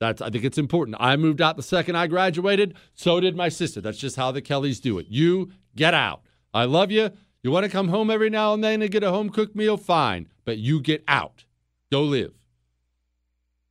[0.00, 0.96] That's I think it's important.
[0.98, 2.74] I moved out the second I graduated.
[2.94, 3.80] So did my sister.
[3.80, 5.06] That's just how the Kellys do it.
[5.08, 6.22] You get out.
[6.54, 7.10] I love you.
[7.42, 9.76] You want to come home every now and then and get a home cooked meal?
[9.76, 10.28] Fine.
[10.44, 11.44] But you get out.
[11.90, 12.34] Go live.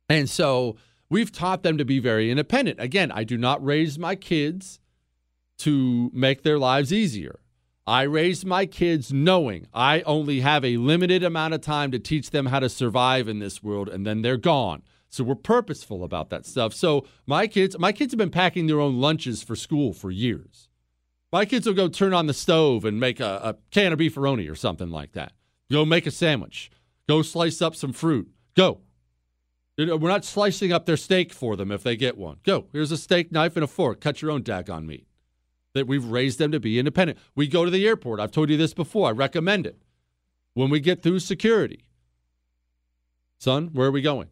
[0.08, 0.76] And so
[1.10, 2.80] we've taught them to be very independent.
[2.80, 4.80] Again, I do not raise my kids
[5.58, 7.40] to make their lives easier.
[7.86, 12.30] I raised my kids knowing I only have a limited amount of time to teach
[12.30, 14.82] them how to survive in this world, and then they're gone.
[15.08, 16.74] So we're purposeful about that stuff.
[16.74, 20.67] So my kids, my kids have been packing their own lunches for school for years.
[21.32, 24.50] My kids will go turn on the stove and make a, a can of beefaroni
[24.50, 25.32] or something like that.
[25.70, 26.70] Go make a sandwich.
[27.08, 28.30] Go slice up some fruit.
[28.54, 28.80] Go.
[29.76, 32.38] We're not slicing up their steak for them if they get one.
[32.42, 32.66] Go.
[32.72, 34.00] Here's a steak knife and a fork.
[34.00, 35.06] Cut your own daggone meat.
[35.74, 37.18] That we've raised them to be independent.
[37.36, 38.18] We go to the airport.
[38.18, 39.08] I've told you this before.
[39.08, 39.80] I recommend it.
[40.54, 41.84] When we get through security,
[43.38, 44.28] son, where are we going?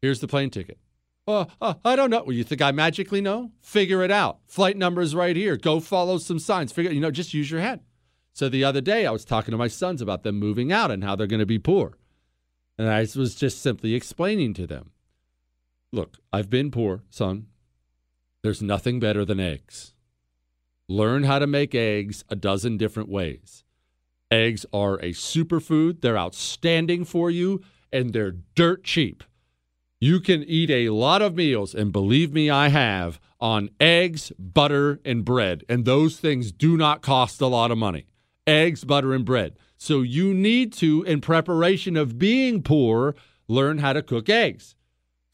[0.00, 0.78] Here's the plane ticket.
[1.26, 2.22] Uh, uh, I don't know.
[2.24, 3.52] Well, you think I magically know?
[3.60, 4.38] Figure it out.
[4.46, 5.56] Flight number is right here.
[5.56, 6.72] Go follow some signs.
[6.72, 7.80] Figure, you know, just use your head.
[8.32, 11.04] So the other day, I was talking to my sons about them moving out and
[11.04, 11.98] how they're going to be poor.
[12.78, 14.92] And I was just simply explaining to them
[15.92, 17.46] look, I've been poor, son.
[18.42, 19.94] There's nothing better than eggs.
[20.88, 23.64] Learn how to make eggs a dozen different ways.
[24.30, 29.24] Eggs are a superfood, they're outstanding for you, and they're dirt cheap.
[30.02, 34.98] You can eat a lot of meals, and believe me, I have, on eggs, butter,
[35.04, 35.62] and bread.
[35.68, 38.06] And those things do not cost a lot of money.
[38.46, 39.58] Eggs, butter, and bread.
[39.76, 43.14] So you need to, in preparation of being poor,
[43.46, 44.74] learn how to cook eggs.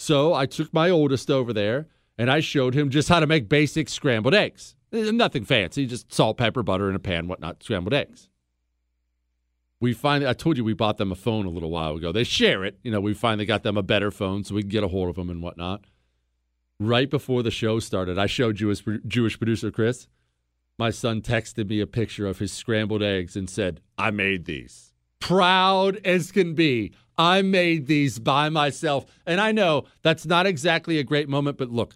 [0.00, 1.86] So I took my oldest over there
[2.18, 4.74] and I showed him just how to make basic scrambled eggs.
[4.90, 8.28] Nothing fancy, just salt, pepper, butter in a pan, whatnot, scrambled eggs
[9.80, 12.12] we finally, I told you we bought them a phone a little while ago.
[12.12, 12.78] They share it.
[12.82, 15.08] You know, we finally got them a better phone so we can get a hold
[15.10, 15.84] of them and whatnot.
[16.78, 20.08] Right before the show started, I showed Jewish, Jewish producer Chris.
[20.78, 24.92] my son texted me a picture of his scrambled eggs and said, I made these.
[25.20, 26.92] Proud as can be.
[27.18, 29.06] I made these by myself.
[29.26, 31.94] And I know that's not exactly a great moment, but look,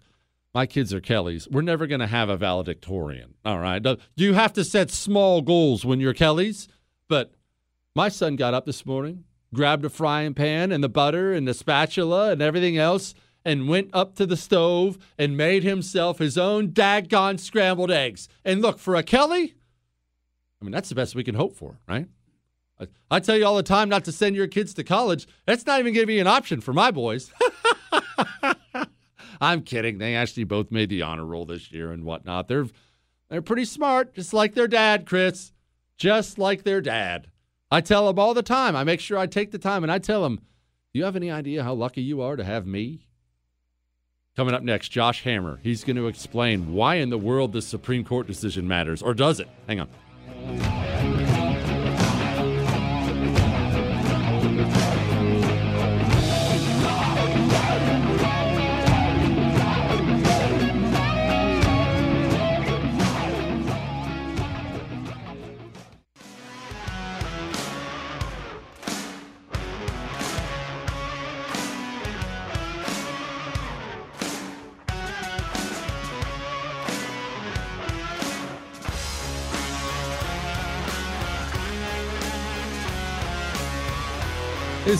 [0.53, 1.47] my kids are Kellys.
[1.47, 3.35] We're never going to have a valedictorian.
[3.45, 3.81] All right.
[3.81, 6.67] Do You have to set small goals when you're Kellys.
[7.07, 7.31] But
[7.95, 11.53] my son got up this morning, grabbed a frying pan and the butter and the
[11.53, 13.13] spatula and everything else,
[13.43, 18.29] and went up to the stove and made himself his own daggone scrambled eggs.
[18.45, 19.55] And look, for a Kelly,
[20.61, 22.07] I mean, that's the best we can hope for, right?
[22.79, 25.27] I, I tell you all the time not to send your kids to college.
[25.45, 27.31] That's not even going to be an option for my boys.
[29.41, 29.97] I'm kidding.
[29.97, 32.47] They actually both made the honor roll this year and whatnot.
[32.47, 32.67] They're
[33.29, 35.51] they're pretty smart, just like their dad, Chris.
[35.97, 37.27] Just like their dad.
[37.71, 38.75] I tell them all the time.
[38.75, 40.37] I make sure I take the time and I tell them,
[40.93, 43.07] "Do you have any idea how lucky you are to have me?"
[44.35, 45.59] Coming up next, Josh Hammer.
[45.63, 49.39] He's going to explain why in the world this Supreme Court decision matters, or does
[49.39, 49.47] it?
[49.67, 51.20] Hang on.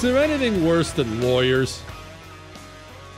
[0.02, 1.84] Is there anything worse than lawyers?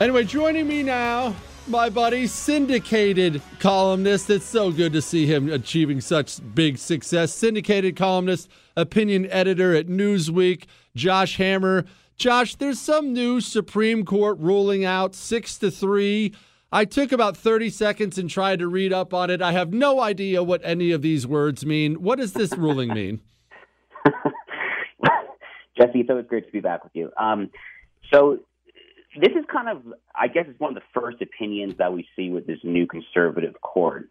[0.01, 1.33] Anyway, joining me now,
[1.65, 4.29] my buddy, syndicated columnist.
[4.29, 7.33] It's so good to see him achieving such big success.
[7.33, 11.85] Syndicated columnist, opinion editor at Newsweek, Josh Hammer.
[12.17, 16.33] Josh, there's some new Supreme Court ruling out six to three.
[16.69, 19.41] I took about 30 seconds and tried to read up on it.
[19.41, 22.03] I have no idea what any of these words mean.
[22.03, 23.21] What does this ruling mean?
[25.77, 27.11] Jesse, it's always great to be back with you.
[27.17, 27.49] Um,
[28.11, 28.39] so
[29.19, 32.29] this is kind of, I guess, it's one of the first opinions that we see
[32.29, 34.09] with this new conservative court,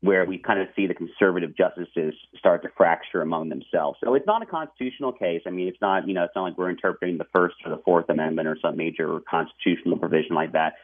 [0.00, 3.98] where we kind of see the conservative justices start to fracture among themselves.
[4.04, 5.42] So it's not a constitutional case.
[5.46, 7.82] I mean, it's not, you know, it's not like we're interpreting the First or the
[7.84, 10.74] Fourth Amendment or some major constitutional provision like that.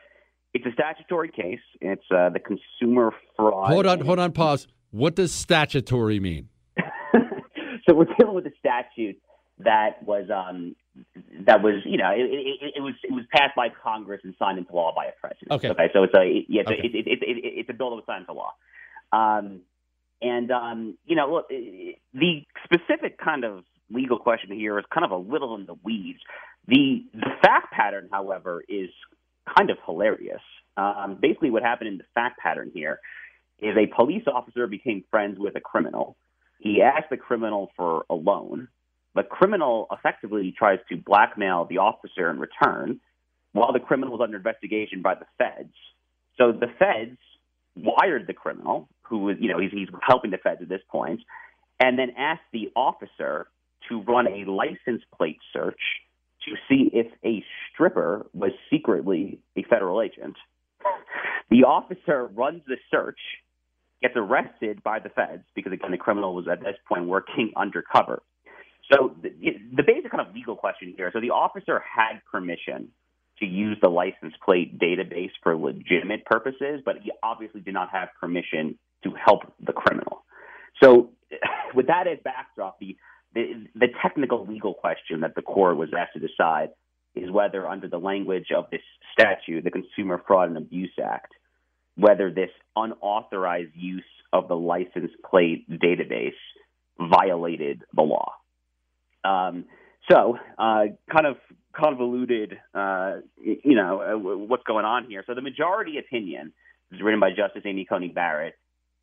[0.52, 1.60] It's a statutory case.
[1.80, 3.72] It's uh, the computer fraud.
[3.72, 4.66] Hold on, hold on, pause.
[4.90, 6.48] What does statutory mean?
[7.88, 9.20] so we're dealing with a statute
[9.64, 10.76] that was um,
[11.46, 14.58] that was you know it, it, it, was it was passed by Congress and signed
[14.58, 15.52] into law by a president.
[15.52, 15.68] Okay.
[15.70, 15.90] Okay.
[15.92, 16.80] So it's a yeah, Okay.
[16.84, 18.52] it, it, it, it, it's a bill that was signed into law.
[19.12, 19.60] Um,
[20.22, 25.10] and um, you know, look, the specific kind of legal question here is kind of
[25.10, 26.20] a little in the weeds.
[26.66, 28.90] The the fact pattern, however, is
[29.56, 30.42] kind of hilarious.
[30.76, 33.00] Um, basically, what happened in the fact pattern here
[33.58, 36.16] is a police officer became friends with a criminal.
[36.60, 38.68] He asked the criminal for a loan.
[39.20, 43.00] The criminal effectively tries to blackmail the officer in return
[43.52, 45.74] while the criminal is under investigation by the feds.
[46.38, 47.18] So the feds
[47.76, 51.20] wired the criminal, who was, you know, he's, he's helping the feds at this point,
[51.78, 53.48] and then asked the officer
[53.90, 55.80] to run a license plate search
[56.46, 60.36] to see if a stripper was secretly a federal agent.
[61.50, 63.20] The officer runs the search,
[64.00, 68.22] gets arrested by the feds because, again, the criminal was at this point working undercover.
[68.92, 72.88] So the, the basic kind of legal question here so the officer had permission
[73.40, 78.08] to use the license plate database for legitimate purposes, but he obviously did not have
[78.20, 80.24] permission to help the criminal.
[80.82, 81.10] So,
[81.74, 82.96] with that as backdrop, the,
[83.34, 86.70] the, the technical legal question that the court was asked to decide
[87.14, 91.32] is whether, under the language of this statute, the Computer Fraud and Abuse Act,
[91.96, 96.34] whether this unauthorized use of the license plate database
[96.98, 98.32] violated the law.
[99.24, 99.64] Um,
[100.10, 101.36] so, uh, kind of
[101.74, 105.22] convoluted, uh, you know, uh, what's going on here.
[105.26, 106.52] So, the majority opinion
[106.90, 108.54] is written by Justice Amy Coney Barrett.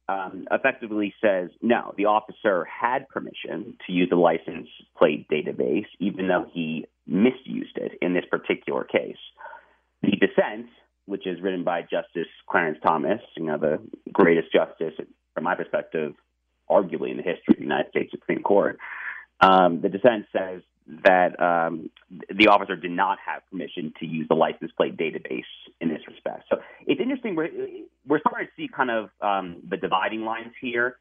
[0.10, 6.30] Um, effectively says no, the officer had permission to use the license plate database, even
[6.30, 9.18] though he misused it in this particular case.
[10.02, 10.68] The dissent,
[11.08, 13.80] which is written by Justice Clarence Thomas, you know, the
[14.14, 14.94] greatest justice,
[15.34, 16.14] from my perspective,
[16.70, 18.78] arguably in the history of the United States Supreme Court,
[19.40, 20.62] um, the dissent says
[21.04, 21.90] that um,
[22.34, 25.44] the officer did not have permission to use the license plate database
[25.82, 26.46] in this respect.
[26.50, 27.36] So it's interesting.
[27.36, 27.50] We're,
[28.08, 30.98] we're starting to see kind of um, the dividing lines here.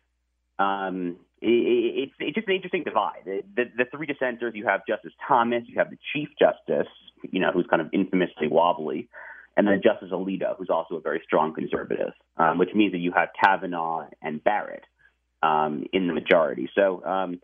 [0.58, 3.22] Um, it, it's, it's just an interesting divide.
[3.24, 6.90] The, the, the three dissenters, you have Justice Thomas, you have the Chief Justice,
[7.30, 9.08] you know, who's kind of infamously wobbly,
[9.56, 13.12] and then Justice Alito, who's also a very strong conservative, um, which means that you
[13.12, 14.84] have Kavanaugh and Barrett,
[15.42, 16.68] um, in the majority.
[16.74, 17.40] So um,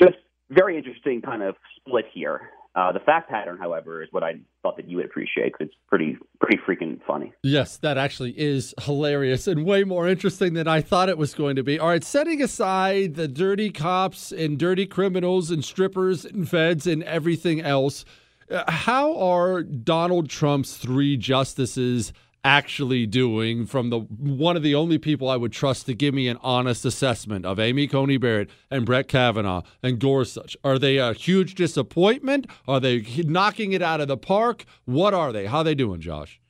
[0.00, 0.16] just
[0.50, 2.40] very interesting kind of split here.
[2.76, 5.76] Uh, the fact pattern, however, is what I thought that you would appreciate because it's
[5.88, 7.32] pretty pretty freaking funny.
[7.44, 11.54] Yes, that actually is hilarious and way more interesting than I thought it was going
[11.54, 11.78] to be.
[11.78, 17.04] All right, setting aside the dirty cops and dirty criminals and strippers and feds and
[17.04, 18.04] everything else,
[18.50, 22.12] uh, how are Donald Trump's three justices
[22.44, 26.28] actually doing from the one of the only people I would trust to give me
[26.28, 30.56] an honest assessment of Amy Coney Barrett and Brett Kavanaugh and Gorsuch.
[30.62, 32.46] Are they a huge disappointment?
[32.68, 34.66] Are they knocking it out of the park?
[34.84, 35.46] What are they?
[35.46, 36.40] How are they doing, Josh?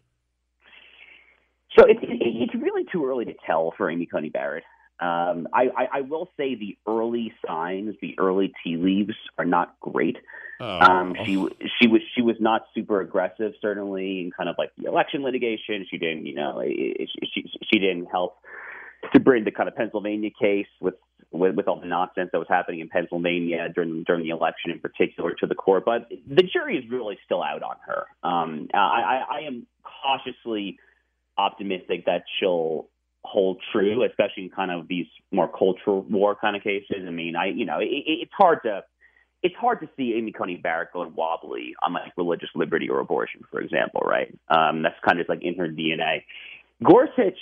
[1.79, 4.65] So it, it, it's really too early to tell for Amy Coney Barrett.
[5.01, 9.79] Um, I, I, I will say the early signs, the early tea leaves, are not
[9.81, 10.17] great.
[10.61, 10.79] Oh.
[10.79, 11.33] Um, she
[11.81, 15.87] she was she was not super aggressive, certainly in kind of like the election litigation.
[15.91, 18.37] She didn't, you know, she she, didn't help
[19.13, 20.95] to bring the kind of Pennsylvania case with,
[21.33, 24.79] with with all the nonsense that was happening in Pennsylvania during during the election, in
[24.79, 25.85] particular, to the court.
[25.85, 28.05] But the jury is really still out on her.
[28.23, 29.67] Um, I, I, I am
[30.03, 30.79] cautiously
[31.37, 32.89] optimistic that she'll
[33.25, 37.05] hold true, especially in kind of these more cultural war kind of cases.
[37.07, 38.85] I mean, I you know, it, it's hard to
[39.45, 43.43] it's hard to see Amy Coney Barrett going wobbly on like religious liberty or abortion,
[43.51, 44.35] for example, right?
[44.49, 46.25] Um, that's kind of like in her DNA.
[46.83, 47.39] Gorsuch,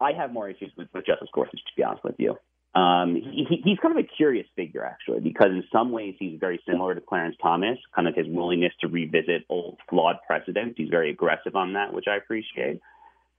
[0.00, 2.36] I have more issues with, with Justice Gorsuch, to be honest with you.
[2.80, 6.60] Um, he, he's kind of a curious figure, actually, because in some ways he's very
[6.64, 10.74] similar to Clarence Thomas, kind of his willingness to revisit old flawed precedents.
[10.76, 12.80] He's very aggressive on that, which I appreciate.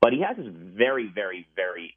[0.02, 1.96] But he has this very, very, very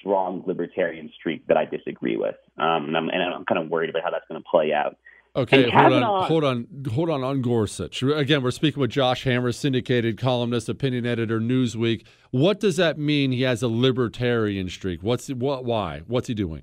[0.00, 2.36] strong libertarian streak that I disagree with.
[2.58, 4.96] Um, and, I'm, and I'm kind of worried about how that's going to play out.
[5.36, 8.04] Okay, hold on, hold on, hold on on Gorsuch.
[8.04, 12.06] Again, we're speaking with Josh Hammer, syndicated columnist, opinion editor, Newsweek.
[12.30, 13.32] What does that mean?
[13.32, 15.02] He has a libertarian streak.
[15.02, 15.64] What's what?
[15.64, 16.02] Why?
[16.06, 16.62] What's he doing?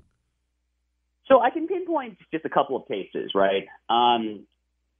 [1.28, 3.66] So I can pinpoint just a couple of cases, right?
[3.90, 4.46] Um,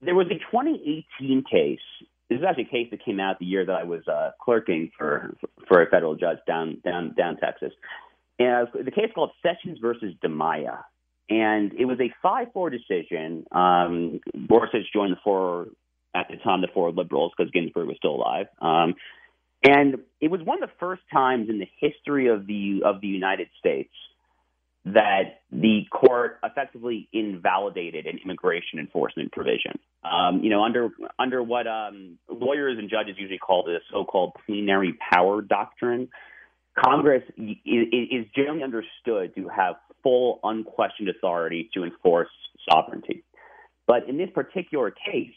[0.02, 1.78] there was a 2018 case.
[2.28, 4.90] This is actually a case that came out the year that I was uh, clerking
[4.98, 5.34] for
[5.66, 7.72] for a federal judge down down down Texas,
[8.38, 10.82] and the case called Sessions versus Dimaya,
[11.32, 13.46] and it was a five four decision.
[13.52, 15.68] Um, Gorsuch joined the four
[16.14, 18.46] at the time the four liberals because Ginsburg was still alive.
[18.60, 18.94] Um,
[19.64, 23.06] and it was one of the first times in the history of the of the
[23.06, 23.94] United States
[24.84, 29.78] that the court effectively invalidated an immigration enforcement provision.
[30.04, 34.98] Um, you know, under under what um, lawyers and judges usually call the so-called plenary
[35.12, 36.08] power doctrine,
[36.78, 42.30] Congress is generally understood to have full, unquestioned authority to enforce
[42.68, 43.24] sovereignty.
[43.86, 45.34] But in this particular case,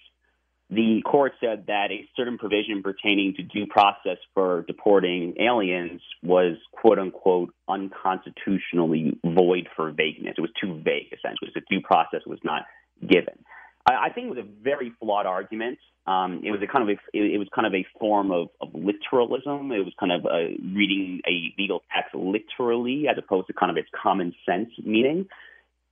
[0.70, 6.58] the court said that a certain provision pertaining to due process for deporting aliens was
[6.72, 10.36] quote unquote unconstitutionally void for vagueness.
[10.38, 11.52] It was too vague, essentially.
[11.54, 12.64] So due process was not
[13.02, 13.38] given.
[13.86, 15.80] I, I think it was a very flawed argument.
[16.07, 18.49] Um, it was a kind of a, it, it was kind of a form of,
[18.62, 19.72] of literalism.
[19.72, 23.78] It was kind of uh reading a legal text literally as opposed to kind of
[23.78, 25.28] its common sense meaning,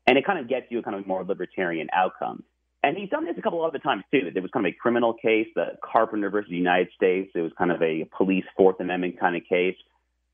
[0.06, 2.44] and it kind of gets you a kind of more libertarian outcome.
[2.84, 4.30] And he's done this a couple other times too.
[4.32, 7.32] There was kind of a criminal case, the Carpenter versus the United States.
[7.34, 9.78] It was kind of a police Fourth Amendment kind of case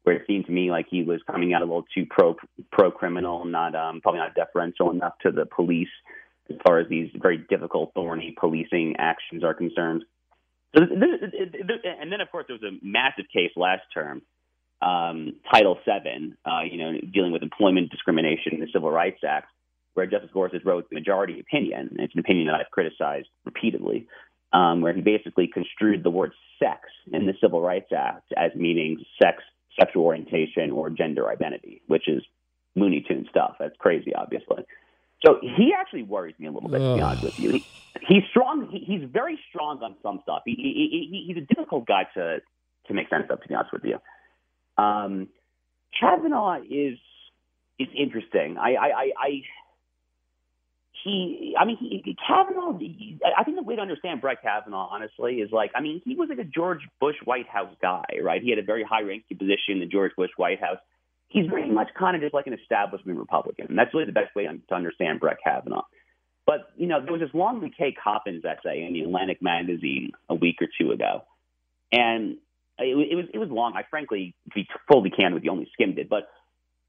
[0.03, 2.36] where it seemed to me like he was coming out a little too pro
[2.72, 5.90] pro criminal, not um, probably not deferential enough to the police
[6.49, 10.03] as far as these very difficult, thorny policing actions are concerned.
[10.76, 13.84] So, th- th- th- th- and then of course there was a massive case last
[13.93, 14.21] term,
[14.81, 19.47] um, Title VII, uh, you know, dealing with employment discrimination in the Civil Rights Act
[19.99, 21.97] where Justice Gorsuch wrote the majority opinion.
[21.99, 24.07] It's an opinion that I've criticized repeatedly,
[24.53, 26.81] um, where he basically construed the word sex
[27.11, 29.43] in the Civil Rights Act as meaning sex,
[29.77, 32.23] sexual orientation, or gender identity, which is
[32.77, 33.55] Looney Tune stuff.
[33.59, 34.63] That's crazy, obviously.
[35.26, 37.52] So he actually worries me a little bit, to be honest with you.
[37.52, 37.66] He,
[38.08, 38.70] he's strong.
[38.72, 40.44] He, he's very strong on some stuff.
[40.46, 42.40] He, he, he, he's a difficult guy to
[42.88, 44.00] to make sense of, to be honest with you.
[44.82, 45.28] Um,
[46.00, 46.98] Kavanaugh is
[47.78, 48.58] is interesting.
[48.58, 49.41] I, I, I, I
[51.04, 52.78] he, I mean, he, Kavanaugh.
[53.38, 56.30] I think the way to understand Brett Kavanaugh, honestly, is like, I mean, he was
[56.30, 58.41] like a George Bush White House guy, right?
[58.41, 60.80] He had a very high-ranking position in the George Bush White House.
[61.30, 64.35] He's very much kind of just like an establishment Republican, and that's really the best
[64.35, 65.84] way to understand Brett Kavanaugh.
[66.45, 70.35] But you know, there was this long McKay Coppins essay in the Atlantic magazine a
[70.35, 71.23] week or two ago,
[71.91, 72.38] and
[72.80, 73.73] it, it was it was long.
[73.76, 76.30] I frankly, to be fully candid with you, only skimmed it, but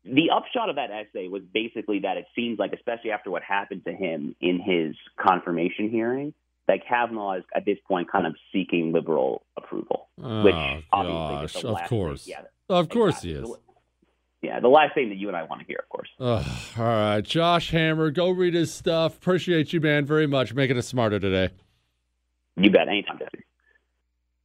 [0.05, 3.85] the upshot of that essay was basically that it seems like, especially after what happened
[3.85, 6.33] to him in his confirmation hearing,
[6.67, 10.55] that Kavanaugh is at this point kind of seeking liberal approval, Oh, which
[10.93, 12.31] obviously is gosh, of course.
[12.69, 13.51] Of course he is.
[14.43, 16.09] Yeah, the last thing that you and I want to hear, of course.
[16.19, 16.47] Ugh,
[16.79, 19.17] all right, Josh Hammer, go read his stuff.
[19.17, 20.55] Appreciate you, man, very much.
[20.55, 21.53] Making us smarter today.
[22.57, 22.89] You bet.
[22.89, 23.45] Anytime, Jesse.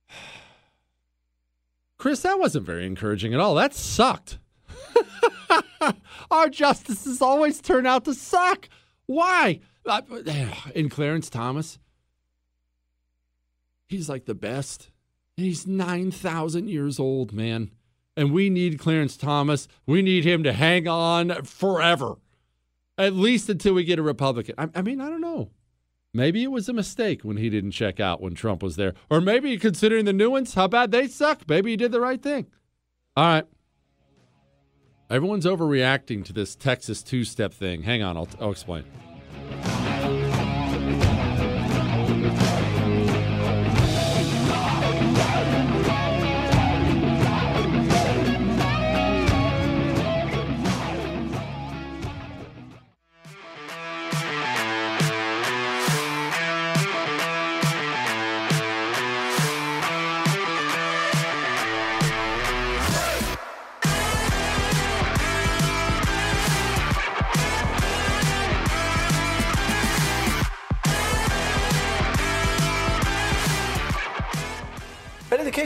[1.98, 3.56] Chris, that wasn't very encouraging at all.
[3.56, 4.38] That sucked.
[6.32, 8.68] Our justices always turn out to suck.
[9.06, 9.62] Why?
[9.86, 10.02] Uh,
[10.76, 11.80] In Clarence Thomas,
[13.88, 14.92] he's like the best.
[15.38, 17.72] He's 9,000 years old, man.
[18.18, 19.68] And we need Clarence Thomas.
[19.86, 22.16] We need him to hang on forever,
[22.98, 24.56] at least until we get a Republican.
[24.58, 25.52] I, I mean, I don't know.
[26.14, 28.94] Maybe it was a mistake when he didn't check out when Trump was there.
[29.10, 32.24] Or maybe considering the new ones, how bad they suck, maybe he did the right
[32.24, 32.48] thing.
[33.18, 33.48] All right.
[35.10, 37.84] Everyone's overreacting to this Texas two step thing.
[37.84, 38.86] Hang on, I'll, I'll explain.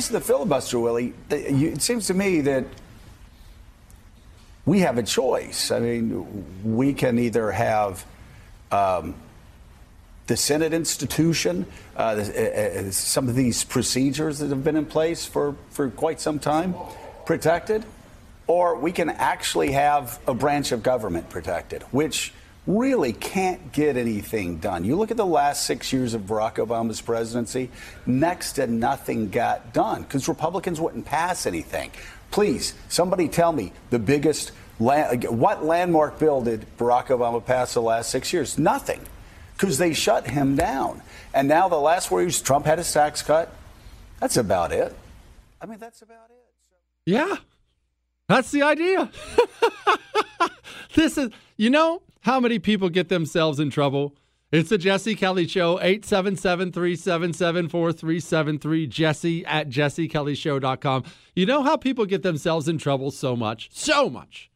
[0.09, 2.65] The filibuster, Willie, it seems to me that
[4.65, 5.69] we have a choice.
[5.69, 8.03] I mean, we can either have
[8.71, 9.13] um,
[10.25, 15.27] the Senate institution, uh, uh, uh, some of these procedures that have been in place
[15.27, 16.73] for, for quite some time
[17.27, 17.85] protected,
[18.47, 22.33] or we can actually have a branch of government protected, which
[22.67, 24.83] really can't get anything done.
[24.83, 27.69] You look at the last six years of Barack Obama's presidency,
[28.05, 31.91] next to nothing got done because Republicans wouldn't pass anything.
[32.31, 37.81] Please, somebody tell me the biggest, land, what landmark bill did Barack Obama pass the
[37.81, 38.57] last six years?
[38.59, 39.01] Nothing
[39.53, 41.01] because they shut him down.
[41.33, 43.53] And now the last years, Trump had his tax cut.
[44.19, 44.95] That's about it.
[45.61, 46.35] I mean, that's about it.
[47.05, 47.37] Yeah.
[48.29, 49.09] That's the idea.
[50.93, 54.15] this is, you know, how many people get themselves in trouble?
[54.51, 61.03] It's the Jesse Kelly Show, 877 377 4373, jesse at jessekellyshow.com.
[61.35, 63.69] You know how people get themselves in trouble so much?
[63.73, 64.51] So much.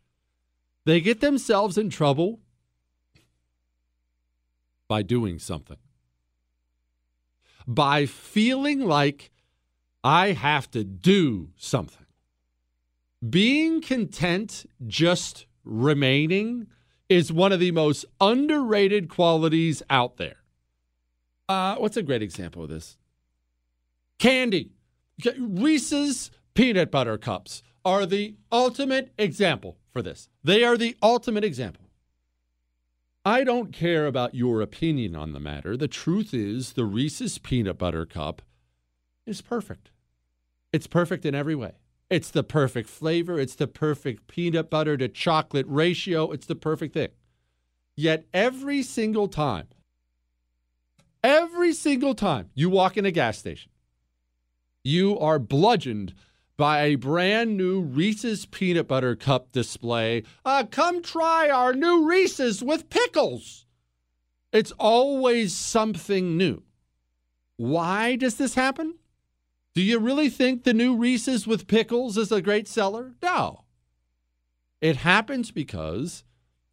[0.85, 2.41] They get themselves in trouble
[4.87, 5.77] by doing something,
[7.65, 9.31] by feeling like
[10.03, 12.02] I have to do something.
[13.29, 16.67] Being content just remaining
[17.07, 20.37] is one of the most underrated qualities out there.
[21.47, 22.97] Uh, what's a great example of this?
[24.19, 24.71] Candy.
[25.37, 30.27] Reese's peanut butter cups are the ultimate example for this.
[30.43, 31.83] They are the ultimate example.
[33.25, 35.77] I don't care about your opinion on the matter.
[35.77, 38.41] The truth is, the Reese's peanut butter cup
[39.25, 39.91] is perfect.
[40.73, 41.73] It's perfect in every way.
[42.09, 43.39] It's the perfect flavor.
[43.39, 46.31] It's the perfect peanut butter to chocolate ratio.
[46.31, 47.09] It's the perfect thing.
[47.95, 49.67] Yet every single time,
[51.23, 53.71] every single time you walk in a gas station,
[54.83, 56.13] you are bludgeoned
[56.57, 60.23] by a brand new Reese's peanut butter cup display.
[60.45, 63.65] Uh, come try our new Reese's with pickles.
[64.51, 66.63] It's always something new.
[67.57, 68.95] Why does this happen?
[69.73, 73.13] Do you really think the new Reese's with pickles is a great seller?
[73.21, 73.63] No.
[74.81, 76.23] It happens because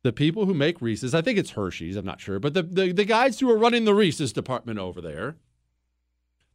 [0.03, 2.93] the people who make Reese's, I think it's Hershey's, I'm not sure, but the, the,
[2.93, 5.37] the guys who are running the Reese's department over there,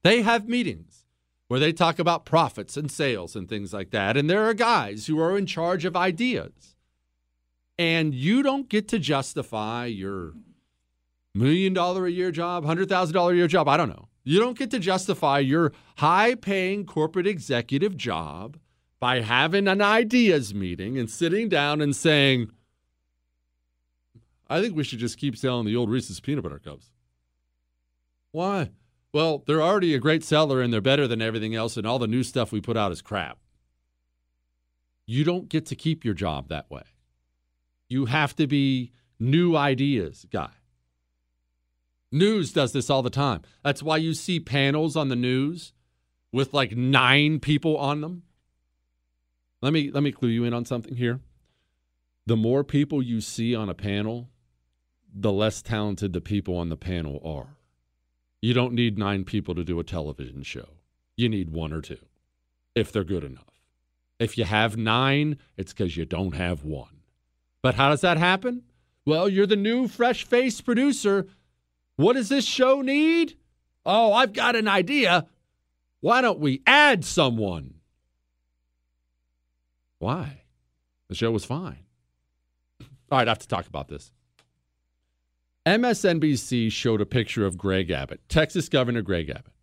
[0.03, 1.05] they have meetings
[1.47, 4.17] where they talk about profits and sales and things like that.
[4.17, 6.75] And there are guys who are in charge of ideas.
[7.77, 10.33] And you don't get to justify your
[11.33, 13.67] million dollar a year job, hundred thousand dollar a year job.
[13.67, 14.07] I don't know.
[14.27, 18.57] You don't get to justify your high paying corporate executive job
[18.99, 22.49] by having an ideas meeting and sitting down and saying,
[24.49, 26.89] I think we should just keep selling the old Reese's peanut butter cups.
[28.31, 28.71] Why?
[29.13, 32.07] Well, they're already a great seller and they're better than everything else, and all the
[32.07, 33.37] new stuff we put out is crap.
[35.05, 36.83] You don't get to keep your job that way.
[37.87, 40.49] You have to be new ideas guy.
[42.11, 43.41] News does this all the time.
[43.63, 45.73] That's why you see panels on the news
[46.31, 48.23] with like nine people on them.
[49.61, 51.19] Let me let me clue you in on something here.
[52.25, 54.29] The more people you see on a panel,
[55.13, 57.57] the less talented the people on the panel are.
[58.41, 60.69] You don't need 9 people to do a television show.
[61.15, 61.97] You need one or two
[62.75, 63.43] if they're good enough.
[64.19, 67.01] If you have nine, it's because you don't have one.
[67.61, 68.63] But how does that happen?
[69.05, 71.27] Well, you're the new fresh face producer.
[71.95, 73.37] What does this show need?
[73.85, 75.27] Oh, I've got an idea.
[76.01, 77.75] Why don't we add someone?
[79.99, 80.41] Why?
[81.07, 81.85] The show was fine.
[83.11, 84.11] All right, I have to talk about this.
[85.65, 89.53] MSNBC showed a picture of Greg Abbott, Texas Governor Greg Abbott.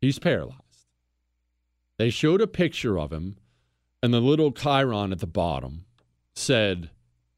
[0.00, 0.56] He's paralyzed.
[1.98, 3.36] They showed a picture of him,
[4.02, 5.84] and the little chyron at the bottom
[6.34, 6.90] said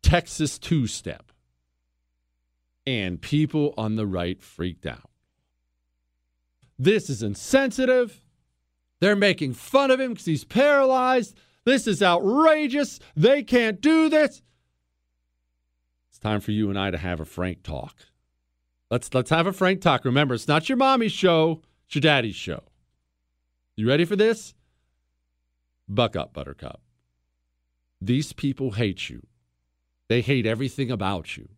[0.02, 1.31] Texas two step.
[2.86, 5.10] And people on the right freaked out.
[6.78, 8.22] This is insensitive.
[9.00, 11.36] They're making fun of him because he's paralyzed.
[11.64, 12.98] This is outrageous.
[13.14, 14.42] They can't do this.
[16.10, 17.94] It's time for you and I to have a frank talk.
[18.90, 20.04] Let's let's have a frank talk.
[20.04, 22.62] Remember, it's not your mommy's show, it's your daddy's show.
[23.76, 24.54] You ready for this?
[25.88, 26.80] Buck up, Buttercup.
[28.00, 29.26] These people hate you.
[30.08, 31.48] They hate everything about you.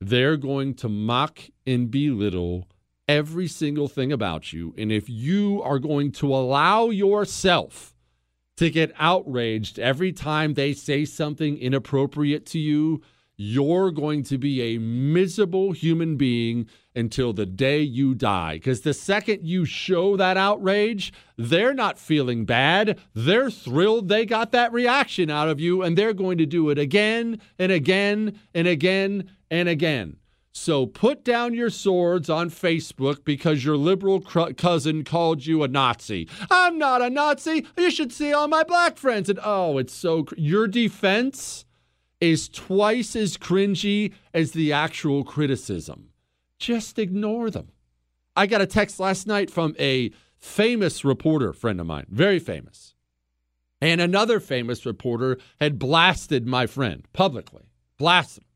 [0.00, 2.68] They're going to mock and belittle
[3.08, 4.74] every single thing about you.
[4.76, 7.94] And if you are going to allow yourself
[8.56, 13.02] to get outraged every time they say something inappropriate to you,
[13.36, 18.54] you're going to be a miserable human being until the day you die.
[18.54, 22.98] Because the second you show that outrage, they're not feeling bad.
[23.14, 26.78] They're thrilled they got that reaction out of you, and they're going to do it
[26.78, 30.16] again and again and again and again.
[30.52, 35.68] So put down your swords on Facebook because your liberal cr- cousin called you a
[35.68, 36.30] Nazi.
[36.50, 37.66] I'm not a Nazi.
[37.76, 39.28] You should see all my black friends.
[39.28, 40.24] And oh, it's so.
[40.24, 41.65] Cr- your defense
[42.30, 46.10] is twice as cringy as the actual criticism.
[46.58, 47.72] Just ignore them.
[48.34, 52.94] I got a text last night from a famous reporter friend of mine, very famous.
[53.80, 58.50] And another famous reporter had blasted my friend publicly, blasted him.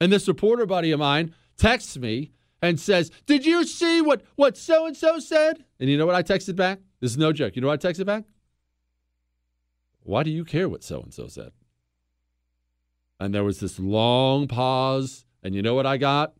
[0.00, 4.56] And this reporter buddy of mine texts me and says, Did you see what what
[4.56, 5.64] so and so said?
[5.80, 6.80] And you know what I texted back?
[7.00, 7.56] This is no joke.
[7.56, 8.24] You know what I texted back?
[10.04, 11.52] Why do you care what so and so said?
[13.22, 15.24] And there was this long pause.
[15.44, 16.32] And you know what I got?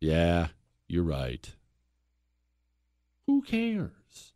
[0.00, 0.48] Yeah,
[0.88, 1.54] you're right.
[3.28, 4.32] Who cares?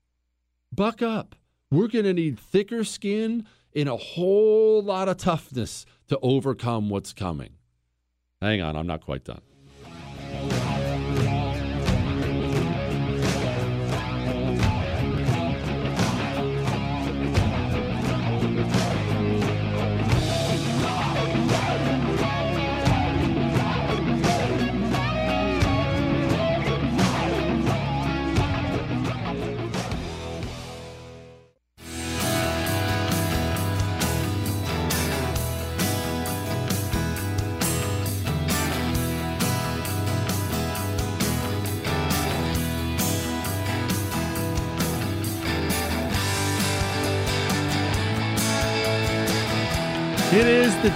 [0.71, 1.35] Buck up.
[1.69, 3.45] We're going to need thicker skin
[3.75, 7.55] and a whole lot of toughness to overcome what's coming.
[8.41, 9.41] Hang on, I'm not quite done.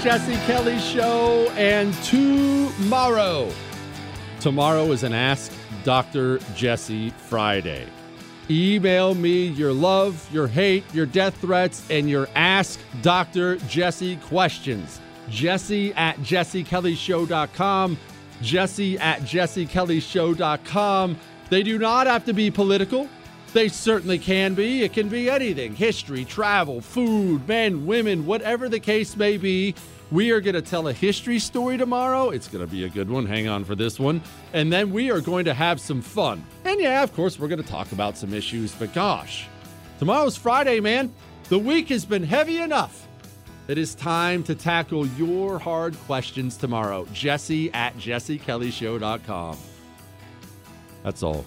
[0.03, 3.51] Jesse Kelly Show, and tomorrow,
[4.41, 5.53] tomorrow is an Ask
[5.85, 6.39] Dr.
[6.55, 7.87] Jesse Friday.
[8.49, 13.57] Email me your love, your hate, your death threats, and your Ask Dr.
[13.69, 15.01] Jesse questions.
[15.29, 17.99] Jesse at jessekellyshow.com.
[18.43, 21.17] Jesse at jessekellyshow.com.
[21.49, 23.09] They do not have to be political.
[23.57, 24.83] They certainly can be.
[24.83, 29.75] It can be anything history, travel, food, men, women, whatever the case may be.
[30.11, 32.29] We are going to tell a history story tomorrow.
[32.29, 33.25] It's going to be a good one.
[33.25, 34.21] Hang on for this one.
[34.53, 36.45] And then we are going to have some fun.
[36.67, 39.49] And yeah, of course, we're going to talk about some issues, but gosh,
[39.99, 41.11] tomorrow's Friday, man.
[41.49, 43.09] The week has been heavy enough.
[43.69, 47.07] It is time to tackle your hard questions tomorrow.
[47.11, 49.57] Jesse at jessekellyshow.com.
[51.03, 51.47] That's all.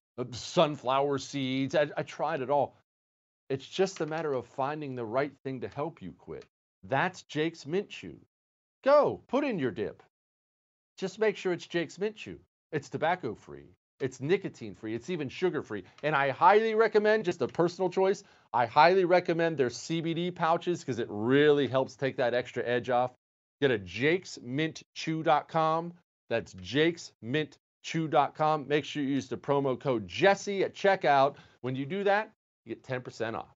[0.21, 1.75] Uh, sunflower seeds.
[1.75, 2.77] I, I tried it all.
[3.49, 6.45] It's just a matter of finding the right thing to help you quit.
[6.83, 8.17] That's Jake's Mint Chew.
[8.83, 10.01] Go, put in your dip.
[10.97, 12.39] Just make sure it's Jake's Mint Chew.
[12.71, 13.75] It's tobacco free.
[13.99, 14.95] It's nicotine free.
[14.95, 15.83] It's even sugar free.
[16.01, 18.23] And I highly recommend, just a personal choice,
[18.53, 23.11] I highly recommend their CBD pouches because it really helps take that extra edge off.
[23.59, 25.93] Get a jakesmintchew.com.
[26.29, 26.53] That's
[27.83, 28.67] jakesmintchew.com.
[28.67, 31.35] Make sure you use the promo code Jesse at checkout.
[31.61, 32.31] When you do that,
[32.65, 33.55] you get 10% off.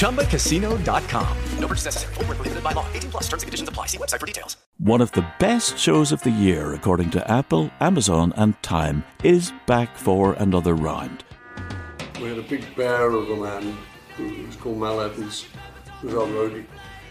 [0.00, 1.36] ChumbaCasino.com.
[1.58, 2.14] No purchase necessary.
[2.14, 2.86] Full prohibited by law.
[2.92, 3.86] 18 plus terms and conditions apply.
[3.86, 4.56] See website for details.
[4.78, 9.52] One of the best shows of the year, according to Apple, Amazon, and Time, is
[9.66, 11.24] back for another round.
[12.20, 13.76] We had a big bear of a man
[14.16, 15.46] who was called Mal Evans,
[16.00, 16.64] who was our roadie.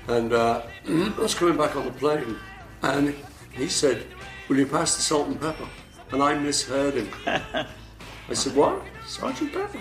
[0.07, 2.37] And uh, I was coming back on the plane,
[2.81, 3.15] and
[3.51, 4.05] he said,
[4.47, 5.67] Will you pass the salt and pepper?
[6.11, 7.09] And I misheard him.
[7.27, 8.81] I said, What?
[9.05, 9.79] Sergeant Pepper?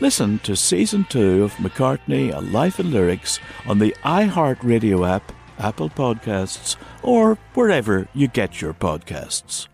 [0.00, 5.90] Listen to season two of McCartney, A Life in Lyrics on the iHeartRadio app, Apple
[5.90, 9.68] Podcasts, or wherever you get your podcasts.